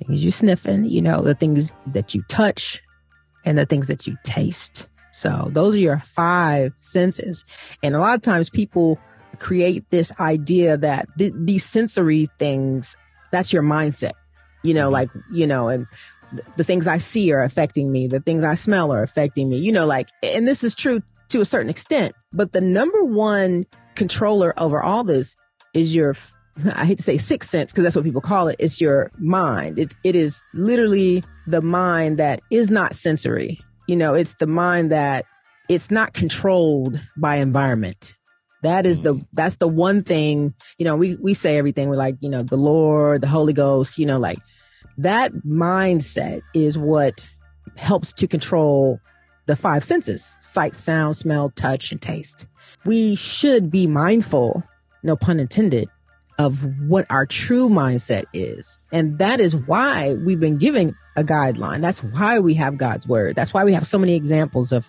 things 0.00 0.24
you 0.24 0.30
sniffing, 0.30 0.84
you 0.84 1.02
know, 1.02 1.22
the 1.22 1.34
things 1.34 1.74
that 1.86 2.14
you 2.14 2.22
touch 2.28 2.80
and 3.44 3.58
the 3.58 3.66
things 3.66 3.86
that 3.88 4.06
you 4.06 4.16
taste. 4.22 4.88
So 5.12 5.48
those 5.52 5.74
are 5.74 5.78
your 5.78 5.98
five 5.98 6.72
senses. 6.78 7.44
And 7.82 7.94
a 7.94 7.98
lot 7.98 8.14
of 8.14 8.22
times 8.22 8.50
people 8.50 8.98
create 9.38 9.88
this 9.90 10.12
idea 10.20 10.76
that 10.76 11.06
th- 11.18 11.32
these 11.34 11.64
sensory 11.64 12.28
things, 12.38 12.96
that's 13.32 13.52
your 13.52 13.62
mindset, 13.62 14.12
you 14.62 14.74
know, 14.74 14.86
mm-hmm. 14.86 14.92
like, 14.92 15.10
you 15.32 15.46
know, 15.46 15.68
and 15.68 15.86
th- 16.30 16.42
the 16.56 16.64
things 16.64 16.86
I 16.86 16.98
see 16.98 17.32
are 17.32 17.42
affecting 17.42 17.90
me. 17.90 18.06
The 18.06 18.20
things 18.20 18.44
I 18.44 18.54
smell 18.54 18.92
are 18.92 19.02
affecting 19.02 19.48
me, 19.48 19.58
you 19.58 19.72
know, 19.72 19.86
like, 19.86 20.08
and 20.22 20.46
this 20.46 20.62
is 20.62 20.74
true 20.74 21.02
to 21.28 21.40
a 21.40 21.44
certain 21.44 21.70
extent, 21.70 22.14
but 22.32 22.52
the 22.52 22.60
number 22.60 23.04
one 23.04 23.64
controller 23.94 24.52
over 24.58 24.82
all 24.82 25.04
this 25.04 25.36
is 25.74 25.94
your 25.94 26.14
I 26.66 26.84
hate 26.84 26.98
to 26.98 27.02
say 27.02 27.18
sixth 27.18 27.50
sense 27.50 27.72
because 27.72 27.84
that's 27.84 27.96
what 27.96 28.04
people 28.04 28.20
call 28.20 28.48
it. 28.48 28.56
It's 28.58 28.80
your 28.80 29.10
mind. 29.18 29.78
It, 29.78 29.96
it 30.04 30.16
is 30.16 30.42
literally 30.54 31.22
the 31.46 31.62
mind 31.62 32.18
that 32.18 32.40
is 32.50 32.70
not 32.70 32.94
sensory. 32.94 33.60
You 33.86 33.96
know, 33.96 34.14
it's 34.14 34.34
the 34.36 34.46
mind 34.46 34.92
that 34.92 35.24
it's 35.68 35.90
not 35.90 36.12
controlled 36.12 37.00
by 37.16 37.36
environment. 37.36 38.16
That 38.62 38.86
is 38.86 39.00
the, 39.00 39.14
mm. 39.14 39.26
that's 39.32 39.56
the 39.56 39.68
one 39.68 40.02
thing, 40.02 40.54
you 40.78 40.84
know, 40.84 40.96
we, 40.96 41.16
we 41.16 41.34
say 41.34 41.56
everything. 41.56 41.88
We're 41.88 41.96
like, 41.96 42.16
you 42.20 42.28
know, 42.28 42.42
the 42.42 42.56
Lord, 42.56 43.22
the 43.22 43.28
Holy 43.28 43.52
Ghost, 43.52 43.98
you 43.98 44.06
know, 44.06 44.18
like 44.18 44.38
that 44.98 45.32
mindset 45.32 46.42
is 46.54 46.76
what 46.76 47.30
helps 47.76 48.12
to 48.14 48.26
control 48.26 48.98
the 49.46 49.56
five 49.56 49.82
senses, 49.82 50.36
sight, 50.40 50.76
sound, 50.76 51.16
smell, 51.16 51.50
touch, 51.50 51.90
and 51.90 52.00
taste. 52.00 52.46
We 52.84 53.16
should 53.16 53.70
be 53.70 53.86
mindful, 53.86 54.62
no 55.02 55.16
pun 55.16 55.40
intended, 55.40 55.88
of 56.40 56.64
what 56.88 57.04
our 57.10 57.26
true 57.26 57.68
mindset 57.68 58.24
is. 58.32 58.78
And 58.92 59.18
that 59.18 59.40
is 59.40 59.54
why 59.54 60.14
we've 60.14 60.40
been 60.40 60.56
giving 60.56 60.94
a 61.16 61.22
guideline. 61.22 61.82
That's 61.82 62.02
why 62.02 62.38
we 62.40 62.54
have 62.54 62.78
God's 62.78 63.06
word. 63.06 63.36
That's 63.36 63.52
why 63.52 63.64
we 63.64 63.74
have 63.74 63.86
so 63.86 63.98
many 63.98 64.14
examples 64.14 64.72
of 64.72 64.88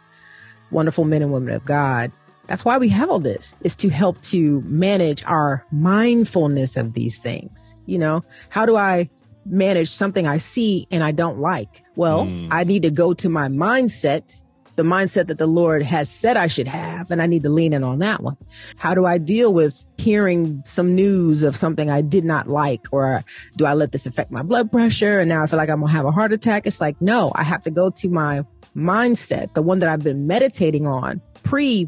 wonderful 0.72 1.04
men 1.04 1.22
and 1.22 1.34
women 1.34 1.54
of 1.54 1.66
God. 1.66 2.14
That's 2.48 2.64
why 2.64 2.78
we 2.78 2.88
have 2.90 3.10
all 3.10 3.20
this 3.20 3.54
is 3.62 3.76
to 3.78 3.90
help 3.90 4.22
to 4.24 4.62
manage 4.62 5.26
our 5.26 5.66
mindfulness 5.74 6.78
of 6.78 6.94
these 6.94 7.20
things. 7.20 7.76
You 7.86 8.00
know, 8.00 8.24
how 8.48 8.66
do 8.66 8.78
I 8.78 9.10
manage 9.46 9.90
something 9.90 10.26
I 10.26 10.38
see 10.38 10.88
and 10.90 11.04
I 11.04 11.12
don't 11.12 11.40
like? 11.40 11.84
Well, 11.98 12.28
mm. 12.28 12.48
I 12.50 12.64
need 12.64 12.84
to 12.84 12.92
go 12.92 13.14
to 13.16 13.28
my 13.28 13.50
mindset 13.50 14.42
the 14.82 14.90
mindset 14.90 15.28
that 15.28 15.38
the 15.38 15.46
Lord 15.46 15.84
has 15.84 16.10
said 16.10 16.38
I 16.38 16.48
should 16.48 16.68
have. 16.68 17.12
And 17.12 17.22
I 17.22 17.28
need 17.28 17.44
to 17.44 17.50
lean 17.50 17.72
in 17.72 17.84
on 17.84 18.00
that 18.00 18.24
one. 18.24 18.36
How 18.78 18.96
do 18.96 19.06
I 19.06 19.20
deal 19.20 19.54
with 19.54 19.86
hearing 20.00 20.64
some 20.66 20.96
news 20.96 21.44
of 21.44 21.56
something 21.56 21.92
I 21.92 22.02
did 22.02 22.26
not 22.26 22.48
like? 22.48 22.88
Or 22.92 23.24
do 23.58 23.66
I 23.66 23.74
let 23.74 23.92
this 23.92 24.08
affect 24.08 24.32
my 24.32 24.42
blood 24.42 24.72
pressure? 24.72 25.20
And 25.20 25.30
now 25.30 25.44
I 25.44 25.48
feel 25.48 25.58
like 25.58 25.70
I'm 25.70 25.86
to 25.86 25.92
have 25.92 26.06
a 26.06 26.12
heart 26.12 26.34
attack. 26.34 26.66
It's 26.66 26.82
like, 26.82 27.00
no, 27.00 27.32
I 27.36 27.44
have 27.44 27.62
to 27.64 27.70
go 27.70 27.92
to 27.92 28.10
my 28.10 28.44
mindset, 28.76 29.54
the 29.54 29.62
one 29.62 29.80
that 29.80 29.90
I've 29.90 30.04
been 30.04 30.26
meditating 30.26 30.88
on 30.88 31.22
pre, 31.44 31.88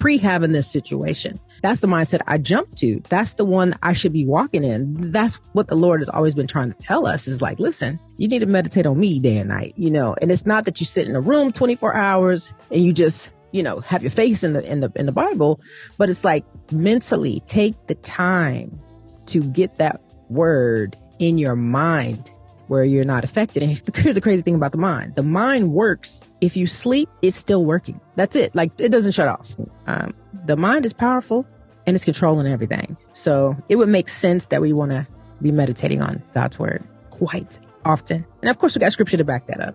pre 0.00 0.18
having 0.18 0.50
this 0.50 0.68
situation. 0.68 1.38
That's 1.62 1.80
the 1.80 1.86
mindset 1.86 2.22
I 2.26 2.38
jump 2.38 2.74
to. 2.76 3.00
That's 3.08 3.34
the 3.34 3.44
one 3.44 3.74
I 3.82 3.92
should 3.92 4.12
be 4.12 4.26
walking 4.26 4.64
in. 4.64 5.12
That's 5.12 5.36
what 5.52 5.68
the 5.68 5.76
Lord 5.76 6.00
has 6.00 6.08
always 6.08 6.34
been 6.34 6.46
trying 6.46 6.72
to 6.72 6.78
tell 6.78 7.06
us 7.06 7.28
is 7.28 7.40
like, 7.40 7.60
listen, 7.60 8.00
you 8.16 8.26
need 8.26 8.40
to 8.40 8.46
meditate 8.46 8.86
on 8.86 8.98
me 8.98 9.20
day 9.20 9.36
and 9.36 9.50
night, 9.50 9.74
you 9.76 9.90
know, 9.90 10.16
and 10.20 10.32
it's 10.32 10.46
not 10.46 10.64
that 10.64 10.80
you 10.80 10.86
sit 10.86 11.06
in 11.06 11.14
a 11.14 11.20
room 11.20 11.52
24 11.52 11.94
hours 11.94 12.52
and 12.72 12.82
you 12.82 12.92
just, 12.92 13.30
you 13.52 13.62
know, 13.62 13.80
have 13.80 14.02
your 14.02 14.10
face 14.10 14.42
in 14.42 14.54
the, 14.54 14.64
in 14.68 14.80
the, 14.80 14.90
in 14.96 15.06
the 15.06 15.12
Bible, 15.12 15.60
but 15.98 16.10
it's 16.10 16.24
like 16.24 16.44
mentally 16.72 17.40
take 17.46 17.74
the 17.86 17.94
time 17.96 18.80
to 19.26 19.42
get 19.42 19.76
that 19.76 20.00
word 20.28 20.96
in 21.18 21.36
your 21.36 21.56
mind 21.56 22.30
where 22.70 22.84
you're 22.84 23.04
not 23.04 23.24
affected. 23.24 23.64
And 23.64 23.72
here's 23.96 24.14
the 24.14 24.20
crazy 24.20 24.42
thing 24.42 24.54
about 24.54 24.70
the 24.70 24.78
mind. 24.78 25.16
The 25.16 25.24
mind 25.24 25.72
works. 25.72 26.30
If 26.40 26.56
you 26.56 26.68
sleep, 26.68 27.08
it's 27.20 27.36
still 27.36 27.64
working. 27.64 28.00
That's 28.14 28.36
it. 28.36 28.54
Like 28.54 28.80
it 28.80 28.90
doesn't 28.90 29.10
shut 29.10 29.26
off. 29.26 29.56
Um, 29.88 30.14
the 30.44 30.56
mind 30.56 30.84
is 30.84 30.92
powerful 30.92 31.44
and 31.84 31.96
it's 31.96 32.04
controlling 32.04 32.46
everything. 32.46 32.96
So 33.12 33.56
it 33.68 33.74
would 33.74 33.88
make 33.88 34.08
sense 34.08 34.46
that 34.46 34.60
we 34.60 34.72
want 34.72 34.92
to 34.92 35.04
be 35.42 35.50
meditating 35.50 36.00
on 36.00 36.22
God's 36.32 36.60
word 36.60 36.86
quite 37.10 37.58
often. 37.84 38.24
And 38.40 38.48
of 38.48 38.58
course, 38.58 38.76
we 38.76 38.78
got 38.78 38.92
scripture 38.92 39.16
to 39.16 39.24
back 39.24 39.48
that 39.48 39.60
up. 39.60 39.74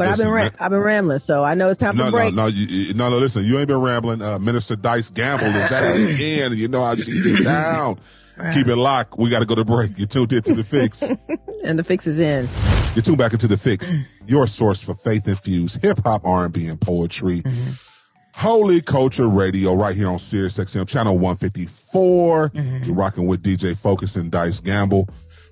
But 0.00 0.08
listen, 0.08 0.28
I've 0.28 0.32
been 0.32 0.52
ra- 0.58 0.64
I've 0.64 0.70
been 0.70 0.80
rambling, 0.80 1.18
so 1.18 1.44
I 1.44 1.52
know 1.52 1.68
it's 1.68 1.78
time 1.78 1.94
no, 1.94 2.06
to 2.06 2.10
break. 2.10 2.32
No, 2.32 2.44
no, 2.44 2.48
you, 2.48 2.94
no, 2.94 3.10
no. 3.10 3.18
Listen, 3.18 3.44
you 3.44 3.58
ain't 3.58 3.68
been 3.68 3.82
rambling. 3.82 4.22
Uh, 4.22 4.38
Minister 4.38 4.74
Dice 4.74 5.10
Gamble 5.10 5.44
is 5.44 5.70
at 5.70 5.94
it 5.94 6.10
again. 6.14 6.56
You 6.56 6.68
know 6.68 6.82
how 6.82 6.94
she 6.94 7.20
get 7.20 7.44
down. 7.44 7.98
Right. 8.38 8.54
Keep 8.54 8.68
it 8.68 8.76
locked. 8.76 9.18
We 9.18 9.28
got 9.28 9.40
to 9.40 9.44
go 9.44 9.56
to 9.56 9.64
break. 9.66 9.98
You 9.98 10.06
tuned 10.06 10.32
into 10.32 10.54
the 10.54 10.64
fix, 10.64 11.02
and 11.64 11.78
the 11.78 11.84
fix 11.84 12.06
is 12.06 12.18
in. 12.18 12.48
You 12.96 13.02
tuned 13.02 13.18
back 13.18 13.34
into 13.34 13.46
the 13.46 13.58
fix, 13.58 13.94
your 14.26 14.46
source 14.46 14.82
for 14.82 14.94
faith 14.94 15.28
infused 15.28 15.82
hip 15.82 15.98
hop, 16.02 16.24
R 16.24 16.46
and 16.46 16.54
B, 16.54 16.66
and 16.68 16.80
poetry. 16.80 17.42
Mm-hmm. 17.42 17.70
Holy 18.36 18.80
Culture 18.80 19.28
Radio 19.28 19.74
right 19.74 19.94
here 19.94 20.08
on 20.08 20.18
Sirius 20.18 20.56
XM 20.56 20.88
channel 20.88 21.12
154. 21.12 22.48
Mm-hmm. 22.48 22.84
You're 22.84 22.94
rocking 22.94 23.26
with 23.26 23.42
DJ 23.42 23.76
Focus 23.76 24.16
and 24.16 24.30
Dice 24.30 24.60
Gamble. 24.60 25.10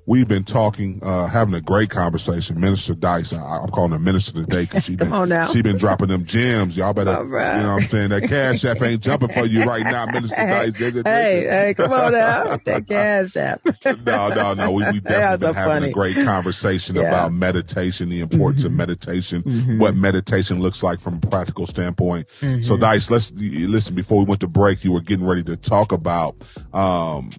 We've 0.09 0.27
been 0.27 0.45
talking, 0.45 1.01
uh, 1.03 1.27
having 1.27 1.53
a 1.53 1.61
great 1.61 1.91
conversation. 1.91 2.59
Minister 2.59 2.95
Dice, 2.95 3.35
I, 3.35 3.63
am 3.63 3.69
calling 3.69 3.91
her 3.91 3.99
Minister 3.99 4.43
today 4.43 4.63
because 4.63 4.87
she 4.87 4.97
been 4.97 5.47
she 5.49 5.61
been 5.61 5.77
dropping 5.77 6.09
them 6.09 6.25
gems. 6.25 6.79
Y'all 6.79 6.95
better, 6.95 7.23
right. 7.25 7.57
you 7.57 7.63
know 7.65 7.75
what 7.75 7.75
I'm 7.75 7.81
saying? 7.83 8.09
That 8.09 8.23
cash 8.23 8.65
app 8.65 8.81
ain't 8.81 9.03
jumping 9.03 9.29
for 9.29 9.45
you 9.45 9.65
right 9.65 9.85
now, 9.85 10.07
Minister 10.07 10.47
Dice. 10.47 10.81
Is 10.81 10.97
it? 10.97 11.07
Hey, 11.07 11.47
hey, 11.47 11.75
come 11.75 11.93
on 11.93 12.13
now, 12.13 12.57
that 12.65 12.89
cash 12.89 13.37
app. 13.37 13.61
no, 14.07 14.29
no, 14.31 14.55
no. 14.55 14.71
We, 14.71 14.83
we 14.85 15.01
definitely 15.01 15.11
been 15.11 15.39
so 15.41 15.53
having 15.53 15.73
funny. 15.75 15.91
a 15.91 15.93
great 15.93 16.17
conversation 16.17 16.97
yeah. 16.97 17.03
about 17.03 17.35
meditation, 17.35 18.09
the 18.09 18.21
importance 18.21 18.65
mm-hmm. 18.65 18.73
of 18.73 18.79
meditation, 18.79 19.43
mm-hmm. 19.43 19.79
what 19.79 19.95
meditation 19.95 20.61
looks 20.61 20.83
like 20.83 21.01
from 21.01 21.21
a 21.23 21.27
practical 21.27 21.67
standpoint. 21.67 22.29
Mm-hmm. 22.41 22.63
So 22.63 22.79
Dice, 22.79 23.11
let's 23.11 23.35
listen. 23.35 23.95
Before 23.95 24.21
we 24.21 24.25
went 24.25 24.41
to 24.41 24.49
break, 24.49 24.85
you 24.85 24.93
were 24.93 25.03
getting 25.03 25.27
ready 25.27 25.43
to 25.43 25.57
talk 25.59 25.93
about, 25.93 26.35
um, 26.73 27.31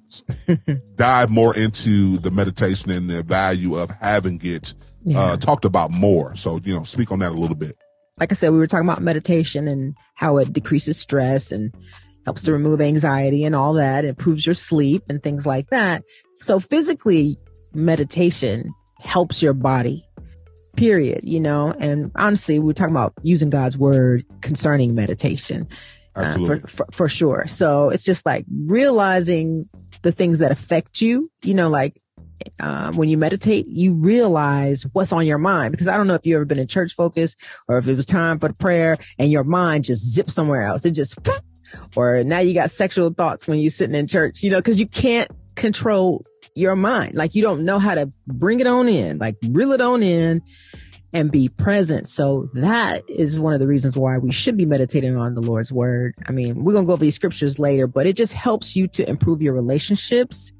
dive 0.96 1.32
more 1.32 1.56
into 1.56 2.18
the 2.18 2.30
meditation 2.30 2.59
meditation 2.60 2.92
and 2.92 3.10
the 3.10 3.24
value 3.24 3.76
of 3.76 3.90
having 3.90 4.40
it 4.44 4.74
uh, 4.80 4.84
yeah. 5.04 5.20
uh, 5.20 5.38
talked 5.38 5.66
about 5.66 5.92
more. 5.92 6.36
So, 6.36 6.60
you 6.64 6.76
know, 6.76 6.84
speak 6.84 7.12
on 7.12 7.20
that 7.20 7.32
a 7.32 7.36
little 7.36 7.56
bit. 7.56 7.76
Like 8.20 8.32
I 8.32 8.36
said, 8.36 8.52
we 8.52 8.58
were 8.58 8.68
talking 8.68 8.88
about 8.88 9.02
meditation 9.02 9.68
and 9.68 9.96
how 10.16 10.38
it 10.38 10.52
decreases 10.52 11.00
stress 11.00 11.52
and 11.52 11.74
helps 12.26 12.44
to 12.44 12.54
remove 12.54 12.82
anxiety 12.82 13.46
and 13.46 13.56
all 13.56 13.74
that, 13.74 14.04
it 14.04 14.10
improves 14.10 14.46
your 14.46 14.54
sleep 14.54 15.04
and 15.10 15.24
things 15.24 15.48
like 15.48 15.68
that. 15.70 16.04
So 16.36 16.60
physically, 16.60 17.38
meditation 17.74 18.70
helps 19.00 19.42
your 19.42 19.54
body 19.54 20.04
period, 20.76 21.22
you 21.24 21.40
know, 21.40 21.74
and 21.80 22.12
honestly, 22.16 22.60
we're 22.60 22.74
talking 22.74 22.94
about 22.94 23.14
using 23.24 23.50
God's 23.50 23.78
word 23.78 24.26
concerning 24.42 24.96
meditation. 24.96 25.68
Uh, 26.16 26.34
for, 26.46 26.58
for, 26.58 26.86
for, 26.92 27.10
sure. 27.10 27.48
So 27.48 27.90
it's 27.90 28.04
just 28.04 28.26
like 28.26 28.46
realizing 28.66 29.70
the 30.02 30.12
things 30.12 30.40
that 30.40 30.52
affect 30.52 31.02
you, 31.02 31.30
you 31.44 31.54
know, 31.54 31.70
like 31.70 31.96
um, 32.60 32.96
when 32.96 33.10
you 33.10 33.18
meditate, 33.18 33.68
you 33.68 33.94
realize 33.96 34.86
what's 34.94 35.12
on 35.12 35.26
your 35.26 35.38
mind. 35.38 35.72
Because 35.72 35.88
I 35.88 35.98
don't 35.98 36.08
know 36.08 36.16
if 36.16 36.26
you've 36.26 36.36
ever 36.36 36.46
been 36.46 36.60
in 36.60 36.68
church 36.68 36.94
focus 36.94 37.36
or 37.68 37.78
if 37.78 37.88
it 37.88 37.96
was 37.96 38.06
time 38.06 38.40
for 38.40 38.50
the 38.50 38.54
prayer 38.56 38.98
and 39.18 39.32
your 39.32 39.44
mind 39.44 39.86
just 39.86 40.08
zips 40.14 40.34
somewhere 40.34 40.62
else. 40.62 40.86
It 40.86 40.92
just, 40.92 41.28
or 41.96 42.24
now 42.24 42.40
you 42.40 42.54
got 42.54 42.72
sexual 42.72 43.12
thoughts 43.12 43.48
when 43.48 43.60
you're 43.60 43.70
sitting 43.70 43.96
in 43.96 44.08
church, 44.08 44.44
you 44.44 44.52
know, 44.52 44.60
because 44.60 44.80
you 44.80 44.88
can't 44.88 45.32
control 45.56 46.24
your 46.56 46.76
mind. 46.76 47.16
Like 47.16 47.36
you 47.36 47.42
don't 47.42 47.66
know 47.66 47.80
how 47.80 47.96
to 47.96 48.10
bring 48.28 48.60
it 48.60 48.68
on 48.68 48.88
in, 48.88 49.18
like 49.18 49.36
reel 49.50 49.72
it 49.72 49.82
on 49.82 50.04
in 50.04 50.42
and 51.14 51.32
be 51.32 51.50
present. 51.50 52.08
So 52.08 52.50
that 52.54 53.04
is 53.10 53.40
one 53.40 53.54
of 53.54 53.60
the 53.60 53.68
reasons 53.68 53.98
why 53.98 54.18
we 54.18 54.32
should 54.32 54.58
be 54.58 54.66
meditating 54.66 55.18
on 55.18 55.34
the 55.34 55.42
Lord's 55.42 55.74
word. 55.74 56.14
I 56.28 56.32
mean, 56.32 56.64
we're 56.64 56.74
going 56.74 56.86
to 56.86 56.88
go 56.88 56.94
over 56.94 57.04
these 57.04 57.16
scriptures 57.16 57.58
later, 57.58 57.88
but 57.88 58.06
it 58.06 58.16
just 58.16 58.34
helps 58.34 58.76
you 58.76 58.88
to 58.90 59.10
improve 59.10 59.42
your 59.42 59.54
relationships 59.54 60.52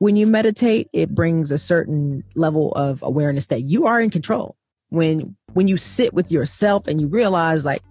when 0.00 0.16
you 0.16 0.26
meditate, 0.26 0.88
it 0.94 1.14
brings 1.14 1.52
a 1.52 1.58
certain 1.58 2.24
level 2.34 2.72
of 2.72 3.02
awareness 3.02 3.46
that 3.46 3.60
you 3.60 3.86
are 3.86 4.00
in 4.00 4.08
control. 4.08 4.56
When, 4.88 5.36
when 5.52 5.68
you 5.68 5.76
sit 5.76 6.14
with 6.14 6.32
yourself 6.32 6.88
and 6.88 6.98
you 6.98 7.06
realize 7.06 7.66
like, 7.66 7.82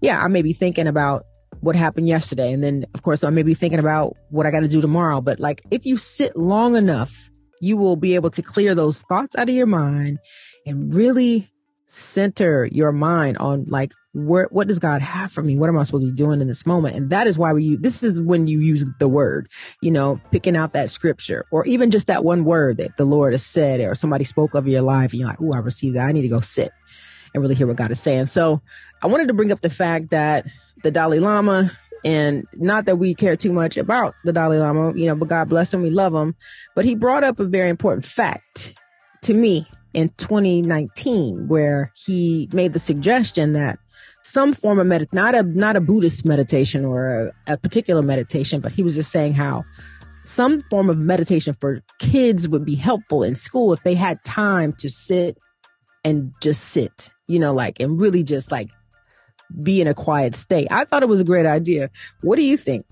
yeah, 0.00 0.20
I 0.20 0.26
may 0.26 0.42
be 0.42 0.52
thinking 0.52 0.88
about 0.88 1.22
what 1.60 1.76
happened 1.76 2.08
yesterday. 2.08 2.52
And 2.52 2.62
then 2.62 2.84
of 2.92 3.02
course 3.02 3.22
I 3.22 3.30
may 3.30 3.44
be 3.44 3.54
thinking 3.54 3.78
about 3.78 4.14
what 4.30 4.46
I 4.46 4.50
got 4.50 4.60
to 4.60 4.68
do 4.68 4.80
tomorrow. 4.80 5.20
But 5.20 5.38
like 5.38 5.62
if 5.70 5.86
you 5.86 5.96
sit 5.96 6.36
long 6.36 6.74
enough, 6.74 7.30
you 7.60 7.76
will 7.76 7.96
be 7.96 8.16
able 8.16 8.30
to 8.30 8.42
clear 8.42 8.74
those 8.74 9.02
thoughts 9.02 9.36
out 9.36 9.48
of 9.48 9.54
your 9.54 9.66
mind 9.66 10.18
and 10.66 10.92
really 10.92 11.48
center 11.86 12.66
your 12.66 12.90
mind 12.90 13.38
on 13.38 13.64
like 13.66 13.92
where 14.14 14.48
what 14.50 14.68
does 14.68 14.78
God 14.78 15.02
have 15.02 15.32
for 15.32 15.42
me? 15.42 15.58
What 15.58 15.68
am 15.68 15.76
I 15.76 15.82
supposed 15.82 16.06
to 16.06 16.10
be 16.10 16.16
doing 16.16 16.40
in 16.40 16.46
this 16.46 16.66
moment? 16.66 16.96
And 16.96 17.10
that 17.10 17.26
is 17.26 17.36
why 17.36 17.52
we 17.52 17.76
this 17.76 18.02
is 18.02 18.20
when 18.20 18.46
you 18.46 18.60
use 18.60 18.84
the 18.98 19.08
word, 19.08 19.48
you 19.82 19.90
know, 19.90 20.20
picking 20.30 20.56
out 20.56 20.72
that 20.72 20.88
scripture 20.88 21.44
or 21.50 21.66
even 21.66 21.90
just 21.90 22.06
that 22.06 22.24
one 22.24 22.44
word 22.44 22.76
that 22.78 22.96
the 22.96 23.04
Lord 23.04 23.32
has 23.32 23.44
said 23.44 23.80
or 23.80 23.94
somebody 23.94 24.24
spoke 24.24 24.54
of 24.54 24.68
your 24.68 24.82
life 24.82 25.10
and 25.10 25.20
you're 25.20 25.28
like, 25.28 25.42
oh, 25.42 25.52
I 25.52 25.58
received 25.58 25.96
that. 25.96 26.06
I 26.06 26.12
need 26.12 26.22
to 26.22 26.28
go 26.28 26.40
sit 26.40 26.70
and 27.34 27.42
really 27.42 27.56
hear 27.56 27.66
what 27.66 27.76
God 27.76 27.90
is 27.90 28.00
saying. 28.00 28.26
So 28.26 28.62
I 29.02 29.08
wanted 29.08 29.28
to 29.28 29.34
bring 29.34 29.50
up 29.50 29.60
the 29.60 29.70
fact 29.70 30.10
that 30.10 30.46
the 30.84 30.92
Dalai 30.92 31.18
Lama 31.18 31.70
and 32.04 32.44
not 32.54 32.86
that 32.86 32.96
we 32.96 33.14
care 33.14 33.36
too 33.36 33.52
much 33.52 33.76
about 33.76 34.14
the 34.24 34.32
Dalai 34.32 34.58
Lama, 34.58 34.92
you 34.94 35.06
know, 35.06 35.16
but 35.16 35.28
God 35.28 35.48
bless 35.48 35.74
him. 35.74 35.82
We 35.82 35.90
love 35.90 36.14
him. 36.14 36.36
But 36.76 36.84
he 36.84 36.94
brought 36.94 37.24
up 37.24 37.40
a 37.40 37.46
very 37.46 37.70
important 37.70 38.04
fact 38.04 38.78
to 39.22 39.34
me 39.34 39.66
in 39.94 40.10
2019 40.10 41.48
where 41.48 41.92
he 41.96 42.48
made 42.52 42.74
the 42.74 42.78
suggestion 42.78 43.54
that 43.54 43.78
some 44.24 44.54
form 44.54 44.80
of 44.80 44.86
medit 44.86 45.12
not 45.12 45.34
a 45.34 45.42
not 45.42 45.76
a 45.76 45.80
Buddhist 45.80 46.24
meditation 46.24 46.84
or 46.84 47.32
a, 47.46 47.52
a 47.52 47.58
particular 47.58 48.02
meditation, 48.02 48.60
but 48.60 48.72
he 48.72 48.82
was 48.82 48.94
just 48.94 49.12
saying 49.12 49.34
how 49.34 49.64
some 50.24 50.62
form 50.62 50.88
of 50.88 50.98
meditation 50.98 51.54
for 51.60 51.82
kids 51.98 52.48
would 52.48 52.64
be 52.64 52.74
helpful 52.74 53.22
in 53.22 53.34
school 53.34 53.72
if 53.72 53.82
they 53.82 53.94
had 53.94 54.22
time 54.24 54.72
to 54.78 54.88
sit 54.88 55.36
and 56.04 56.32
just 56.40 56.64
sit, 56.64 57.10
you 57.28 57.38
know, 57.38 57.52
like 57.52 57.80
and 57.80 58.00
really 58.00 58.24
just 58.24 58.50
like 58.50 58.70
be 59.62 59.80
in 59.80 59.86
a 59.86 59.94
quiet 59.94 60.34
state. 60.34 60.68
I 60.70 60.86
thought 60.86 61.02
it 61.02 61.08
was 61.08 61.20
a 61.20 61.24
great 61.24 61.46
idea. 61.46 61.90
What 62.22 62.36
do 62.36 62.42
you 62.42 62.56
think? 62.56 62.86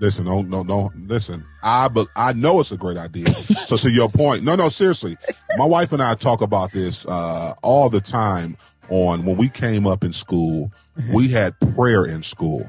Listen, 0.00 0.26
don't, 0.26 0.50
no, 0.50 0.62
no, 0.62 0.90
listen. 0.94 1.44
I, 1.62 1.88
but 1.88 2.08
I 2.16 2.32
know 2.34 2.60
it's 2.60 2.72
a 2.72 2.76
great 2.76 2.98
idea. 2.98 3.28
so 3.28 3.76
to 3.78 3.90
your 3.90 4.08
point, 4.10 4.42
no, 4.42 4.54
no, 4.54 4.68
seriously, 4.68 5.16
my 5.56 5.64
wife 5.64 5.92
and 5.92 6.02
I 6.02 6.14
talk 6.14 6.42
about 6.42 6.70
this 6.72 7.06
uh, 7.06 7.54
all 7.62 7.88
the 7.88 8.00
time. 8.00 8.56
On 8.88 9.24
when 9.24 9.36
we 9.36 9.48
came 9.48 9.86
up 9.86 10.04
in 10.04 10.12
school, 10.12 10.70
Mm-hmm. 10.98 11.12
we 11.14 11.28
had 11.40 11.54
prayer 11.74 12.04
in 12.06 12.22
school. 12.22 12.62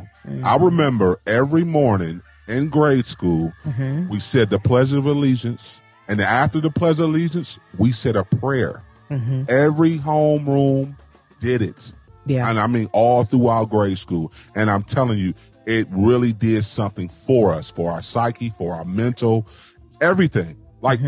I 0.43 0.57
remember 0.57 1.21
every 1.25 1.63
morning 1.63 2.21
in 2.47 2.67
grade 2.69 3.05
school, 3.05 3.53
Mm-hmm. 3.65 4.09
we 4.09 4.19
said 4.19 4.49
the 4.49 4.59
Pledge 4.59 4.91
of 4.93 5.05
Allegiance, 5.05 5.81
and 6.09 6.19
after 6.19 6.59
the 6.59 6.69
Pledge 6.71 6.99
of 6.99 7.05
Allegiance, 7.05 7.59
we 7.77 7.91
said 7.91 8.15
a 8.17 8.23
prayer. 8.25 8.83
Mm-hmm. 9.09 9.43
Every 9.47 9.97
homeroom 9.97 10.97
did 11.39 11.61
it. 11.61 11.93
Yeah. 12.25 12.49
And 12.49 12.59
I 12.59 12.67
mean, 12.67 12.87
all 12.91 13.23
throughout 13.23 13.69
grade 13.69 13.97
school. 13.97 14.33
And 14.55 14.69
I'm 14.69 14.83
telling 14.83 15.17
you, 15.19 15.33
it 15.65 15.87
really 15.91 16.33
did 16.33 16.65
something 16.65 17.07
for 17.07 17.53
us, 17.53 17.71
for 17.71 17.91
our 17.91 18.01
psyche, 18.01 18.49
for 18.49 18.73
our 18.73 18.83
mental, 18.85 19.47
everything. 20.01 20.57
Like 20.81 20.99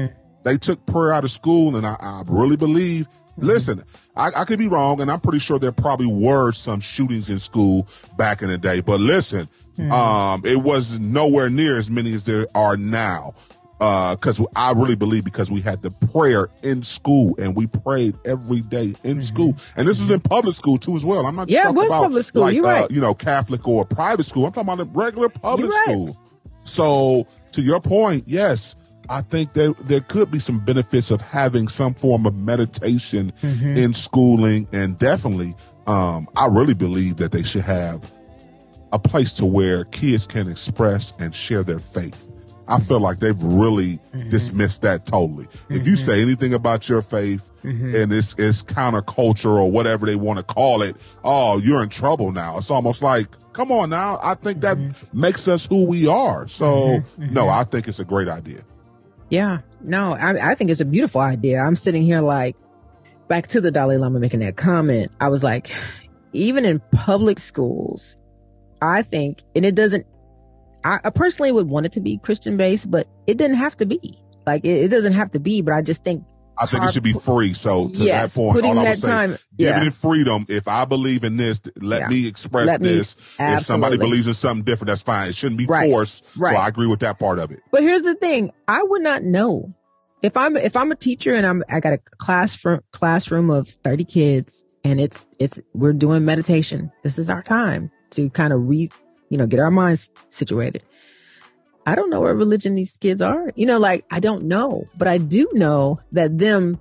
they 0.43 0.57
took 0.57 0.86
prayer 0.86 1.14
out 1.14 1.24
of 1.26 1.32
school, 1.32 1.76
and 1.76 1.86
I, 1.86 1.95
I 1.99 2.24
really 2.28 2.55
believe. 2.57 3.07
Listen, 3.42 3.84
I, 4.16 4.30
I 4.36 4.44
could 4.46 4.60
be 4.60 4.68
wrong, 4.68 5.02
and 5.02 5.10
I'm 5.12 5.20
pretty 5.20 5.40
sure 5.40 5.60
there 5.60 5.72
probably 5.72 6.08
were 6.08 6.52
some 6.52 6.80
shootings 6.80 7.30
in 7.30 7.40
school 7.40 7.88
back 8.18 8.42
in 8.42 8.50
the 8.50 8.58
day. 8.58 8.82
But 8.82 9.00
listen, 9.00 9.48
um, 9.92 10.42
it 10.46 10.58
was 10.58 11.00
nowhere 11.00 11.50
near 11.50 11.78
as 11.78 11.90
many 11.90 12.14
as 12.14 12.26
there 12.26 12.48
are 12.56 12.78
now. 12.78 13.34
Because 13.80 14.46
I 14.58 14.74
really 14.74 14.98
believe 14.98 15.24
because 15.24 15.50
we 15.50 15.62
had 15.62 15.82
the 15.82 15.92
prayer 15.92 16.50
in 16.64 16.84
school 16.84 17.34
and 17.40 17.56
we 17.56 17.66
prayed 17.66 18.14
every 18.26 18.60
day 18.60 18.94
in 19.06 19.22
school, 19.22 19.56
and 19.78 19.88
this 19.88 20.02
was 20.02 20.12
in 20.12 20.20
public 20.20 20.54
school 20.54 20.78
too 20.78 20.98
as 20.98 21.06
well. 21.06 21.26
I'm 21.26 21.36
not 21.38 21.48
Mm-hmm. 21.48 21.54
Yeah, 21.54 21.70
it 21.70 21.76
was 21.76 21.90
about 21.90 22.04
public 22.04 22.24
school. 22.24 22.42
like 22.42 22.56
You're 22.56 22.66
uh, 22.66 22.82
right. 22.82 22.92
you 22.92 23.00
know 23.00 23.14
Catholic 23.14 23.66
or 23.66 23.86
private 23.86 24.26
school. 24.26 24.46
I'm 24.46 24.52
talking 24.52 24.74
about 24.74 24.86
a 24.86 24.90
regular 24.92 25.30
public 25.30 25.72
You're 25.72 25.86
right. 25.86 25.86
school. 25.86 26.18
So 26.64 27.26
to 27.54 27.62
your 27.62 27.80
point, 27.80 28.26
yes, 28.28 28.76
I 29.10 29.22
think 29.22 29.53
that 29.53 29.76
there 29.88 30.01
could 30.01 30.30
be 30.32 30.39
some 30.39 30.60
benefits 30.60 31.10
of 31.12 31.20
having 31.22 31.68
some 31.68 31.93
form 31.95 32.26
of 32.26 32.36
meditation 32.36 33.32
Mm-hmm. 33.41 33.78
in 33.78 33.93
schooling, 33.93 34.68
and 34.72 34.97
definitely, 34.99 35.55
um, 35.88 36.28
I 36.38 36.47
really 36.47 36.74
believe 36.76 37.18
that 37.18 37.32
they 37.32 37.43
should 37.43 37.64
have 37.64 38.12
a 38.93 38.99
place 38.99 39.34
to 39.34 39.45
where 39.45 39.84
kids 39.86 40.26
can 40.28 40.49
express 40.49 41.14
and 41.20 41.34
share 41.34 41.64
their 41.64 41.80
faith. 41.80 42.32
I 42.68 42.80
feel 42.80 42.99
like 42.99 43.18
they've 43.20 43.41
really 43.41 43.99
Mm-hmm. 44.14 44.30
dismissed 44.30 44.84
that 44.84 45.05
totally. 45.07 45.47
If 45.70 45.88
you 45.88 45.95
say 45.95 46.22
anything 46.22 46.53
about 46.53 46.88
your 46.89 47.01
faith 47.01 47.49
Mm-hmm. 47.64 47.95
and 47.95 48.14
it's, 48.14 48.36
it's 48.38 48.62
counterculture 48.62 49.45
or 49.57 49.72
whatever 49.72 50.05
they 50.05 50.16
want 50.16 50.38
to 50.39 50.43
call 50.45 50.82
it, 50.84 50.95
oh, 51.24 51.60
you're 51.60 51.82
in 51.84 51.89
trouble 51.89 52.32
now. 52.32 52.57
It's 52.57 52.70
almost 52.72 53.01
like, 53.03 53.28
come 53.53 53.72
on 53.72 53.89
now. 53.89 54.20
I 54.22 54.36
think 54.36 54.62
that 54.62 54.78
Mm-hmm. 54.78 55.20
makes 55.20 55.47
us 55.47 55.66
who 55.66 55.88
we 55.88 56.07
are. 56.07 56.47
So 56.47 57.01
no, 57.18 57.49
I 57.49 57.64
think 57.64 57.88
it's 57.88 57.99
a 57.99 58.05
great 58.05 58.28
idea. 58.28 58.62
Yeah, 59.30 59.60
no, 59.82 60.14
I, 60.14 60.52
I 60.52 60.56
think 60.56 60.72
it's 60.72 60.82
a 60.82 60.86
beautiful 60.86 61.22
idea. 61.22 61.60
I'm 61.60 61.76
sitting 61.76 62.04
here 62.04 62.22
like, 62.22 62.56
back 63.28 63.48
to 63.48 63.62
the 63.62 63.72
Dalai 63.72 63.98
Lama 63.98 64.20
making 64.20 64.40
that 64.40 64.58
comment. 64.58 65.12
I 65.22 65.30
was 65.30 65.44
like, 65.44 65.70
even 66.34 66.66
in 66.66 66.82
public 66.92 67.40
schools, 67.40 68.18
I 68.82 69.04
think, 69.04 69.44
and 69.56 69.66
it 69.66 69.76
doesn't, 69.76 70.06
I, 70.84 71.00
I 71.04 71.10
personally 71.12 71.52
would 71.52 71.68
want 71.68 71.86
it 71.86 71.92
to 71.94 72.02
be 72.02 72.18
Christian 72.18 72.58
based, 72.58 72.90
but 72.90 73.08
it 73.28 73.38
didn't 73.38 73.58
have 73.58 73.78
to 73.78 73.86
be. 73.86 74.18
Like, 74.48 74.66
it, 74.66 74.86
it 74.86 74.88
doesn't 74.88 75.14
have 75.14 75.32
to 75.32 75.40
be, 75.40 75.62
but 75.62 75.74
I 75.74 75.82
just 75.82 76.04
think, 76.04 76.24
I 76.62 76.66
think 76.66 76.84
it 76.84 76.91
should 76.93 77.03
be 77.03 77.14
free. 77.14 77.53
So 77.53 77.89
to 77.89 78.03
yes, 78.03 78.34
that 78.36 78.39
point, 78.41 78.66
all 78.66 78.78
I 78.80 78.84
would 78.84 78.97
say, 78.97 79.07
time, 79.07 79.30
giving 79.57 79.82
yeah, 79.84 79.88
it 79.88 79.93
freedom. 79.93 80.45
If 80.49 80.68
I 80.68 80.86
believe 80.86 81.24
in 81.24 81.38
this, 81.38 81.62
let 81.82 82.01
Yeah. 82.01 82.07
me 82.10 82.28
express 82.28 82.68
Let 82.68 82.82
me- 82.82 82.89
this. 82.89 83.16
if 83.39 83.62
somebody 83.62 83.97
believes 83.97 84.28
in 84.28 84.34
something 84.34 84.64
different, 84.66 84.88
that's 84.89 85.01
fine. 85.01 85.30
It 85.30 85.36
shouldn't 85.36 85.57
be 85.57 85.66
Right. 85.66 85.89
forced. 85.89 86.26
Right. 86.38 86.53
So 86.53 86.57
I 86.62 86.68
agree 86.68 86.88
with 86.88 86.99
that 86.99 87.20
part 87.20 87.39
of 87.39 87.51
it. 87.51 87.60
But 87.72 87.84
here's 87.84 88.03
the 88.03 88.16
thing: 88.16 88.51
I 88.68 88.84
would 88.84 89.01
not 89.01 89.24
know 89.24 89.74
if 90.22 90.36
I'm 90.36 90.57
if 90.57 90.76
I'm 90.76 90.91
a 90.91 90.95
teacher 90.95 91.34
and 91.34 91.45
I'm 91.47 91.64
I 91.70 91.80
got 91.80 91.93
a 91.93 91.99
classroom 92.18 92.82
classroom 92.91 93.49
of 93.49 93.70
30 93.84 94.03
kids 94.03 94.66
and 94.84 94.99
it's 94.99 95.26
it's 95.39 95.60
we're 95.74 95.93
doing 95.93 96.26
meditation. 96.26 96.91
This 97.03 97.18
is 97.18 97.30
our 97.30 97.41
time 97.41 97.89
to 98.12 98.30
kind 98.32 98.51
of 98.53 98.68
re 98.68 98.89
you 99.30 99.38
know 99.38 99.47
get 99.47 99.60
our 99.60 99.72
minds 99.72 100.10
situated. 100.30 100.84
I 101.86 101.96
don't 101.96 102.10
know 102.10 102.22
what 102.22 102.36
religion 102.36 102.76
these 102.76 102.98
kids 102.98 103.22
are. 103.22 103.52
You 103.56 103.66
know, 103.66 103.80
like 103.80 104.06
I 104.12 104.20
don't 104.20 104.44
know, 104.44 104.86
but 104.98 105.08
I 105.08 105.18
do 105.18 105.48
know 105.54 106.00
that 106.12 106.38
them 106.38 106.80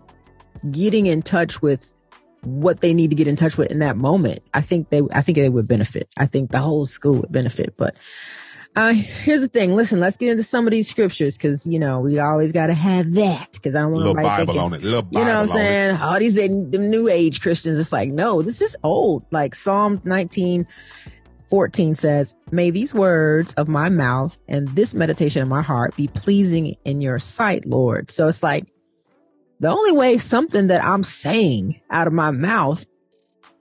getting 0.70 1.06
in 1.06 1.22
touch 1.22 1.62
with 1.62 1.98
what 2.42 2.80
they 2.80 2.94
need 2.94 3.10
to 3.10 3.16
get 3.16 3.28
in 3.28 3.36
touch 3.36 3.56
with 3.56 3.70
in 3.70 3.80
that 3.80 3.96
moment, 3.96 4.40
I 4.54 4.60
think 4.60 4.90
they 4.90 5.02
I 5.12 5.22
think 5.22 5.36
they 5.36 5.48
would 5.48 5.68
benefit. 5.68 6.08
I 6.16 6.26
think 6.26 6.50
the 6.50 6.58
whole 6.58 6.86
school 6.86 7.20
would 7.20 7.32
benefit, 7.32 7.74
but 7.76 7.94
uh, 8.76 8.92
here's 8.92 9.40
the 9.40 9.48
thing. 9.48 9.74
Listen, 9.74 9.98
let's 9.98 10.16
get 10.16 10.30
into 10.30 10.44
some 10.44 10.66
of 10.66 10.70
these 10.70 10.88
scriptures 10.88 11.36
because 11.36 11.66
you 11.66 11.78
know 11.78 12.00
we 12.00 12.18
always 12.20 12.52
got 12.52 12.68
to 12.68 12.74
have 12.74 13.12
that 13.14 13.48
because 13.52 13.74
I 13.74 13.80
don't 13.80 13.92
want 13.92 14.06
to 14.06 14.22
Bible 14.22 14.36
thinking, 14.36 14.60
on 14.60 14.74
it. 14.74 14.84
Little 14.84 15.02
Bible 15.02 15.18
you 15.20 15.24
know 15.26 15.34
what 15.34 15.40
I'm 15.40 15.46
saying? 15.48 15.98
All 16.00 16.18
these 16.18 16.34
them 16.36 16.90
new 16.90 17.08
age 17.08 17.40
Christians. 17.40 17.78
It's 17.78 17.92
like 17.92 18.10
no, 18.10 18.42
this 18.42 18.62
is 18.62 18.76
old. 18.84 19.24
Like 19.32 19.54
Psalm 19.54 20.00
19, 20.04 20.64
14 21.48 21.94
says, 21.94 22.34
"May 22.50 22.70
these 22.70 22.94
words 22.94 23.54
of 23.54 23.68
my 23.68 23.88
mouth 23.88 24.38
and 24.48 24.68
this 24.68 24.94
meditation 24.94 25.42
of 25.42 25.48
my 25.48 25.62
heart 25.62 25.96
be 25.96 26.08
pleasing 26.08 26.76
in 26.84 27.00
your 27.00 27.18
sight, 27.18 27.66
Lord." 27.66 28.10
So 28.10 28.28
it's 28.28 28.42
like 28.42 28.66
the 29.60 29.70
only 29.70 29.92
way 29.92 30.18
something 30.18 30.68
that 30.68 30.84
I'm 30.84 31.02
saying 31.02 31.80
out 31.90 32.06
of 32.06 32.12
my 32.12 32.30
mouth 32.30 32.86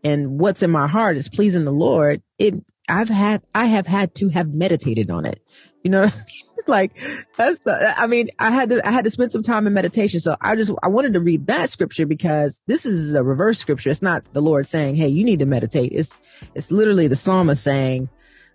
and 0.04 0.40
what's 0.40 0.64
in 0.64 0.72
my 0.72 0.88
heart 0.88 1.18
is 1.18 1.30
pleasing 1.30 1.66
the 1.66 1.72
Lord. 1.72 2.22
It 2.38 2.56
I've 2.90 3.10
had 3.10 3.42
I 3.54 3.66
have 3.66 3.88
had 3.88 4.16
to 4.16 4.30
have 4.30 4.54
meditated 4.54 5.10
on 5.10 5.26
it. 5.26 5.42
You 5.84 5.92
know 5.92 6.04
I 6.04 6.06
mean? 6.06 6.47
Like 6.78 6.94
that's 7.38 7.60
the 7.60 7.94
I 7.98 8.08
mean, 8.08 8.30
I 8.40 8.52
had 8.52 8.70
to 8.72 8.86
I 8.86 8.92
had 8.92 9.06
to 9.06 9.10
spend 9.10 9.32
some 9.32 9.42
time 9.42 9.68
in 9.68 9.74
meditation. 9.74 10.20
So 10.20 10.36
I 10.42 10.56
just 10.56 10.72
I 10.84 10.90
wanted 10.90 11.14
to 11.14 11.22
read 11.22 11.48
that 11.48 11.70
scripture 11.70 12.06
because 12.06 12.62
this 12.68 12.86
is 12.86 13.14
a 13.14 13.24
reverse 13.24 13.58
scripture. 13.58 13.90
It's 13.90 14.02
not 14.02 14.24
the 14.34 14.42
Lord 14.42 14.68
saying, 14.68 14.96
Hey, 14.96 15.08
you 15.08 15.24
need 15.24 15.40
to 15.40 15.46
meditate. 15.46 15.94
It's 15.94 16.18
it's 16.56 16.70
literally 16.70 17.08
the 17.08 17.16
psalmist 17.16 17.64
saying, 17.64 18.10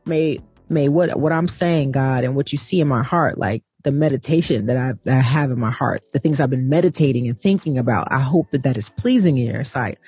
May 0.04 0.38
may 0.68 0.88
what 0.88 1.18
what 1.18 1.32
I'm 1.32 1.46
saying, 1.46 1.92
God, 1.92 2.24
and 2.24 2.36
what 2.36 2.52
you 2.52 2.58
see 2.58 2.80
in 2.80 2.88
my 2.88 3.02
heart, 3.02 3.38
like 3.38 3.64
the 3.82 3.92
meditation 3.92 4.66
that 4.66 4.76
I, 4.76 4.92
that 5.04 5.18
I 5.18 5.22
have 5.22 5.50
in 5.50 5.58
my 5.58 5.70
heart, 5.70 6.04
the 6.12 6.18
things 6.18 6.40
I've 6.40 6.50
been 6.50 6.68
meditating 6.68 7.28
and 7.28 7.38
thinking 7.38 7.78
about. 7.78 8.08
I 8.10 8.20
hope 8.20 8.50
that 8.50 8.62
that 8.62 8.76
is 8.76 8.88
pleasing 8.88 9.38
in 9.38 9.52
your 9.52 9.64
sight. 9.64 9.98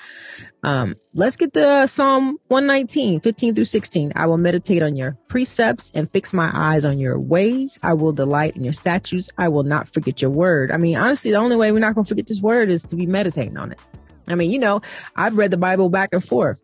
Um, 0.63 0.95
let's 1.15 1.37
get 1.37 1.53
the 1.53 1.87
Psalm 1.87 2.39
119, 2.49 3.21
15 3.21 3.55
through 3.55 3.65
16. 3.65 4.13
I 4.17 4.27
will 4.27 4.39
meditate 4.39 4.83
on 4.83 4.97
your 4.97 5.19
precepts 5.29 5.93
and 5.95 6.09
fix 6.09 6.33
my 6.33 6.51
eyes 6.55 6.85
on 6.85 6.99
your 6.99 7.19
ways. 7.19 7.79
I 7.83 7.95
will 7.95 8.13
delight 8.13 8.57
in 8.57 8.65
your 8.65 8.73
statutes. 8.73 9.29
I 9.37 9.49
will 9.49 9.65
not 9.65 9.89
forget 9.89 10.23
your 10.23 10.31
word. 10.31 10.71
I 10.71 10.77
mean, 10.77 10.97
honestly, 10.97 11.33
the 11.33 11.39
only 11.39 11.57
way 11.57 11.73
we're 11.73 11.81
not 11.81 11.95
going 11.95 12.05
to 12.05 12.09
forget 12.09 12.27
this 12.27 12.41
word 12.41 12.71
is 12.71 12.83
to 12.85 12.97
be 12.97 13.07
meditating 13.07 13.57
on 13.59 13.73
it. 13.73 13.81
I 14.29 14.37
mean, 14.37 14.51
you 14.51 14.59
know, 14.59 14.81
I've 15.17 15.37
read 15.37 15.51
the 15.51 15.59
Bible 15.59 15.91
back 15.91 16.11
and 16.13 16.25
forth, 16.25 16.63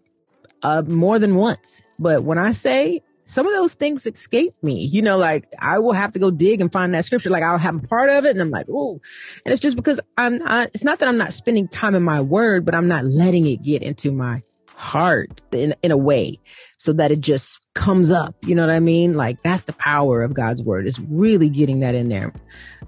uh, 0.63 0.83
more 0.87 1.19
than 1.19 1.35
once, 1.35 1.83
but 1.99 2.23
when 2.23 2.39
I 2.39 2.53
say 2.53 3.03
some 3.31 3.47
of 3.47 3.53
those 3.53 3.75
things 3.75 4.07
escape 4.07 4.53
me, 4.61 4.85
you 4.87 5.03
know, 5.03 5.17
like 5.17 5.47
I 5.61 5.79
will 5.79 5.93
have 5.93 6.13
to 6.13 6.19
go 6.19 6.33
dig 6.33 6.61
and 6.61 6.73
find 6.73 6.93
that 6.95 7.05
scripture. 7.05 7.31
Like 7.31 7.45
I'll 7.45 7.59
have 7.59 7.77
a 7.77 7.87
part 7.87 8.11
of 8.11 8.25
it 8.25 8.31
and 8.31 8.41
I'm 8.41 8.51
like, 8.51 8.69
ooh, 8.69 8.99
and 9.45 9.53
it's 9.53 9.61
just 9.61 9.77
because 9.77 10.01
I'm 10.19 10.39
not, 10.39 10.67
it's 10.75 10.83
not 10.83 10.99
that 10.99 11.09
I'm 11.09 11.17
not 11.17 11.33
spending 11.33 11.69
time 11.69 11.95
in 11.95 12.03
my 12.03 12.21
word, 12.23 12.65
but 12.65 12.75
I'm 12.75 12.89
not 12.89 13.05
letting 13.05 13.47
it 13.47 13.63
get 13.63 13.83
into 13.85 14.11
my 14.11 14.41
heart 14.75 15.43
in, 15.53 15.75
in 15.83 15.93
a 15.93 15.97
way 15.97 16.41
so 16.77 16.93
that 16.95 17.13
it 17.13 17.21
just 17.21 17.61
comes 17.75 18.11
up. 18.11 18.35
You 18.43 18.57
know 18.57 18.67
what 18.67 18.75
I 18.75 18.81
mean? 18.81 19.15
Like 19.15 19.41
that's 19.43 19.65
the 19.65 19.75
power 19.75 20.23
of 20.23 20.35
God's 20.35 20.63
word 20.65 20.89
is 20.89 20.99
really 20.99 21.51
getting 21.51 21.81
that 21.81 21.95
in 21.95 22.09
there. 22.09 22.33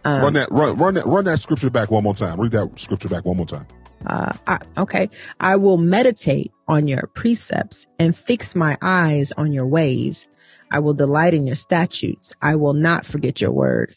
Um, 0.04 0.22
run 0.22 0.32
that, 0.32 0.50
run, 0.50 0.76
run 0.76 0.94
that, 0.94 1.06
run 1.06 1.24
that 1.26 1.38
scripture 1.38 1.70
back 1.70 1.92
one 1.92 2.02
more 2.02 2.14
time. 2.14 2.40
Read 2.40 2.50
that 2.50 2.80
scripture 2.80 3.08
back 3.08 3.24
one 3.24 3.36
more 3.36 3.46
time. 3.46 3.66
uh, 4.06 4.32
I, 4.48 4.58
okay. 4.76 5.08
I 5.38 5.54
will 5.54 5.78
meditate 5.78 6.50
on 6.66 6.88
your 6.88 7.08
precepts 7.14 7.86
and 7.98 8.16
fix 8.16 8.56
my 8.56 8.76
eyes 8.82 9.30
on 9.32 9.52
your 9.52 9.66
ways. 9.66 10.26
I 10.72 10.78
will 10.78 10.94
delight 10.94 11.34
in 11.34 11.46
your 11.46 11.54
statutes. 11.54 12.34
I 12.40 12.56
will 12.56 12.72
not 12.72 13.04
forget 13.04 13.42
your 13.42 13.52
word. 13.52 13.94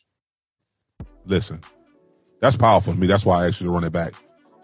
Listen, 1.26 1.62
that's 2.42 2.58
powerful 2.58 2.94
to 2.94 3.00
me. 3.00 3.08
That's 3.08 3.26
why 3.26 3.44
I 3.44 3.48
asked 3.48 3.62
you 3.62 3.68
to 3.68 3.74
run 3.74 3.86
it 3.86 3.94
back. 3.94 4.12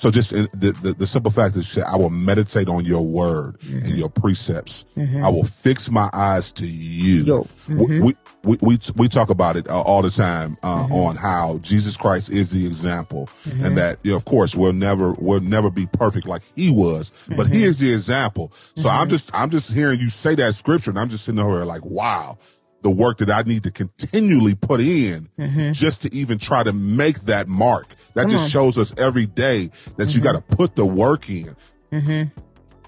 So 0.02 0.10
just 0.10 0.32
the, 0.32 0.76
the 0.82 0.96
the 0.98 1.06
simple 1.06 1.30
fact 1.30 1.54
that 1.54 1.60
you 1.60 1.64
said, 1.64 1.84
I 1.84 1.96
will 1.96 2.10
meditate 2.10 2.68
on 2.68 2.86
your 2.86 3.06
word 3.06 3.60
mm-hmm. 3.60 3.86
and 3.86 4.00
your 4.00 4.10
precepts. 4.10 4.88
Mm-hmm. 4.98 5.24
I 5.24 5.30
will 5.30 5.44
fix 5.44 5.92
my 5.92 6.10
eyes 6.12 6.52
to 6.54 6.66
you. 6.66 7.24
Yo, 7.24 7.48
We- 7.70 7.76
mm-hmm. 7.76 8.06
we, 8.06 8.14
we, 8.44 8.58
we, 8.62 8.78
we 8.98 9.08
talk 9.08 9.30
about 9.30 9.58
it 9.58 9.70
uh, 9.70 9.80
all 9.80 10.02
the 10.02 10.10
time 10.10 10.58
uh, 10.64 10.88
on 10.90 11.18
how 11.18 11.60
Jesus 11.60 11.98
Christ 11.98 12.32
is 12.32 12.50
the 12.50 12.66
example 12.66 13.30
and 13.64 13.78
that, 13.78 14.00
you 14.02 14.10
know, 14.10 14.18
of 14.18 14.26
course, 14.26 14.56
we'll 14.56 14.74
never, 14.74 15.14
we'll 15.20 15.40
never 15.42 15.70
be 15.70 15.86
perfect 15.86 16.26
like 16.26 16.42
he 16.56 16.72
was, 16.72 17.28
but 17.38 17.48
he 17.48 17.64
is 17.64 17.78
the 17.78 17.94
example. 17.94 18.52
So 18.76 18.90
I'm 18.90 19.08
just, 19.08 19.30
I'm 19.36 19.52
just 19.52 19.72
hearing 19.72 20.00
you 20.00 20.10
say 20.10 20.34
that 20.34 20.56
scripture 20.56 20.90
and 20.90 21.00
I'm 21.00 21.10
just 21.10 21.26
sitting 21.26 21.40
over 21.40 21.58
here 21.58 21.66
like, 21.66 21.86
wow, 21.86 22.40
the 22.84 22.90
work 22.92 23.18
that 23.20 23.30
I 23.30 23.42
need 23.44 23.64
to 23.64 23.72
continually 23.72 24.56
put 24.56 24.80
in 24.82 25.30
just 25.74 26.02
to 26.04 26.14
even 26.16 26.38
try 26.38 26.64
to 26.64 26.74
make 26.74 27.20
that 27.22 27.48
mark. 27.48 27.88
That 28.16 28.30
just 28.30 28.52
shows 28.52 28.78
us 28.78 28.94
every 28.98 29.26
day 29.26 29.68
that 29.98 30.16
you 30.16 30.22
got 30.22 30.34
to 30.34 30.42
put 30.56 30.76
the 30.76 30.86
work 30.86 31.30
in. 31.30 31.56
Bruh. 31.92 32.32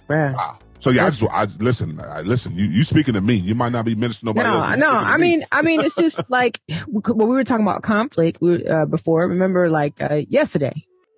Wow. 0.10 0.60
So 0.80 0.90
yeah, 0.90 1.06
I 1.06 1.10
just, 1.12 1.24
I 1.32 1.46
listen, 1.64 1.98
I 2.00 2.22
listen, 2.22 2.58
you, 2.58 2.66
you 2.66 2.84
speaking 2.84 3.14
to 3.14 3.22
me, 3.22 3.36
you 3.36 3.56
might 3.56 3.72
not 3.72 3.86
be 3.86 3.96
ministering 3.96 4.34
to 4.34 4.40
nobody. 4.42 4.54
No, 4.54 4.74
You 4.74 4.78
no. 4.82 5.00
I 5.00 5.16
me. 5.16 5.22
mean, 5.38 5.46
I 5.50 5.62
mean, 5.62 5.80
it's 5.80 5.96
just 5.96 6.30
like 6.30 6.60
when 6.88 7.30
we 7.30 7.36
were 7.36 7.46
talking 7.46 7.66
about 7.66 7.84
conflict 7.84 8.40
we, 8.42 8.50
were, 8.58 8.70
uh, 8.70 8.86
before. 8.86 9.28
Remember, 9.30 9.70
like 9.70 9.94
uh, 10.02 10.22
yesterday, 10.28 10.74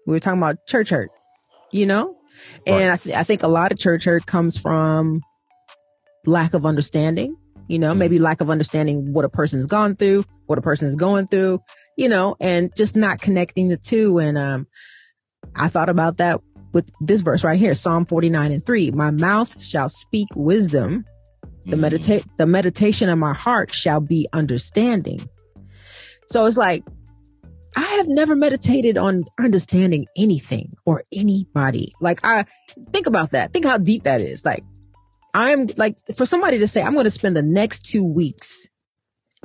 We 0.05 0.13
were 0.13 0.19
talking 0.19 0.39
about 0.39 0.67
church 0.67 0.89
hurt, 0.89 1.09
you 1.71 1.85
know? 1.85 2.15
And 2.67 2.75
Right. 2.75 2.91
I, 2.91 2.97
th- 2.97 3.15
I 3.15 3.23
think 3.23 3.41
a 3.43 3.47
lot 3.47 3.71
of 3.71 3.79
church 3.79 4.03
hurt 4.05 4.25
comes 4.27 4.57
from 4.57 5.21
lack 6.25 6.53
of 6.53 6.65
understanding, 6.65 7.35
you 7.67 7.79
know, 7.79 7.93
maybe 7.95 8.19
lack 8.19 8.41
of 8.41 8.49
understanding 8.49 9.13
what 9.13 9.25
a 9.25 9.29
person's 9.29 9.65
gone 9.65 9.95
through, 9.95 10.23
what 10.47 10.59
a 10.59 10.61
person's 10.61 10.95
going 10.95 11.27
through, 11.27 11.59
you 11.97 12.09
know, 12.09 12.35
and 12.39 12.71
just 12.75 12.95
not 12.95 13.21
connecting 13.21 13.67
the 13.67 13.77
two. 13.77 14.19
And, 14.19 14.37
um, 14.37 14.67
I 15.55 15.69
thought 15.69 15.89
about 15.89 16.17
that 16.17 16.39
with 16.73 16.89
this 16.99 17.21
verse 17.21 17.43
right 17.43 17.59
here, 17.59 17.73
Psalm 17.73 18.05
49 18.05 18.51
and 18.51 18.65
3. 18.65 18.91
My 18.91 19.11
mouth 19.11 19.61
shall 19.61 19.87
speak 19.89 20.27
wisdom. 20.35 21.05
The 21.65 21.77
Mm. 21.77 21.79
meditate, 21.79 22.25
the 22.37 22.45
meditation 22.45 23.09
of 23.09 23.17
my 23.17 23.33
heart 23.33 23.73
shall 23.73 24.01
be 24.01 24.27
understanding. 24.33 25.27
So 26.27 26.45
it's 26.45 26.57
like, 26.57 26.83
I 27.77 27.81
have 27.81 28.07
never 28.07 28.35
meditated 28.35 28.97
on 28.97 29.23
understanding 29.39 30.05
anything 30.17 30.69
or 30.85 31.03
anybody. 31.11 31.93
Like 31.99 32.19
I 32.23 32.45
think 32.91 33.05
about 33.05 33.31
that. 33.31 33.51
Think 33.51 33.65
how 33.65 33.77
deep 33.77 34.03
that 34.03 34.21
is. 34.21 34.45
Like 34.45 34.63
I'm 35.35 35.67
like 35.75 35.97
for 36.15 36.25
somebody 36.25 36.59
to 36.59 36.67
say, 36.67 36.81
I'm 36.81 36.93
going 36.93 37.03
to 37.03 37.11
spend 37.11 37.35
the 37.35 37.43
next 37.43 37.81
two 37.85 38.05
weeks 38.05 38.69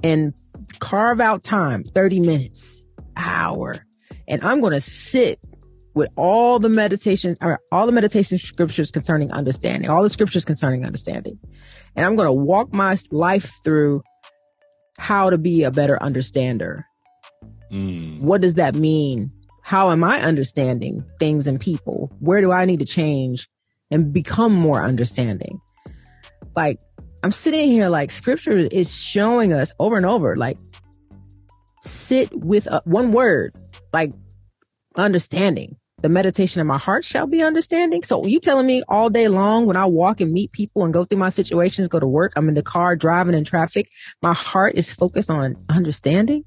and 0.05 0.33
carve 0.79 1.21
out 1.21 1.43
time, 1.43 1.83
30 1.83 2.21
minutes, 2.21 2.87
hour, 3.17 3.85
and 4.29 4.41
I'm 4.45 4.61
going 4.61 4.73
to 4.73 4.81
sit 4.81 5.45
with 5.95 6.09
all 6.15 6.61
the 6.61 6.69
meditation 6.69 7.37
or 7.41 7.59
all 7.73 7.87
the 7.87 7.93
meditation 7.93 8.39
scriptures 8.39 8.93
concerning 8.93 9.33
understanding, 9.33 9.91
all 9.91 10.05
the 10.05 10.09
scriptures 10.09 10.45
concerning 10.45 10.87
understanding. 10.87 11.41
And 11.97 12.07
I'm 12.07 12.15
going 12.15 12.29
to 12.29 12.33
walk 12.33 12.73
my 12.73 12.97
life 13.11 13.51
through 13.65 14.03
how 14.97 15.29
to 15.29 15.39
be 15.39 15.65
a 15.65 15.73
better 15.73 16.01
understander. 16.01 16.87
Mm. 17.73 18.21
What 18.21 18.43
does 18.43 18.55
that 18.55 18.77
mean? 18.77 19.33
How 19.65 19.91
am 19.91 20.05
I 20.05 20.21
understanding 20.21 21.05
things 21.19 21.49
and 21.49 21.61
people? 21.61 22.13
Where 22.21 22.41
do 22.41 22.53
I 22.53 22.65
need 22.65 22.79
to 22.79 22.87
change 22.87 23.49
and 23.91 24.13
become 24.13 24.55
more 24.55 24.85
understanding? 24.85 25.61
Like 26.57 26.81
I'm 27.23 27.31
sitting 27.31 27.69
here 27.69 27.89
like 27.89 28.11
scripture 28.11 28.57
is 28.57 28.97
showing 28.97 29.53
us 29.53 29.73
over 29.79 29.97
and 29.97 30.07
over, 30.07 30.37
like 30.37 30.57
sit 31.83 32.33
with 32.35 32.67
a, 32.67 32.81
one 32.85 33.13
word, 33.13 33.55
like 33.93 34.13
understanding. 34.97 35.77
The 36.03 36.09
meditation 36.09 36.63
of 36.63 36.67
my 36.67 36.79
heart 36.79 37.05
shall 37.05 37.27
be 37.27 37.43
understanding. 37.43 38.03
So 38.05 38.25
you 38.25 38.41
telling 38.41 38.67
me 38.67 38.83
all 38.89 39.11
day 39.11 39.29
long 39.29 39.67
when 39.67 39.77
I 39.77 39.85
walk 39.85 40.23
and 40.23 40.33
meet 40.33 40.51
people 40.53 40.85
and 40.85 40.95
go 40.95 41.05
through 41.05 41.19
my 41.19 41.29
situations, 41.29 41.89
go 41.89 42.01
to 42.01 42.07
work, 42.07 42.33
I'm 42.37 42.49
in 42.49 42.55
the 42.55 42.63
car 42.63 42.97
driving 42.97 43.35
in 43.35 43.45
traffic, 43.45 43.87
my 44.23 44.33
heart 44.33 44.77
is 44.77 44.95
focused 44.95 45.31
on 45.31 45.57
understanding? 45.69 46.45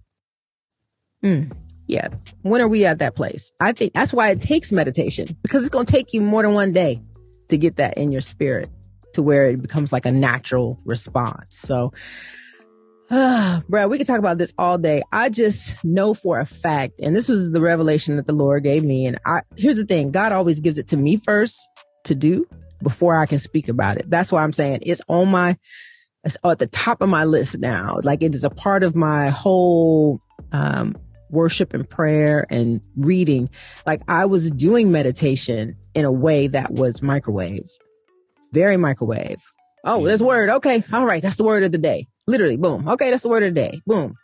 Hmm. 1.22 1.52
Yeah. 1.86 2.08
When 2.42 2.62
are 2.62 2.68
we 2.68 2.86
at 2.86 2.98
that 3.00 3.16
place? 3.16 3.52
I 3.62 3.74
think 3.74 3.94
that's 3.94 4.12
why 4.12 4.32
it 4.32 4.42
takes 4.42 4.72
meditation 4.72 5.38
because 5.44 5.62
it's 5.62 5.70
going 5.70 5.86
to 5.86 5.92
take 5.92 6.14
you 6.14 6.22
more 6.22 6.42
than 6.42 6.54
one 6.54 6.74
day 6.74 7.00
to 7.50 7.58
get 7.58 7.76
that 7.78 7.98
in 8.00 8.12
your 8.12 8.22
spirit 8.22 8.70
to 9.14 9.24
where 9.24 9.48
it 9.48 9.62
becomes 9.62 9.92
like 9.92 10.06
a 10.06 10.12
natural 10.12 10.80
response. 10.86 11.58
So, 11.58 11.94
uh, 13.10 13.62
bro, 13.70 13.88
we 13.88 13.98
can 13.98 14.08
talk 14.08 14.20
about 14.20 14.38
this 14.38 14.54
all 14.58 14.78
day. 14.78 15.04
I 15.12 15.30
just 15.30 15.84
know 15.84 16.14
for 16.14 16.40
a 16.40 16.46
fact, 16.46 17.00
and 17.02 17.16
this 17.16 17.30
was 17.30 17.52
the 17.52 17.62
revelation 17.62 18.16
that 18.16 18.28
the 18.28 18.34
Lord 18.34 18.64
gave 18.64 18.84
me. 18.84 19.06
And 19.06 19.20
I, 19.26 19.42
here's 19.56 19.78
the 19.78 19.86
thing. 19.86 20.12
God 20.12 20.32
always 20.32 20.60
gives 20.60 20.78
it 20.78 20.88
to 20.90 20.98
me 20.98 21.18
first 21.18 21.68
to 22.06 22.16
do 22.16 22.48
before 22.82 23.18
I 23.18 23.26
can 23.26 23.40
speak 23.40 23.70
about 23.70 23.98
it. 23.98 24.10
That's 24.10 24.32
why 24.32 24.44
I'm 24.44 24.52
saying 24.52 24.80
it's 24.86 25.02
on 25.08 25.30
my, 25.30 25.58
it's 26.24 26.38
at 26.44 26.60
the 26.60 26.68
top 26.68 27.02
of 27.02 27.10
my 27.10 27.26
list 27.26 27.60
now. 27.60 27.98
Like 28.04 28.24
it 28.24 28.34
is 28.34 28.44
a 28.44 28.50
part 28.50 28.84
of 28.84 28.96
my 28.96 29.30
whole, 29.30 30.20
um, 30.52 30.96
worship 31.34 31.74
and 31.74 31.90
prayer 31.90 32.46
and 32.50 32.82
reading. 32.96 33.50
Like 33.86 34.02
I 34.08 34.26
was 34.26 34.52
doing 34.52 34.92
meditation 34.92 35.76
in 35.94 36.06
a 36.06 36.12
way 36.12 36.48
that 36.48 36.72
was 36.72 37.02
microwave, 37.02 37.68
very 38.54 38.78
microwave. 38.78 39.44
Oh, 39.84 40.06
there's 40.06 40.20
mm-hmm. 40.20 40.28
word. 40.28 40.50
Okay. 40.50 40.84
All 40.94 41.06
right. 41.06 41.22
That's 41.22 41.36
the 41.36 41.44
word 41.44 41.64
of 41.64 41.72
the 41.72 41.78
day. 41.78 42.08
Literally. 42.28 42.58
Boom. 42.58 42.88
Okay. 42.88 43.10
That's 43.10 43.24
the 43.24 43.30
word 43.30 43.44
of 43.44 43.54
the 43.54 43.62
day. 43.62 43.82
Boom. 43.86 44.16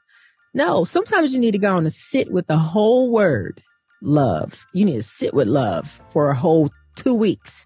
No, 0.54 0.84
sometimes 0.84 1.34
you 1.34 1.40
need 1.40 1.52
to 1.52 1.60
go 1.60 1.76
on 1.76 1.84
and 1.84 1.94
sit 1.94 2.32
with 2.32 2.48
the 2.48 2.58
whole 2.58 3.12
word 3.12 3.62
love. 4.02 4.66
You 4.74 4.86
need 4.86 4.96
to 4.96 5.04
sit 5.04 5.34
with 5.34 5.48
love 5.48 6.02
for 6.10 6.32
a 6.32 6.36
whole 6.36 6.70
two 6.96 7.16
weeks 7.16 7.66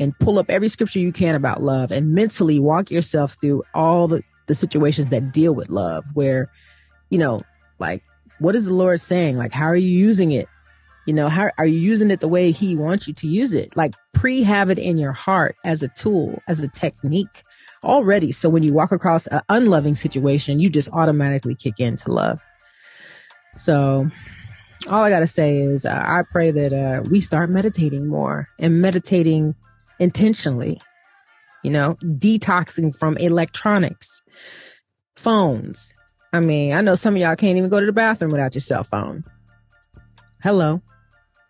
and 0.00 0.18
pull 0.18 0.38
up 0.38 0.50
every 0.50 0.68
scripture 0.68 0.98
you 0.98 1.12
can 1.12 1.34
about 1.34 1.62
love 1.62 1.90
and 1.90 2.14
mentally 2.14 2.58
walk 2.58 2.90
yourself 2.90 3.36
through 3.40 3.62
all 3.74 4.08
the, 4.08 4.22
the 4.46 4.54
situations 4.54 5.08
that 5.08 5.32
deal 5.32 5.54
with 5.54 5.68
love 5.68 6.04
where, 6.14 6.50
you 7.10 7.18
know, 7.18 7.42
like 7.78 8.02
what 8.38 8.54
is 8.54 8.64
the 8.64 8.74
Lord 8.74 9.00
saying? 9.00 9.36
Like, 9.36 9.52
how 9.52 9.66
are 9.66 9.76
you 9.76 9.88
using 9.88 10.32
it? 10.32 10.48
You 11.08 11.14
know, 11.14 11.30
how 11.30 11.48
are 11.56 11.64
you 11.64 11.78
using 11.78 12.10
it 12.10 12.20
the 12.20 12.28
way 12.28 12.50
he 12.50 12.76
wants 12.76 13.08
you 13.08 13.14
to 13.14 13.26
use 13.26 13.54
it? 13.54 13.74
Like 13.78 13.94
pre 14.12 14.42
have 14.42 14.68
it 14.68 14.78
in 14.78 14.98
your 14.98 15.12
heart 15.12 15.56
as 15.64 15.82
a 15.82 15.88
tool, 15.88 16.42
as 16.46 16.60
a 16.60 16.68
technique 16.68 17.44
already. 17.82 18.30
So 18.30 18.50
when 18.50 18.62
you 18.62 18.74
walk 18.74 18.92
across 18.92 19.26
an 19.26 19.40
unloving 19.48 19.94
situation, 19.94 20.60
you 20.60 20.68
just 20.68 20.90
automatically 20.92 21.54
kick 21.54 21.80
into 21.80 22.12
love. 22.12 22.38
So 23.54 24.06
all 24.90 25.02
I 25.02 25.08
got 25.08 25.20
to 25.20 25.26
say 25.26 25.62
is 25.62 25.86
uh, 25.86 25.94
I 25.94 26.24
pray 26.30 26.50
that 26.50 26.74
uh, 26.74 27.08
we 27.08 27.20
start 27.20 27.48
meditating 27.48 28.06
more 28.06 28.46
and 28.58 28.82
meditating 28.82 29.54
intentionally, 29.98 30.78
you 31.64 31.70
know, 31.70 31.96
detoxing 32.02 32.94
from 32.94 33.16
electronics, 33.16 34.20
phones. 35.16 35.90
I 36.34 36.40
mean, 36.40 36.74
I 36.74 36.82
know 36.82 36.96
some 36.96 37.14
of 37.14 37.20
y'all 37.22 37.34
can't 37.34 37.56
even 37.56 37.70
go 37.70 37.80
to 37.80 37.86
the 37.86 37.94
bathroom 37.94 38.30
without 38.30 38.54
your 38.54 38.60
cell 38.60 38.84
phone. 38.84 39.24
Hello. 40.42 40.82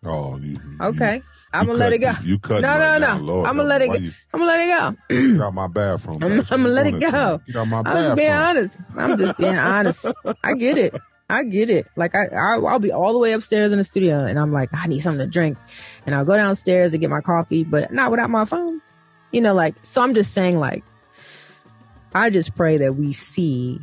Oh, 0.05 0.37
you, 0.39 0.53
you- 0.53 0.79
Okay. 0.81 1.23
I'm 1.53 1.67
gonna 1.67 1.79
let 1.79 1.93
it 1.95 1.99
go. 1.99 2.13
You 2.23 2.39
cut 2.39 2.61
No, 2.61 2.69
right 2.79 2.99
no, 3.01 3.17
no. 3.17 3.23
Lord, 3.23 3.49
I'ma 3.49 3.63
let 3.63 3.81
it 3.83 3.89
go. 3.89 3.95
you- 3.95 4.11
I'm 4.35 4.41
gonna 4.41 4.45
let 4.45 4.61
it 4.61 4.69
go. 5.09 5.33
Get 5.33 5.41
out 5.41 5.55
my 5.55 5.67
bathroom. 5.69 6.23
I'm- 6.23 6.43
I'ma 6.51 6.69
let 6.69 6.87
it 6.87 7.01
go. 7.01 7.41
Get 7.47 7.57
out 7.57 7.65
my 7.69 7.79
I'm 7.79 7.85
bathroom. 7.85 8.03
just 8.03 8.17
being 8.17 8.33
honest. 8.33 8.79
I'm 8.97 9.19
just 9.19 9.39
being 9.39 9.57
honest. 9.57 10.07
I 10.45 10.53
get 10.55 10.77
it. 10.79 10.95
I 11.31 11.45
get 11.45 11.69
it. 11.71 11.87
Like 11.97 12.15
I, 12.15 12.27
I, 12.35 12.59
I'll 12.59 12.79
be 12.79 12.93
all 12.93 13.13
the 13.13 13.19
way 13.19 13.33
upstairs 13.33 13.73
in 13.73 13.79
the 13.79 13.85
studio, 13.85 14.21
and 14.25 14.39
I'm 14.39 14.53
like, 14.53 14.69
I 14.73 14.87
need 14.87 15.01
something 15.01 15.19
to 15.27 15.31
drink, 15.31 15.59
and 16.07 16.15
I'll 16.15 16.25
go 16.25 16.37
downstairs 16.37 16.93
and 16.95 17.01
get 17.01 17.11
my 17.11 17.21
coffee, 17.21 17.65
but 17.65 17.91
not 17.93 18.11
without 18.11 18.31
my 18.31 18.45
phone. 18.45 18.81
You 19.33 19.41
know, 19.41 19.55
like 19.55 19.75
so. 19.83 20.03
I'm 20.03 20.15
just 20.15 20.33
saying, 20.33 20.59
like, 20.59 20.85
I 22.15 22.31
just 22.31 22.55
pray 22.55 22.77
that 22.79 22.95
we 22.97 23.13
see 23.13 23.81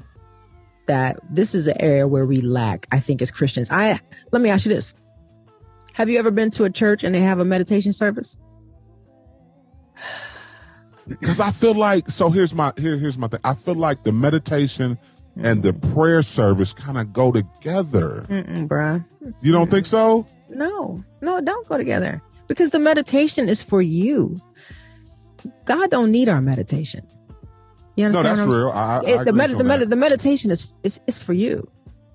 that 0.88 1.20
this 1.30 1.54
is 1.56 1.68
an 1.68 1.78
area 1.80 2.08
where 2.08 2.26
we 2.26 2.42
lack. 2.42 2.88
I 2.92 3.00
think 3.00 3.22
as 3.22 3.32
Christians, 3.32 3.70
I 3.72 4.00
let 4.32 4.42
me 4.42 4.50
ask 4.50 4.66
you 4.66 4.74
this: 4.74 4.94
Have 5.96 6.10
you 6.10 6.20
ever 6.20 6.30
been 6.32 6.52
to 6.52 6.66
a 6.66 6.70
church 6.70 7.04
and 7.06 7.16
they 7.16 7.22
have 7.22 7.40
a 7.40 7.46
meditation 7.46 7.94
service? 7.94 8.38
Because 11.08 11.40
I 11.40 11.52
feel 11.52 11.74
like 11.74 12.10
so. 12.10 12.30
Here's 12.30 12.54
my 12.54 12.74
here. 12.78 12.98
Here's 12.98 13.18
my 13.18 13.28
thing. 13.28 13.40
I 13.44 13.54
feel 13.54 13.76
like 13.76 14.04
the 14.04 14.12
meditation 14.12 14.98
and 15.38 15.62
the 15.62 15.72
prayer 15.72 16.22
service 16.22 16.74
kind 16.74 16.98
of 16.98 17.14
go 17.14 17.32
together. 17.32 18.26
Mm-mm, 18.28 18.68
bruh. 18.68 19.06
You 19.42 19.52
don't 19.52 19.70
think 19.70 19.86
so? 19.86 20.26
No, 20.50 21.04
no, 21.22 21.40
don't 21.42 21.68
go 21.68 21.78
together 21.78 22.22
because 22.48 22.72
the 22.72 22.80
meditation 22.80 23.48
is 23.48 23.64
for 23.64 23.82
you. 23.82 24.36
God 25.66 25.92
don't 25.92 26.12
need 26.12 26.28
our 26.28 26.42
meditation. 26.42 27.06
You 27.96 28.10
No, 28.10 28.20
understand? 28.20 28.26
that's 28.26 28.40
what 28.40 28.56
I'm 28.56 28.62
real. 28.62 28.72
I, 29.16 29.22
I 29.22 29.24
the, 29.24 29.34
med- 29.34 29.52
the, 29.52 29.64
med- 29.64 29.90
the 29.90 29.96
meditation 29.96 30.52
is, 30.52 30.74
is 30.84 31.00
is 31.08 31.20
for 31.24 31.34
you. 31.34 31.70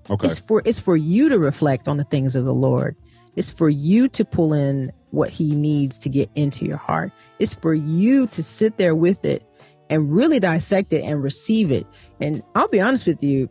Okay. 0.09 0.27
It's 0.27 0.39
for 0.39 0.61
it's 0.65 0.79
for 0.79 0.95
you 0.97 1.29
to 1.29 1.39
reflect 1.39 1.87
on 1.87 1.97
the 1.97 2.03
things 2.03 2.35
of 2.35 2.43
the 2.45 2.53
Lord. 2.53 2.95
It's 3.35 3.51
for 3.51 3.69
you 3.69 4.07
to 4.09 4.25
pull 4.25 4.53
in 4.53 4.91
what 5.11 5.29
He 5.29 5.55
needs 5.55 5.99
to 5.99 6.09
get 6.09 6.29
into 6.35 6.65
your 6.65 6.77
heart. 6.77 7.11
It's 7.39 7.53
for 7.53 7.73
you 7.73 8.27
to 8.27 8.43
sit 8.43 8.77
there 8.77 8.95
with 8.95 9.25
it 9.25 9.43
and 9.89 10.11
really 10.11 10.39
dissect 10.39 10.93
it 10.93 11.03
and 11.03 11.21
receive 11.21 11.71
it. 11.71 11.85
And 12.19 12.41
I'll 12.55 12.69
be 12.69 12.79
honest 12.79 13.05
with 13.05 13.21
you, 13.23 13.49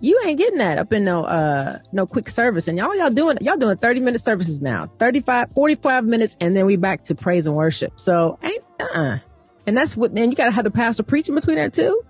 you 0.00 0.20
ain't 0.26 0.36
getting 0.36 0.58
that 0.58 0.78
up 0.78 0.92
in 0.92 1.04
no 1.04 1.24
uh 1.24 1.78
no 1.92 2.06
quick 2.06 2.28
service. 2.28 2.66
And 2.66 2.76
y'all 2.76 2.94
y'all 2.96 3.10
doing 3.10 3.38
y'all 3.40 3.56
doing 3.56 3.76
30 3.76 4.00
minute 4.00 4.20
services 4.20 4.60
now. 4.60 4.86
35, 4.98 5.52
45 5.54 6.04
minutes, 6.04 6.36
and 6.40 6.56
then 6.56 6.66
we 6.66 6.76
back 6.76 7.04
to 7.04 7.14
praise 7.14 7.46
and 7.46 7.56
worship. 7.56 7.98
So 7.98 8.38
ain't 8.42 8.64
uh 8.80 9.18
and 9.66 9.76
that's 9.76 9.96
what 9.96 10.14
then 10.14 10.30
you 10.30 10.36
gotta 10.36 10.50
have 10.50 10.64
the 10.64 10.72
pastor 10.72 11.04
preaching 11.04 11.36
between 11.36 11.56
there 11.56 11.70
too. 11.70 12.02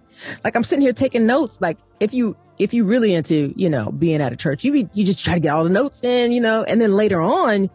Like 0.43 0.57
I'm 0.57 0.65
sitting 0.65 0.83
here 0.83 0.95
taking 0.95 1.27
notes. 1.27 1.61
Like 1.61 1.79
if 2.01 2.15
you 2.15 2.35
if 2.59 2.75
you're 2.75 2.87
really 2.87 3.15
into 3.15 3.53
you 3.57 3.69
know 3.71 3.91
being 3.93 4.21
at 4.21 4.33
a 4.33 4.37
church, 4.37 4.65
you 4.65 4.73
be, 4.73 4.89
you 4.95 5.05
just 5.05 5.25
try 5.25 5.35
to 5.35 5.41
get 5.41 5.55
all 5.55 5.65
the 5.65 5.71
notes 5.71 6.05
in, 6.05 6.33
you 6.33 6.41
know, 6.41 6.65
and 6.65 6.81
then 6.81 6.95
later 6.95 7.21
on 7.21 7.71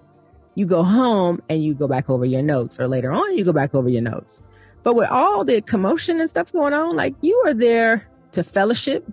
you 0.55 0.65
go 0.65 0.81
home 0.81 1.41
and 1.49 1.63
you 1.63 1.75
go 1.75 1.87
back 1.87 2.09
over 2.09 2.25
your 2.25 2.41
notes, 2.41 2.79
or 2.79 2.87
later 2.87 3.11
on 3.11 3.37
you 3.37 3.45
go 3.45 3.53
back 3.53 3.75
over 3.75 3.89
your 3.89 4.01
notes. 4.01 4.41
But 4.83 4.95
with 4.95 5.09
all 5.09 5.43
the 5.43 5.61
commotion 5.61 6.19
and 6.19 6.29
stuff 6.29 6.51
going 6.51 6.73
on, 6.73 6.95
like 6.95 7.15
you 7.21 7.43
are 7.45 7.53
there 7.53 8.07
to 8.31 8.43
fellowship. 8.43 9.05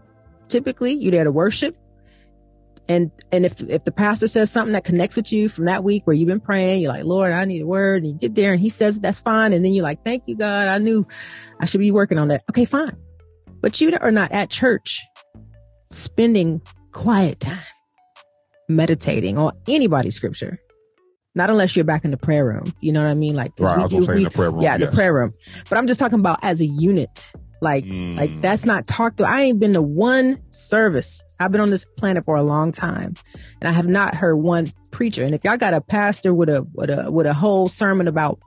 Typically, 0.49 0.93
you're 0.93 1.11
there 1.11 1.25
to 1.25 1.33
worship. 1.33 1.77
And 2.89 3.11
and 3.33 3.45
if 3.45 3.63
if 3.63 3.85
the 3.85 3.93
pastor 3.93 4.27
says 4.27 4.51
something 4.51 4.75
that 4.75 4.85
connects 4.85 5.17
with 5.17 5.33
you 5.33 5.49
from 5.49 5.65
that 5.65 5.83
week 5.83 6.07
where 6.07 6.15
you've 6.15 6.29
been 6.29 6.41
praying, 6.41 6.83
you're 6.83 6.93
like, 6.93 7.05
Lord, 7.05 7.33
I 7.33 7.45
need 7.45 7.63
a 7.63 7.67
word. 7.67 8.05
And 8.05 8.13
you 8.13 8.19
get 8.19 8.35
there 8.35 8.53
and 8.53 8.61
he 8.61 8.69
says 8.69 9.01
that's 9.01 9.21
fine. 9.21 9.53
And 9.53 9.65
then 9.65 9.73
you're 9.73 9.83
like, 9.83 10.05
Thank 10.05 10.29
you, 10.29 10.37
God. 10.37 10.69
I 10.69 10.79
knew 10.79 11.07
I 11.61 11.65
should 11.65 11.81
be 11.81 11.91
working 11.91 12.19
on 12.19 12.29
that. 12.29 12.45
Okay, 12.51 12.67
fine. 12.67 12.97
But 13.61 13.81
you 13.81 13.97
are 14.01 14.11
not 14.11 14.33
at 14.33 14.51
church 14.51 15.03
spending 15.95 16.61
quiet 16.93 17.41
time. 17.41 17.59
meditating 18.69 19.37
on 19.37 19.53
anybody's 19.69 20.15
scripture. 20.15 20.59
Not 21.35 21.51
unless 21.51 21.75
you're 21.77 21.85
back 21.85 22.05
in 22.05 22.11
the 22.11 22.17
prayer 22.17 22.47
room. 22.47 22.73
You 22.81 22.93
know 22.93 23.03
what 23.03 23.11
I 23.11 23.15
mean? 23.15 23.35
Like, 23.35 23.53
Right, 23.59 23.77
I 23.77 23.83
was 23.83 23.93
gonna 23.93 24.05
say 24.05 24.17
in 24.19 24.23
the 24.23 24.31
prayer 24.31 24.51
room, 24.51 24.63
Yeah, 24.63 24.77
yes. 24.79 24.89
the 24.91 24.97
prayer 24.97 25.13
room. 25.13 25.33
But 25.69 25.77
I'm 25.79 25.87
just 25.87 25.99
talking 26.01 26.21
about 26.21 26.39
as 26.43 26.61
a 26.61 26.67
unit. 26.67 27.31
Like, 27.61 27.85
Mm. 27.85 28.17
like 28.17 28.41
that's 28.41 28.65
not 28.65 28.87
talked 28.87 29.19
to. 29.19 29.25
I 29.29 29.43
ain't 29.43 29.59
been 29.59 29.73
to 29.75 29.83
one 29.83 30.39
service. 30.51 31.23
I've 31.41 31.51
been 31.53 31.61
on 31.61 31.71
this 31.71 31.85
planet 31.85 32.25
for 32.25 32.37
a 32.37 32.43
long 32.43 32.73
time 32.73 33.15
and 33.61 33.69
I 33.69 33.73
have 33.73 33.87
not 33.87 34.15
heard 34.15 34.37
one 34.37 34.73
preacher. 34.93 35.25
And 35.25 35.35
if 35.35 35.45
y'all 35.45 35.57
got 35.57 35.75
a 35.75 35.81
pastor 35.81 36.33
with 36.33 36.49
a, 36.49 36.67
with 36.73 36.89
a, 36.91 37.11
with 37.11 37.27
a 37.27 37.35
whole 37.35 37.69
sermon 37.69 38.07
about 38.09 38.39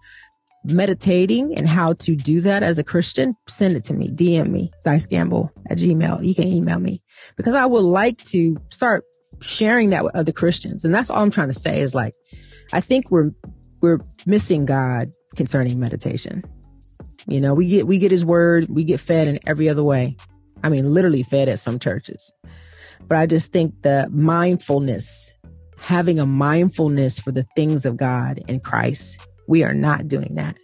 meditating 0.68 1.58
and 1.58 1.68
how 1.68 1.94
to 1.94 2.16
do 2.16 2.42
that 2.42 2.64
as 2.64 2.80
a 2.80 2.84
Christian, 2.84 3.34
send 3.48 3.76
it 3.76 3.84
to 3.86 3.94
me. 3.94 4.10
DM 4.10 4.50
me, 4.50 4.72
Dice 4.84 5.06
Gamble 5.06 5.52
at 5.70 5.78
Gmail. 5.78 6.26
You 6.26 6.36
can 6.36 6.46
email 6.46 6.80
me 6.80 7.02
because 7.36 7.56
I 7.56 7.66
would 7.66 7.84
like 7.84 8.18
to 8.26 8.58
start 8.70 9.04
sharing 9.42 9.92
that 9.92 10.04
with 10.04 10.16
other 10.16 10.32
Christians. 10.32 10.86
And 10.86 10.94
that's 10.94 11.10
all 11.10 11.22
I'm 11.22 11.32
trying 11.32 11.50
to 11.50 11.54
say 11.54 11.80
is 11.80 11.94
like, 11.94 12.14
I 12.74 12.82
think 12.82 13.12
we're, 13.12 13.32
we're 13.82 14.00
missing 14.26 14.66
God 14.66 15.12
concerning 15.36 15.80
meditation. 15.80 16.44
You 17.28 17.42
know, 17.42 17.54
we 17.54 17.68
get, 17.68 17.88
we 17.88 18.00
get 18.00 18.12
his 18.12 18.26
word, 18.26 18.68
we 18.70 18.84
get 18.84 19.00
fed 19.00 19.28
in 19.28 19.40
every 19.46 19.70
other 19.70 19.84
way. 19.84 20.16
I 20.64 20.70
mean, 20.70 20.94
literally 20.94 21.24
fed 21.24 21.50
at 21.50 21.60
some 21.60 21.78
churches. 21.78 22.32
But 23.08 23.18
I 23.18 23.26
just 23.26 23.52
think 23.52 23.82
the 23.84 24.10
mindfulness, 24.12 25.32
having 25.78 26.20
a 26.20 26.26
mindfulness 26.26 27.20
for 27.20 27.32
the 27.32 27.46
things 27.56 27.86
of 27.86 27.98
God 27.98 28.42
and 28.48 28.64
Christ, 28.64 29.26
we 29.48 29.64
are 29.64 29.74
not 29.74 30.08
doing 30.08 30.36
that. 30.36 30.58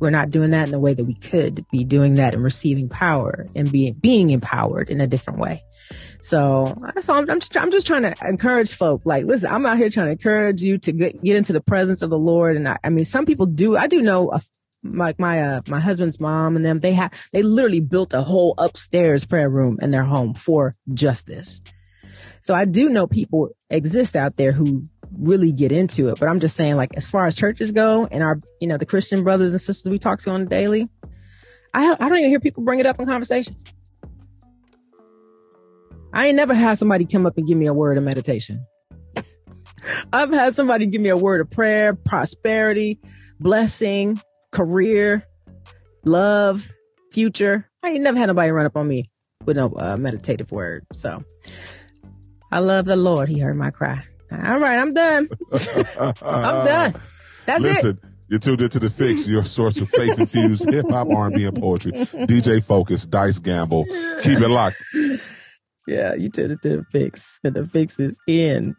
We're 0.00 0.10
not 0.10 0.30
doing 0.30 0.50
that 0.50 0.64
in 0.66 0.72
the 0.72 0.80
way 0.80 0.94
that 0.94 1.04
we 1.04 1.14
could 1.14 1.64
be 1.70 1.84
doing 1.84 2.16
that 2.16 2.34
and 2.34 2.42
receiving 2.42 2.88
power 2.88 3.46
and 3.54 3.70
being, 3.70 3.94
being 3.94 4.30
empowered 4.30 4.90
in 4.90 5.00
a 5.00 5.06
different 5.06 5.38
way. 5.38 5.62
So. 6.20 6.76
I'm, 6.84 7.30
I'm 7.30 7.40
just, 7.40 7.56
I'm 7.56 7.70
just 7.70 7.86
trying 7.86 8.02
to 8.02 8.14
encourage 8.26 8.74
folk. 8.74 9.02
Like, 9.04 9.24
listen, 9.24 9.50
I'm 9.52 9.64
out 9.66 9.76
here 9.76 9.90
trying 9.90 10.06
to 10.06 10.12
encourage 10.12 10.62
you 10.62 10.78
to 10.78 10.92
get, 10.92 11.22
get 11.22 11.36
into 11.36 11.52
the 11.52 11.60
presence 11.60 12.02
of 12.02 12.10
the 12.10 12.18
Lord. 12.18 12.56
And 12.56 12.68
I, 12.68 12.78
I 12.82 12.90
mean, 12.90 13.04
some 13.04 13.24
people 13.24 13.46
do, 13.46 13.76
I 13.76 13.86
do 13.86 14.00
know 14.00 14.32
a, 14.32 14.40
like 14.82 15.18
my, 15.18 15.40
uh, 15.40 15.60
my 15.68 15.80
husband's 15.80 16.20
mom 16.20 16.56
and 16.56 16.64
them, 16.64 16.80
they 16.80 16.92
have, 16.92 17.12
they 17.32 17.42
literally 17.42 17.80
built 17.80 18.14
a 18.14 18.22
whole 18.22 18.54
upstairs 18.58 19.24
prayer 19.24 19.48
room 19.48 19.78
in 19.80 19.90
their 19.90 20.04
home 20.04 20.34
for 20.34 20.74
just 20.92 21.26
this. 21.26 21.60
So 22.42 22.54
I 22.54 22.66
do 22.66 22.90
know 22.90 23.06
people 23.06 23.50
exist 23.70 24.16
out 24.16 24.36
there 24.36 24.52
who 24.52 24.84
really 25.18 25.52
get 25.52 25.72
into 25.72 26.08
it, 26.08 26.18
but 26.18 26.28
I'm 26.28 26.40
just 26.40 26.56
saying, 26.56 26.76
like, 26.76 26.96
as 26.96 27.08
far 27.08 27.26
as 27.26 27.36
churches 27.36 27.72
go 27.72 28.06
and 28.06 28.22
our, 28.22 28.40
you 28.60 28.68
know, 28.68 28.76
the 28.76 28.86
Christian 28.86 29.24
brothers 29.24 29.52
and 29.52 29.60
sisters 29.60 29.90
we 29.90 29.98
talk 29.98 30.20
to 30.20 30.30
on 30.30 30.44
the 30.44 30.50
daily, 30.50 30.88
I, 31.72 31.96
I 31.98 32.08
don't 32.08 32.18
even 32.18 32.30
hear 32.30 32.40
people 32.40 32.62
bring 32.62 32.78
it 32.78 32.86
up 32.86 32.98
in 32.98 33.06
conversation. 33.06 33.56
I 36.12 36.28
ain't 36.28 36.36
never 36.36 36.54
had 36.54 36.78
somebody 36.78 37.04
come 37.04 37.26
up 37.26 37.36
and 37.36 37.46
give 37.46 37.58
me 37.58 37.66
a 37.66 37.74
word 37.74 37.98
of 37.98 38.04
meditation. 38.04 38.64
I've 40.12 40.32
had 40.32 40.54
somebody 40.54 40.86
give 40.86 41.00
me 41.00 41.08
a 41.08 41.16
word 41.16 41.40
of 41.40 41.50
prayer, 41.50 41.94
prosperity, 41.94 43.00
blessing, 43.40 44.20
career, 44.52 45.26
love, 46.04 46.70
future. 47.12 47.68
I 47.82 47.90
ain't 47.90 48.04
never 48.04 48.16
had 48.16 48.26
nobody 48.26 48.50
run 48.52 48.66
up 48.66 48.76
on 48.76 48.86
me 48.86 49.10
with 49.44 49.56
no 49.56 49.72
uh, 49.76 49.96
meditative 49.96 50.52
word. 50.52 50.84
So 50.92 51.24
I 52.52 52.60
love 52.60 52.84
the 52.84 52.96
Lord. 52.96 53.28
He 53.28 53.40
heard 53.40 53.56
my 53.56 53.72
cry. 53.72 54.00
All 54.32 54.58
right, 54.58 54.78
I'm 54.78 54.94
done. 54.94 55.28
I'm 55.52 56.66
done. 56.66 56.94
That's 57.46 57.60
it. 57.60 57.62
Listen, 57.62 57.98
you're 58.28 58.38
tuned 58.38 58.62
into 58.62 58.78
the 58.78 58.88
fix, 58.90 59.28
your 59.28 59.44
source 59.44 59.80
of 59.80 59.88
faith 59.90 60.18
infused 60.18 60.72
hip 60.72 60.86
hop, 60.90 61.08
R&B, 61.10 61.44
and 61.44 61.60
poetry. 61.60 61.92
DJ 61.92 62.64
Focus, 62.64 63.06
Dice 63.06 63.38
Gamble. 63.38 63.84
Keep 64.22 64.40
it 64.40 64.48
locked. 64.48 64.82
Yeah, 65.86 66.14
you 66.14 66.30
took 66.30 66.50
it 66.50 66.62
to 66.62 66.76
the 66.78 66.84
fix, 66.90 67.38
and 67.44 67.54
the 67.54 67.66
fix 67.66 68.00
is 68.00 68.18
in, 68.26 68.74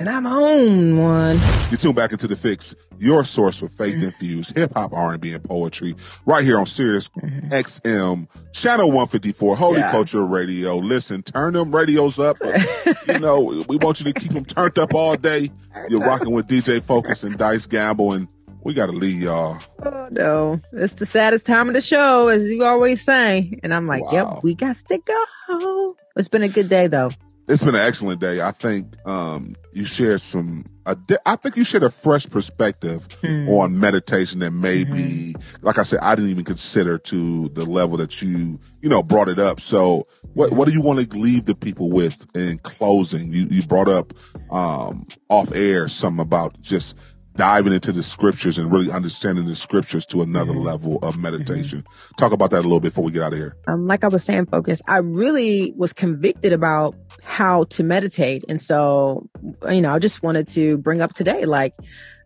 and 0.00 0.08
I'm 0.08 0.26
on 0.26 0.98
one. 0.98 1.38
You 1.70 1.76
tune 1.76 1.92
back 1.94 2.10
into 2.10 2.26
the 2.26 2.34
fix, 2.34 2.74
your 2.98 3.22
source 3.22 3.60
for 3.60 3.66
Mm. 3.68 3.76
faith 3.78 4.02
infused 4.02 4.56
hip 4.56 4.72
hop, 4.74 4.92
R&B, 4.92 5.32
and 5.32 5.44
poetry, 5.44 5.94
right 6.26 6.42
here 6.42 6.58
on 6.58 6.66
Sirius 6.66 7.08
XM, 7.50 8.26
channel 8.52 8.88
154, 8.88 9.54
Holy 9.56 9.74
Mm-hmm. 9.76 9.86
Yeah. 9.86 9.90
Culture 9.92 10.26
Radio. 10.26 10.76
Listen, 10.78 11.22
turn 11.22 11.52
them 11.54 11.72
radios 11.74 12.18
up. 12.18 12.38
you 13.06 13.18
know, 13.20 13.64
we 13.68 13.76
want 13.76 14.00
you 14.00 14.12
to 14.12 14.18
keep 14.18 14.32
them 14.32 14.44
turned 14.44 14.78
up 14.78 14.94
all 14.94 15.16
day. 15.16 15.50
You're 15.88 16.00
rocking 16.00 16.32
with 16.32 16.48
DJ 16.48 16.82
Focus 16.82 17.22
and 17.22 17.38
Dice 17.38 17.66
Gamble, 17.66 18.12
and 18.12 18.28
we 18.62 18.74
got 18.74 18.86
to 18.86 18.92
leave 18.92 19.22
y'all. 19.22 19.58
Oh 19.84 20.08
no, 20.10 20.60
it's 20.72 20.94
the 20.94 21.06
saddest 21.06 21.46
time 21.46 21.68
of 21.68 21.74
the 21.74 21.80
show, 21.80 22.28
as 22.28 22.46
you 22.50 22.64
always 22.64 23.00
say. 23.02 23.52
And 23.62 23.72
I'm 23.72 23.86
like, 23.86 24.04
Wow. 24.06 24.12
yep, 24.34 24.42
we 24.42 24.54
got 24.54 24.76
to 24.76 24.98
go. 24.98 25.96
It's 26.16 26.28
been 26.28 26.42
a 26.42 26.48
good 26.48 26.68
day 26.68 26.86
though. 26.86 27.10
It's 27.50 27.64
been 27.64 27.74
an 27.74 27.80
excellent 27.80 28.20
day. 28.20 28.40
I 28.40 28.52
think 28.52 28.94
um, 29.06 29.54
you 29.72 29.84
shared 29.84 30.20
some. 30.20 30.64
A 30.86 30.94
di- 30.94 31.16
I 31.26 31.34
think 31.36 31.56
you 31.56 31.64
shared 31.64 31.82
a 31.82 31.90
fresh 31.90 32.26
perspective 32.28 33.06
Hmm. 33.22 33.48
on 33.48 33.78
meditation 33.80 34.38
that 34.40 34.52
maybe, 34.52 35.34
Mm-hmm. 35.34 35.66
like 35.66 35.78
I 35.78 35.82
said, 35.82 35.98
I 36.00 36.14
didn't 36.14 36.30
even 36.30 36.44
consider 36.44 36.96
to 36.98 37.48
the 37.50 37.64
level 37.64 37.96
that 37.98 38.22
you, 38.22 38.58
you 38.80 38.88
know, 38.88 39.02
brought 39.02 39.28
it 39.28 39.38
up. 39.40 39.60
So, 39.60 40.04
what 40.34 40.52
what 40.52 40.66
do 40.68 40.72
you 40.72 40.80
want 40.80 41.10
to 41.10 41.18
leave 41.18 41.44
the 41.44 41.56
people 41.56 41.90
with 41.90 42.24
in 42.36 42.58
closing? 42.58 43.32
You 43.32 43.46
you 43.50 43.62
brought 43.66 43.88
up 43.88 44.12
um, 44.52 45.04
off 45.28 45.52
air 45.52 45.88
something 45.88 46.24
about 46.24 46.60
just 46.60 46.96
diving 47.36 47.72
into 47.72 47.92
the 47.92 48.02
scriptures 48.02 48.58
and 48.58 48.70
really 48.70 48.90
understanding 48.90 49.46
the 49.46 49.54
scriptures 49.54 50.04
to 50.06 50.22
another 50.22 50.52
Mm-hmm. 50.52 50.62
level 50.62 50.98
of 51.02 51.16
meditation. 51.18 51.84
Talk 52.16 52.32
about 52.32 52.50
that 52.50 52.58
a 52.60 52.62
little 52.62 52.80
bit 52.80 52.88
before 52.88 53.04
we 53.04 53.12
get 53.12 53.22
out 53.22 53.32
of 53.32 53.38
here. 53.38 53.56
um, 53.68 53.86
like 53.86 54.04
I 54.04 54.08
was 54.08 54.24
saying, 54.24 54.46
focus, 54.46 54.82
I 54.88 54.98
really 54.98 55.72
was 55.76 55.92
convicted 55.92 56.52
about 56.52 56.94
how 57.22 57.64
to 57.64 57.82
meditate. 57.84 58.44
And 58.48 58.60
so, 58.60 59.28
you 59.68 59.80
know, 59.80 59.94
I 59.94 59.98
just 59.98 60.22
wanted 60.22 60.48
to 60.48 60.76
bring 60.78 61.00
up 61.00 61.14
today, 61.14 61.44
like 61.44 61.74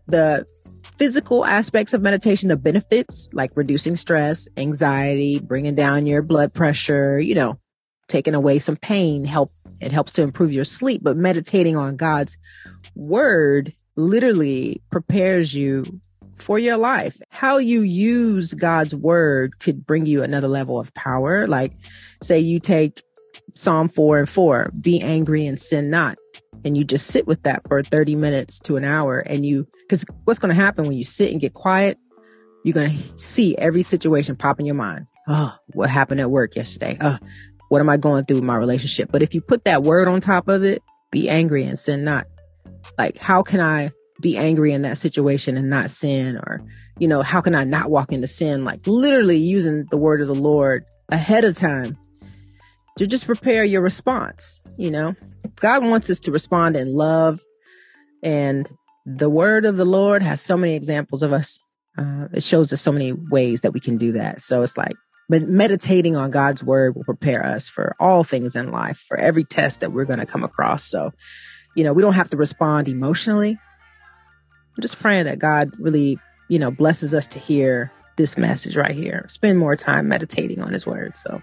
the 0.07 0.47
physical 0.99 1.45
aspects 1.45 1.93
of 1.93 2.03
meditation, 2.03 2.49
the 2.49 2.57
benefits, 2.57 3.29
like 3.33 3.51
reducing 3.57 3.97
stress, 3.97 4.49
anxiety, 4.57 5.39
bringing 5.41 5.75
down 5.75 6.07
your 6.07 6.23
blood 6.23 6.55
pressure, 6.55 7.19
you 7.19 7.35
know, 7.35 7.59
taking 8.09 8.35
away 8.35 8.59
some 8.59 8.77
pain, 8.77 9.25
help, 9.25 9.51
it 9.81 9.93
helps 9.93 10.13
to 10.15 10.23
improve 10.23 10.53
your 10.53 10.65
sleep, 10.65 11.01
but 11.03 11.17
meditating 11.17 11.77
on 11.77 11.97
God's 11.97 12.39
word 12.95 13.75
literally 13.97 14.83
prepares 14.91 15.55
you 15.55 16.01
for 16.37 16.59
your 16.59 16.77
life. 16.77 17.21
How 17.31 17.59
you 17.59 17.83
use 17.83 18.55
God's 18.55 18.95
word 18.95 19.59
could 19.59 19.87
bring 19.87 20.07
you 20.07 20.23
another 20.23 20.49
level 20.49 20.79
of 20.79 20.93
power. 20.95 21.47
Like, 21.47 21.73
say 22.23 22.39
you 22.39 22.61
take 22.61 23.03
Psalm 23.55 23.89
4 23.89 24.21
and 24.21 24.29
4, 24.29 24.71
be 24.83 25.01
angry 25.01 25.47
and 25.47 25.59
sin 25.59 25.91
not. 25.91 26.17
And 26.65 26.77
you 26.77 26.85
just 26.85 27.09
sit 27.09 27.27
with 27.27 27.43
that 27.43 27.63
for 27.69 27.83
30 27.83 28.17
minutes 28.17 28.59
to 28.61 28.77
an 28.77 28.85
hour. 28.85 29.19
And 29.19 29.45
you, 29.45 29.67
because 29.83 30.05
what's 30.25 30.39
going 30.39 30.55
to 30.55 30.61
happen 30.61 30.87
when 30.87 30.97
you 30.97 31.05
sit 31.05 31.31
and 31.31 31.41
get 31.41 31.53
quiet, 31.53 31.99
you're 32.65 32.75
going 32.75 32.91
to 32.91 33.19
see 33.19 33.57
every 33.57 33.83
situation 33.83 34.37
pop 34.37 34.59
in 34.59 34.67
your 34.67 34.75
mind. 34.75 35.07
Oh, 35.29 35.55
what 35.73 35.91
happened 35.91 36.21
at 36.21 36.31
work 36.31 36.57
yesterday? 36.57 36.97
Oh, 37.01 37.19
what 37.69 37.81
am 37.81 37.89
I 37.89 37.97
going 37.97 38.25
through 38.25 38.39
in 38.39 38.47
my 38.47 38.57
relationship? 38.57 39.11
But 39.13 39.23
if 39.23 39.35
you 39.35 39.41
put 39.41 39.65
that 39.65 39.83
word 39.83 40.09
on 40.09 40.21
top 40.21 40.49
of 40.49 40.65
it, 40.65 40.83
be 41.11 41.29
angry 41.29 41.65
and 41.65 41.79
sin 41.79 42.05
not. 42.05 42.27
Like, 42.99 43.19
how 43.19 43.43
can 43.43 43.61
I 43.61 43.91
be 44.21 44.37
angry 44.37 44.73
in 44.73 44.83
that 44.83 44.99
situation 44.99 45.57
and 45.57 45.71
not 45.71 45.91
sin? 45.91 46.37
Or, 46.37 46.61
you 46.99 47.09
know, 47.09 47.23
how 47.23 47.41
can 47.41 47.55
I 47.55 47.65
not 47.65 47.91
walk 47.91 48.13
into 48.13 48.27
sin? 48.27 48.65
Like 48.65 48.87
literally 48.87 49.39
using 49.39 49.87
the 49.91 49.99
word 49.99 50.21
of 50.21 50.29
the 50.29 50.35
Lord 50.35 50.85
ahead 51.11 51.45
of 51.45 51.57
time 51.57 51.97
to 52.99 53.07
just 53.07 53.27
prepare 53.27 53.65
your 53.65 53.83
response. 53.83 54.61
You 54.79 54.91
know, 54.91 55.15
God 55.57 55.85
wants 55.85 56.11
us 56.11 56.21
to 56.21 56.33
respond 56.33 56.77
in 56.77 56.93
love 56.93 57.41
and 58.23 58.69
the 59.05 59.29
word 59.29 59.67
of 59.67 59.77
the 59.77 59.85
Lord 59.85 60.23
has 60.23 60.41
so 60.41 60.57
many 60.57 60.75
examples 60.75 61.23
of 61.23 61.33
us. 61.33 61.59
Uh, 61.97 62.27
it 62.33 62.43
shows 62.43 62.73
us 62.73 62.81
so 62.81 62.91
many 62.91 63.13
ways 63.13 63.61
that 63.61 63.73
we 63.73 63.81
can 63.81 63.99
do 63.99 64.13
that. 64.13 64.41
So 64.41 64.63
it's 64.63 64.79
like, 64.79 64.95
but 65.29 65.43
meditating 65.43 66.17
on 66.17 66.31
God's 66.31 66.65
word 66.65 66.97
will 66.97 67.05
prepare 67.05 67.45
us 67.45 67.69
for 67.69 67.95
all 68.01 68.25
things 68.25 68.57
in 68.57 68.71
life, 68.71 68.99
for 69.07 69.17
every 69.17 69.45
test 69.45 69.81
that 69.81 69.93
we're 69.93 70.05
going 70.05 70.19
to 70.19 70.27
come 70.27 70.43
across. 70.43 70.85
So, 70.85 71.13
you 71.75 71.85
know, 71.85 71.93
we 71.93 72.03
don't 72.03 72.15
have 72.15 72.31
to 72.31 72.37
respond 72.37 72.89
emotionally. 72.89 73.59
I'm 74.77 74.83
just 74.83 75.01
praying 75.01 75.25
that 75.25 75.39
God 75.39 75.73
really, 75.79 76.19
you 76.49 76.59
know, 76.59 76.71
blesses 76.71 77.15
us 77.15 77.27
to 77.29 77.39
hear 77.39 77.93
this 78.17 78.39
message 78.39 78.77
right 78.77 78.95
here. 78.95 79.25
Spend 79.29 79.59
more 79.59 79.77
time 79.77 80.09
meditating 80.09 80.61
on 80.61 80.73
his 80.73 80.87
word. 80.87 81.17
So 81.17 81.43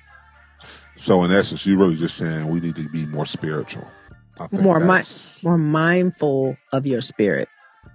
So, 0.96 1.24
in 1.24 1.32
essence, 1.32 1.66
you're 1.66 1.78
really 1.78 1.96
just 1.96 2.18
saying 2.18 2.50
we 2.50 2.60
need 2.60 2.76
to 2.76 2.88
be 2.90 3.06
more 3.08 3.26
spiritual. 3.26 3.90
I 4.40 4.48
think 4.48 4.64
more 4.64 4.80
mi- 4.80 5.04
more 5.44 5.58
mindful 5.58 6.58
of 6.74 6.88
your 6.88 7.02
spirit. 7.02 7.48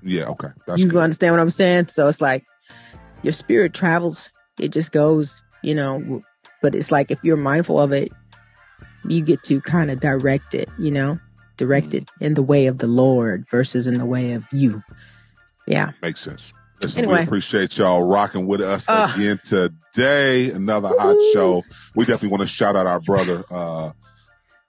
Yeah, 0.02 0.24
okay. 0.28 0.48
That's 0.66 0.82
you 0.82 0.88
good. 0.88 1.02
understand 1.02 1.34
what 1.34 1.40
I'm 1.40 1.50
saying? 1.50 1.86
So 1.86 2.06
it's 2.06 2.20
like 2.20 2.44
your 3.22 3.32
spirit 3.32 3.74
travels. 3.74 4.30
It 4.60 4.72
just 4.72 4.92
goes, 4.92 5.42
you 5.62 5.74
know, 5.74 6.20
but 6.62 6.74
it's 6.74 6.92
like 6.92 7.10
if 7.10 7.18
you're 7.22 7.36
mindful 7.36 7.80
of 7.80 7.92
it, 7.92 8.12
you 9.08 9.22
get 9.22 9.42
to 9.44 9.60
kind 9.60 9.90
of 9.90 10.00
direct 10.00 10.54
it, 10.54 10.68
you 10.78 10.90
know, 10.90 11.18
direct 11.56 11.94
it 11.94 12.10
in 12.20 12.34
the 12.34 12.42
way 12.42 12.66
of 12.66 12.78
the 12.78 12.86
Lord 12.88 13.46
versus 13.50 13.86
in 13.86 13.98
the 13.98 14.06
way 14.06 14.32
of 14.32 14.46
you. 14.52 14.82
Yeah. 15.66 15.92
Makes 16.02 16.20
sense. 16.20 16.52
Listen, 16.82 17.02
we 17.02 17.06
Anyway. 17.08 17.24
appreciate 17.24 17.78
y'all 17.78 18.02
rocking 18.02 18.46
with 18.46 18.60
us 18.60 18.86
Ah. 18.88 19.12
again 19.14 19.38
today. 19.42 20.50
Another 20.50 20.88
hot 20.88 21.16
show. 21.32 21.64
We 21.94 22.04
definitely 22.04 22.28
want 22.30 22.42
to 22.42 22.46
shout 22.48 22.76
out 22.76 22.86
our 22.86 23.00
brother, 23.00 23.44
uh, 23.50 23.92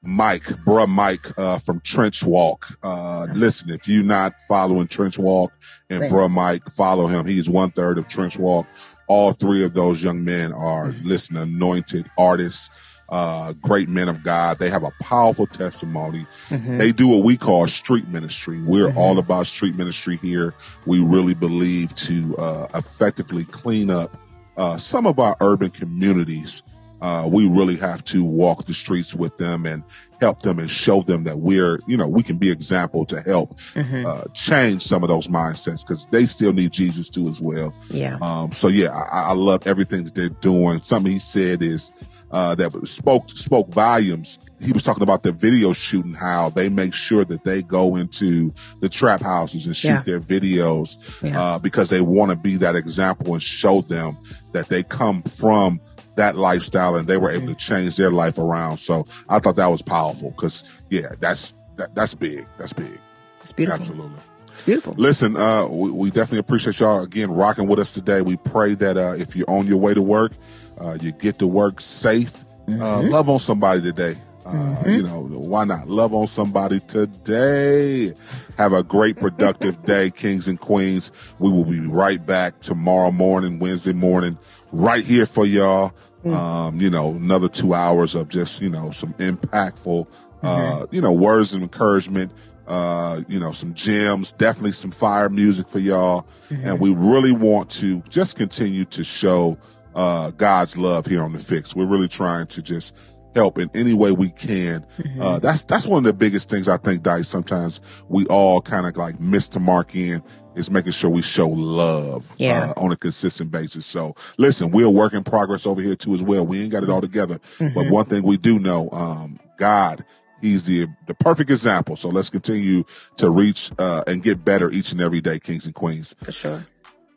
Mike, 0.04 0.44
bruh 0.66 0.88
Mike, 0.88 1.26
uh, 1.38 1.58
from 1.60 1.82
Trench 1.82 2.24
Walk. 2.24 2.66
Uh, 2.82 3.28
listen, 3.34 3.70
if 3.72 3.88
you're 3.90 4.06
not 4.06 4.34
following 4.48 4.88
Trench 4.88 5.20
Walk 5.20 5.52
and 5.90 6.02
Right. 6.02 6.12
bruh 6.12 6.32
Mike, 6.32 6.64
follow 6.70 7.08
him. 7.08 7.26
He's 7.26 7.50
one 7.50 7.72
third 7.72 7.98
of 7.98 8.08
Trench 8.08 8.38
Walk. 8.40 8.68
All 9.10 9.34
three 9.34 9.64
of 9.64 9.74
those 9.74 10.02
young 10.04 10.24
men 10.24 10.54
are, 10.54 10.94
listen, 11.04 11.36
anointed 11.36 12.10
artists, 12.18 12.70
uh, 13.10 13.54
great 13.62 13.88
men 13.90 14.10
of 14.10 14.24
God. 14.24 14.60
They 14.60 14.70
have 14.70 14.84
a 14.84 14.92
powerful 15.02 15.48
testimony. 15.48 16.26
Mhm. 16.50 16.78
They 16.80 16.92
do 16.92 17.08
what 17.08 17.24
we 17.24 17.38
call 17.38 17.66
street 17.68 18.08
ministry. 18.10 18.62
We're 18.62 18.90
Mhm. 18.90 18.98
all 18.98 19.18
about 19.20 19.48
street 19.48 19.76
ministry 19.76 20.18
here. 20.22 20.54
We 20.86 21.00
really 21.00 21.34
believe 21.34 21.94
to 21.96 22.36
uh, 22.38 22.68
effectively 22.76 23.44
clean 23.46 23.90
up 23.90 24.16
uh, 24.58 24.76
some 24.76 25.06
of 25.06 25.20
our 25.20 25.36
urban 25.40 25.70
communities. 25.70 26.64
Uh, 27.00 27.30
we 27.32 27.48
really 27.48 27.76
have 27.76 28.04
to 28.06 28.24
walk 28.24 28.66
the 28.66 28.74
streets 28.74 29.14
with 29.14 29.38
them 29.38 29.68
and 29.68 29.84
help 30.20 30.42
them 30.42 30.58
and 30.58 30.68
show 30.68 31.04
them 31.04 31.26
that 31.26 31.38
we're, 31.38 31.80
you 31.86 31.96
know, 31.96 32.08
we 32.08 32.24
can 32.24 32.38
be 32.38 32.50
example 32.50 33.06
to 33.06 33.22
help 33.22 33.56
Mhm. 33.76 34.04
uh, 34.04 34.24
change 34.34 34.82
some 34.82 35.04
of 35.04 35.10
those 35.10 35.28
mindsets 35.28 35.86
because 35.86 36.08
they 36.08 36.26
still 36.26 36.54
need 36.54 36.72
Jesus 36.72 37.08
too 37.12 37.28
as 37.28 37.40
well. 37.40 37.72
Yeah. 37.92 38.18
Um, 38.20 38.52
so 38.52 38.68
yeah, 38.68 38.88
I, 39.12 39.26
I 39.30 39.34
love 39.34 39.68
everything 39.68 40.06
that 40.06 40.16
they're 40.16 40.30
doing. 40.30 40.80
Something 40.84 41.12
he 41.14 41.20
said 41.20 41.62
is 41.62 41.92
uh, 42.32 42.56
that 42.56 42.72
spoke 42.88 43.30
spoke 43.30 43.70
volumes. 43.70 44.40
He 44.60 44.72
was 44.72 44.84
talking 44.84 45.04
about 45.04 45.24
the 45.24 45.32
video 45.32 45.72
shooting, 45.74 46.14
how 46.14 46.50
they 46.50 46.68
make 46.70 46.94
sure 46.94 47.24
that 47.26 47.44
they 47.44 47.62
go 47.62 47.96
into 47.96 48.54
the 48.80 48.90
trap 48.90 49.22
houses 49.22 49.66
and 49.68 49.76
shoot 49.76 49.90
Yeah. 49.90 50.02
their 50.06 50.20
videos 50.20 51.22
Yeah. 51.24 51.40
uh, 51.40 51.60
because 51.60 51.90
they 51.90 52.02
want 52.02 52.32
to 52.32 52.38
be 52.38 52.58
that 52.58 52.76
example 52.76 53.34
and 53.34 53.42
show 53.44 53.82
them 53.82 54.18
that 54.54 54.68
they 54.70 54.84
come 54.84 55.22
from 55.24 55.80
that 56.16 56.36
lifestyle 56.36 56.96
and 56.96 57.08
they 57.08 57.18
were 57.18 57.30
able 57.30 57.48
to 57.48 57.56
change 57.56 57.96
their 57.96 58.10
life 58.12 58.40
around. 58.40 58.78
So 58.78 59.06
I 59.30 59.38
thought 59.40 59.56
that 59.58 59.68
was 59.68 59.82
powerful 59.84 60.32
because 60.32 60.64
yeah, 60.90 61.10
that's 61.20 61.54
that, 61.78 61.94
that's 61.94 62.16
big. 62.16 62.46
That's 62.58 62.74
big. 62.74 63.00
It's 63.42 63.54
beautiful. 63.54 63.80
Absolutely. 63.80 64.20
Beautiful. 64.66 64.96
Listen, 64.98 65.38
uh, 65.38 65.68
we, 65.68 65.92
we 65.92 66.10
definitely 66.10 66.40
appreciate 66.40 66.80
y'all 66.80 67.04
again 67.04 67.30
rocking 67.32 67.68
with 67.68 67.78
us 67.78 67.94
today. 67.94 68.22
We 68.22 68.38
pray 68.38 68.74
that 68.74 68.98
uh, 68.98 69.14
if 69.16 69.36
you're 69.36 69.50
on 69.50 69.68
your 69.68 69.78
way 69.78 69.94
to 69.94 70.02
work, 70.02 70.32
uh, 70.80 70.98
you 71.02 71.12
get 71.12 71.40
to 71.40 71.48
work 71.48 71.80
safe. 71.82 72.44
Uh, 72.70 73.02
love 73.04 73.30
on 73.30 73.40
somebody 73.40 73.82
today. 73.82 74.16
Uh, 74.46 74.84
You 74.86 75.04
know, 75.04 75.22
why 75.22 75.64
not? 75.66 75.88
Love 75.90 76.14
on 76.14 76.28
somebody 76.28 76.80
today. 76.82 78.14
Have 78.58 78.74
a 78.74 78.84
great, 78.84 79.18
productive 79.18 79.84
day, 79.86 80.10
kings 80.16 80.48
and 80.48 80.60
queens. 80.60 81.12
We 81.40 81.52
will 81.52 81.66
be 81.66 81.80
right 81.82 82.24
back 82.26 82.60
tomorrow 82.60 83.12
morning, 83.12 83.60
Wednesday 83.60 83.94
morning, 83.94 84.38
right 84.72 85.04
here 85.04 85.26
for 85.26 85.46
y'all. 85.46 85.94
Um, 86.26 86.82
you 86.82 86.90
know, 86.90 87.12
another 87.12 87.48
two 87.48 87.74
hours 87.74 88.14
of 88.16 88.28
just, 88.28 88.62
you 88.62 88.70
know, 88.70 88.92
some 88.92 89.14
impactful, 89.14 90.08
uh, 90.44 90.86
you 90.92 91.00
know, 91.02 91.14
words 91.14 91.54
of 91.54 91.62
encouragement, 91.62 92.34
uh, 92.68 93.22
you 93.30 93.40
know, 93.40 93.52
some 93.54 93.74
gems, 93.74 94.34
definitely 94.34 94.74
some 94.74 94.92
fire 94.92 95.30
music 95.30 95.70
for 95.70 95.80
y'all. 95.80 96.28
And 96.50 96.80
we 96.82 96.94
really 96.94 97.32
want 97.32 97.70
to 97.72 98.02
just 98.10 98.36
continue 98.38 98.84
to 98.86 99.04
show, 99.06 99.58
uh, 99.98 100.32
God's 100.32 100.78
love 100.78 101.06
here 101.06 101.22
on 101.24 101.34
the 101.34 101.40
fix. 101.40 101.76
We're 101.76 101.86
really 101.88 102.08
trying 102.08 102.48
to 102.48 102.62
just 102.62 102.96
help 103.36 103.60
in 103.60 103.70
any 103.76 103.94
way 103.94 104.12
we 104.12 104.30
can. 104.32 104.86
Uh, 105.20 105.38
that's, 105.40 105.64
that's 105.66 105.86
one 105.86 106.00
of 106.00 106.04
the 106.06 106.14
biggest 106.14 106.50
things 106.50 106.68
I 106.68 106.78
think, 106.78 107.04
Dice, 107.04 107.28
sometimes 107.28 107.82
we 108.08 108.26
all 108.28 108.62
kind 108.62 108.88
of 108.88 108.98
like 108.98 109.20
miss 109.20 109.48
the 109.50 109.60
mark 109.60 109.96
in 109.96 110.24
is 110.56 110.72
making 110.72 110.92
sure 110.94 111.10
we 111.12 111.22
show 111.22 111.48
love 111.48 112.34
Yeah. 112.40 112.74
uh, 112.76 112.82
on 112.82 112.92
a 112.92 112.96
consistent 112.96 113.52
basis. 113.52 113.86
So 113.86 114.16
listen, 114.40 114.72
we're 114.72 114.88
a 114.88 114.90
work 114.90 115.14
in 115.14 115.24
progress 115.24 115.68
over 115.68 115.82
here 115.82 115.96
too 115.96 116.14
as 116.16 116.24
well. 116.24 116.48
We 116.48 116.64
ain't 116.64 116.72
got 116.72 116.82
it 116.82 116.90
all 116.90 117.02
together, 117.02 117.40
but 117.60 117.90
one 117.92 118.06
thing 118.06 118.24
we 118.24 118.38
do 118.38 118.58
know, 118.58 118.90
um, 118.92 119.40
God, 119.60 120.04
he's 120.42 120.66
the, 120.66 120.88
the 121.06 121.14
perfect 121.14 121.52
example. 121.52 121.96
So 121.96 122.10
let's 122.10 122.32
continue 122.32 122.86
to 123.18 123.30
reach, 123.30 123.72
uh, 123.78 124.04
and 124.08 124.24
get 124.24 124.44
better 124.44 124.72
each 124.72 124.92
and 124.92 125.00
every 125.02 125.22
day, 125.22 125.38
kings 125.38 125.68
and 125.68 125.76
queens. 125.76 126.16
For 126.24 126.32
sure. 126.32 126.66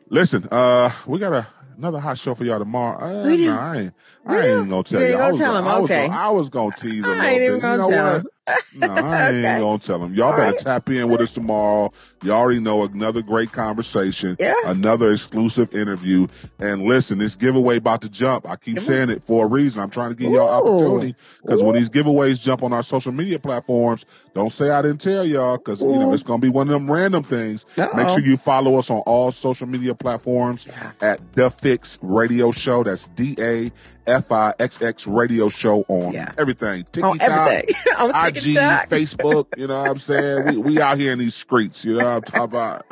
Listen, 0.09 0.47
uh, 0.51 0.91
we 1.07 1.17
got 1.17 1.33
a, 1.33 1.47
another 1.81 1.99
hot 1.99 2.17
show 2.17 2.35
for 2.35 2.43
y'all 2.43 2.59
tomorrow. 2.59 2.99
Uh, 2.99 3.27
We 3.27 3.37
do. 3.37 3.49
I 3.49 3.77
ain't, 3.77 3.93
I 4.27 4.39
ain't 4.41 4.49
even 4.51 4.69
gonna 4.69 4.83
tell 4.83 5.01
You 5.01 5.07
you. 5.07 5.13
ain't 5.13 5.21
I 5.21 5.23
gonna 5.23 5.31
was 5.31 5.39
tell 5.41 5.55
gonna, 5.55 5.59
him, 5.59 5.67
I 5.67 5.79
was 5.79 5.91
okay. 5.91 6.07
gonna, 6.07 6.19
I 6.19 6.29
was 6.29 6.49
gonna 6.49 6.71
tease 6.71 7.07
a 7.07 7.15
I 7.15 7.27
ain't 7.29 7.41
bit. 7.41 7.47
even 7.47 7.55
You 7.55 7.61
gonna 7.61 7.77
know 7.77 7.89
tell 7.89 8.05
what? 8.05 8.15
him. 8.17 8.27
No, 8.73 8.91
I 8.91 9.19
ain't 9.31 9.35
Okay. 9.35 9.59
gonna 9.59 9.79
tell 9.79 9.99
them. 9.99 10.13
Y'all 10.13 10.27
All 10.27 10.33
better 10.33 10.51
right. 10.51 10.57
tap 10.57 10.89
in 10.89 11.09
with 11.09 11.21
us 11.21 11.33
tomorrow. 11.33 11.89
You 12.23 12.31
already 12.31 12.59
know 12.59 12.83
another 12.83 13.23
great 13.23 13.51
conversation, 13.51 14.37
Yeah. 14.39 14.53
another 14.65 15.11
exclusive 15.11 15.73
interview. 15.73 16.27
And 16.59 16.83
listen, 16.83 17.17
this 17.17 17.35
giveaway 17.35 17.77
about 17.77 18.03
to 18.03 18.09
jump. 18.09 18.47
I 18.47 18.57
keep 18.57 18.75
mm-hmm. 18.75 18.85
saying 18.85 19.09
it 19.09 19.23
for 19.23 19.45
a 19.45 19.49
reason. 19.49 19.81
I'm 19.81 19.89
trying 19.89 20.11
to 20.11 20.15
give 20.15 20.31
y'all 20.31 20.47
opportunity 20.47 21.15
because 21.41 21.63
when 21.63 21.73
these 21.73 21.89
giveaways 21.89 22.43
jump 22.43 22.61
on 22.61 22.73
our 22.73 22.83
social 22.83 23.11
media 23.11 23.39
platforms, 23.39 24.05
don't 24.35 24.51
say 24.51 24.69
I 24.69 24.83
didn't 24.83 25.01
tell 25.01 25.25
y'all 25.25 25.57
because 25.57 25.81
you 25.81 25.87
know 25.87 26.13
it's 26.13 26.23
gonna 26.23 26.41
be 26.41 26.49
one 26.49 26.67
of 26.67 26.73
them 26.73 26.89
random 26.91 27.23
things. 27.23 27.65
Make 27.75 27.93
Uh-oh. 27.93 28.07
sure 28.15 28.19
you 28.23 28.37
follow 28.37 28.75
us 28.75 28.91
on 28.91 28.99
all 29.07 29.31
social 29.31 29.67
media 29.67 29.95
platforms 29.95 30.67
at 31.01 31.19
Da 31.33 31.49
Fixx 31.49 31.97
Radio 32.03 32.51
Show. 32.51 32.83
That's 32.83 33.07
D 33.07 33.35
A 33.39 33.71
F 34.07 34.31
I 34.31 34.53
X 34.59 34.81
X 34.81 35.07
Radio 35.07 35.49
Show 35.49 35.83
on 35.87 36.13
Yeah. 36.13 36.31
everything. 36.37 36.85
On 37.03 37.17
TikTok, 37.17 37.21
everything. 37.21 37.75
on 37.97 38.09
IG, 38.09 38.35
Facebook, 38.89 39.47
you 39.57 39.67
know 39.67 39.81
what 39.81 39.89
I'm 39.91 39.97
saying? 39.97 40.45
We, 40.45 40.57
we 40.57 40.81
out 40.81 40.97
here 40.99 41.13
in 41.13 41.19
these 41.19 41.35
streets, 41.35 41.83
you 41.83 41.97
know 41.97 42.10
I'm 42.15 42.21
talking 42.21 42.43
about? 42.43 42.85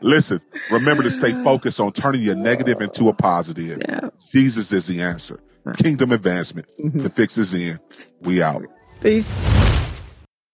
Listen, 0.00 0.40
remember 0.70 1.02
to 1.02 1.10
stay 1.10 1.32
focused 1.44 1.80
on 1.80 1.92
turning 1.92 2.22
your 2.22 2.34
negative 2.34 2.80
into 2.80 3.08
a 3.08 3.12
positive. 3.12 3.78
Yeah. 3.88 4.10
Jesus 4.30 4.72
is 4.72 4.86
the 4.86 5.00
answer. 5.00 5.40
Kingdom 5.76 6.12
advancement. 6.12 6.70
Mm-hmm. 6.82 7.00
The 7.00 7.10
fix 7.10 7.38
is 7.38 7.54
in. 7.54 7.78
We 8.20 8.42
out. 8.42 8.64
Peace. 9.00 9.36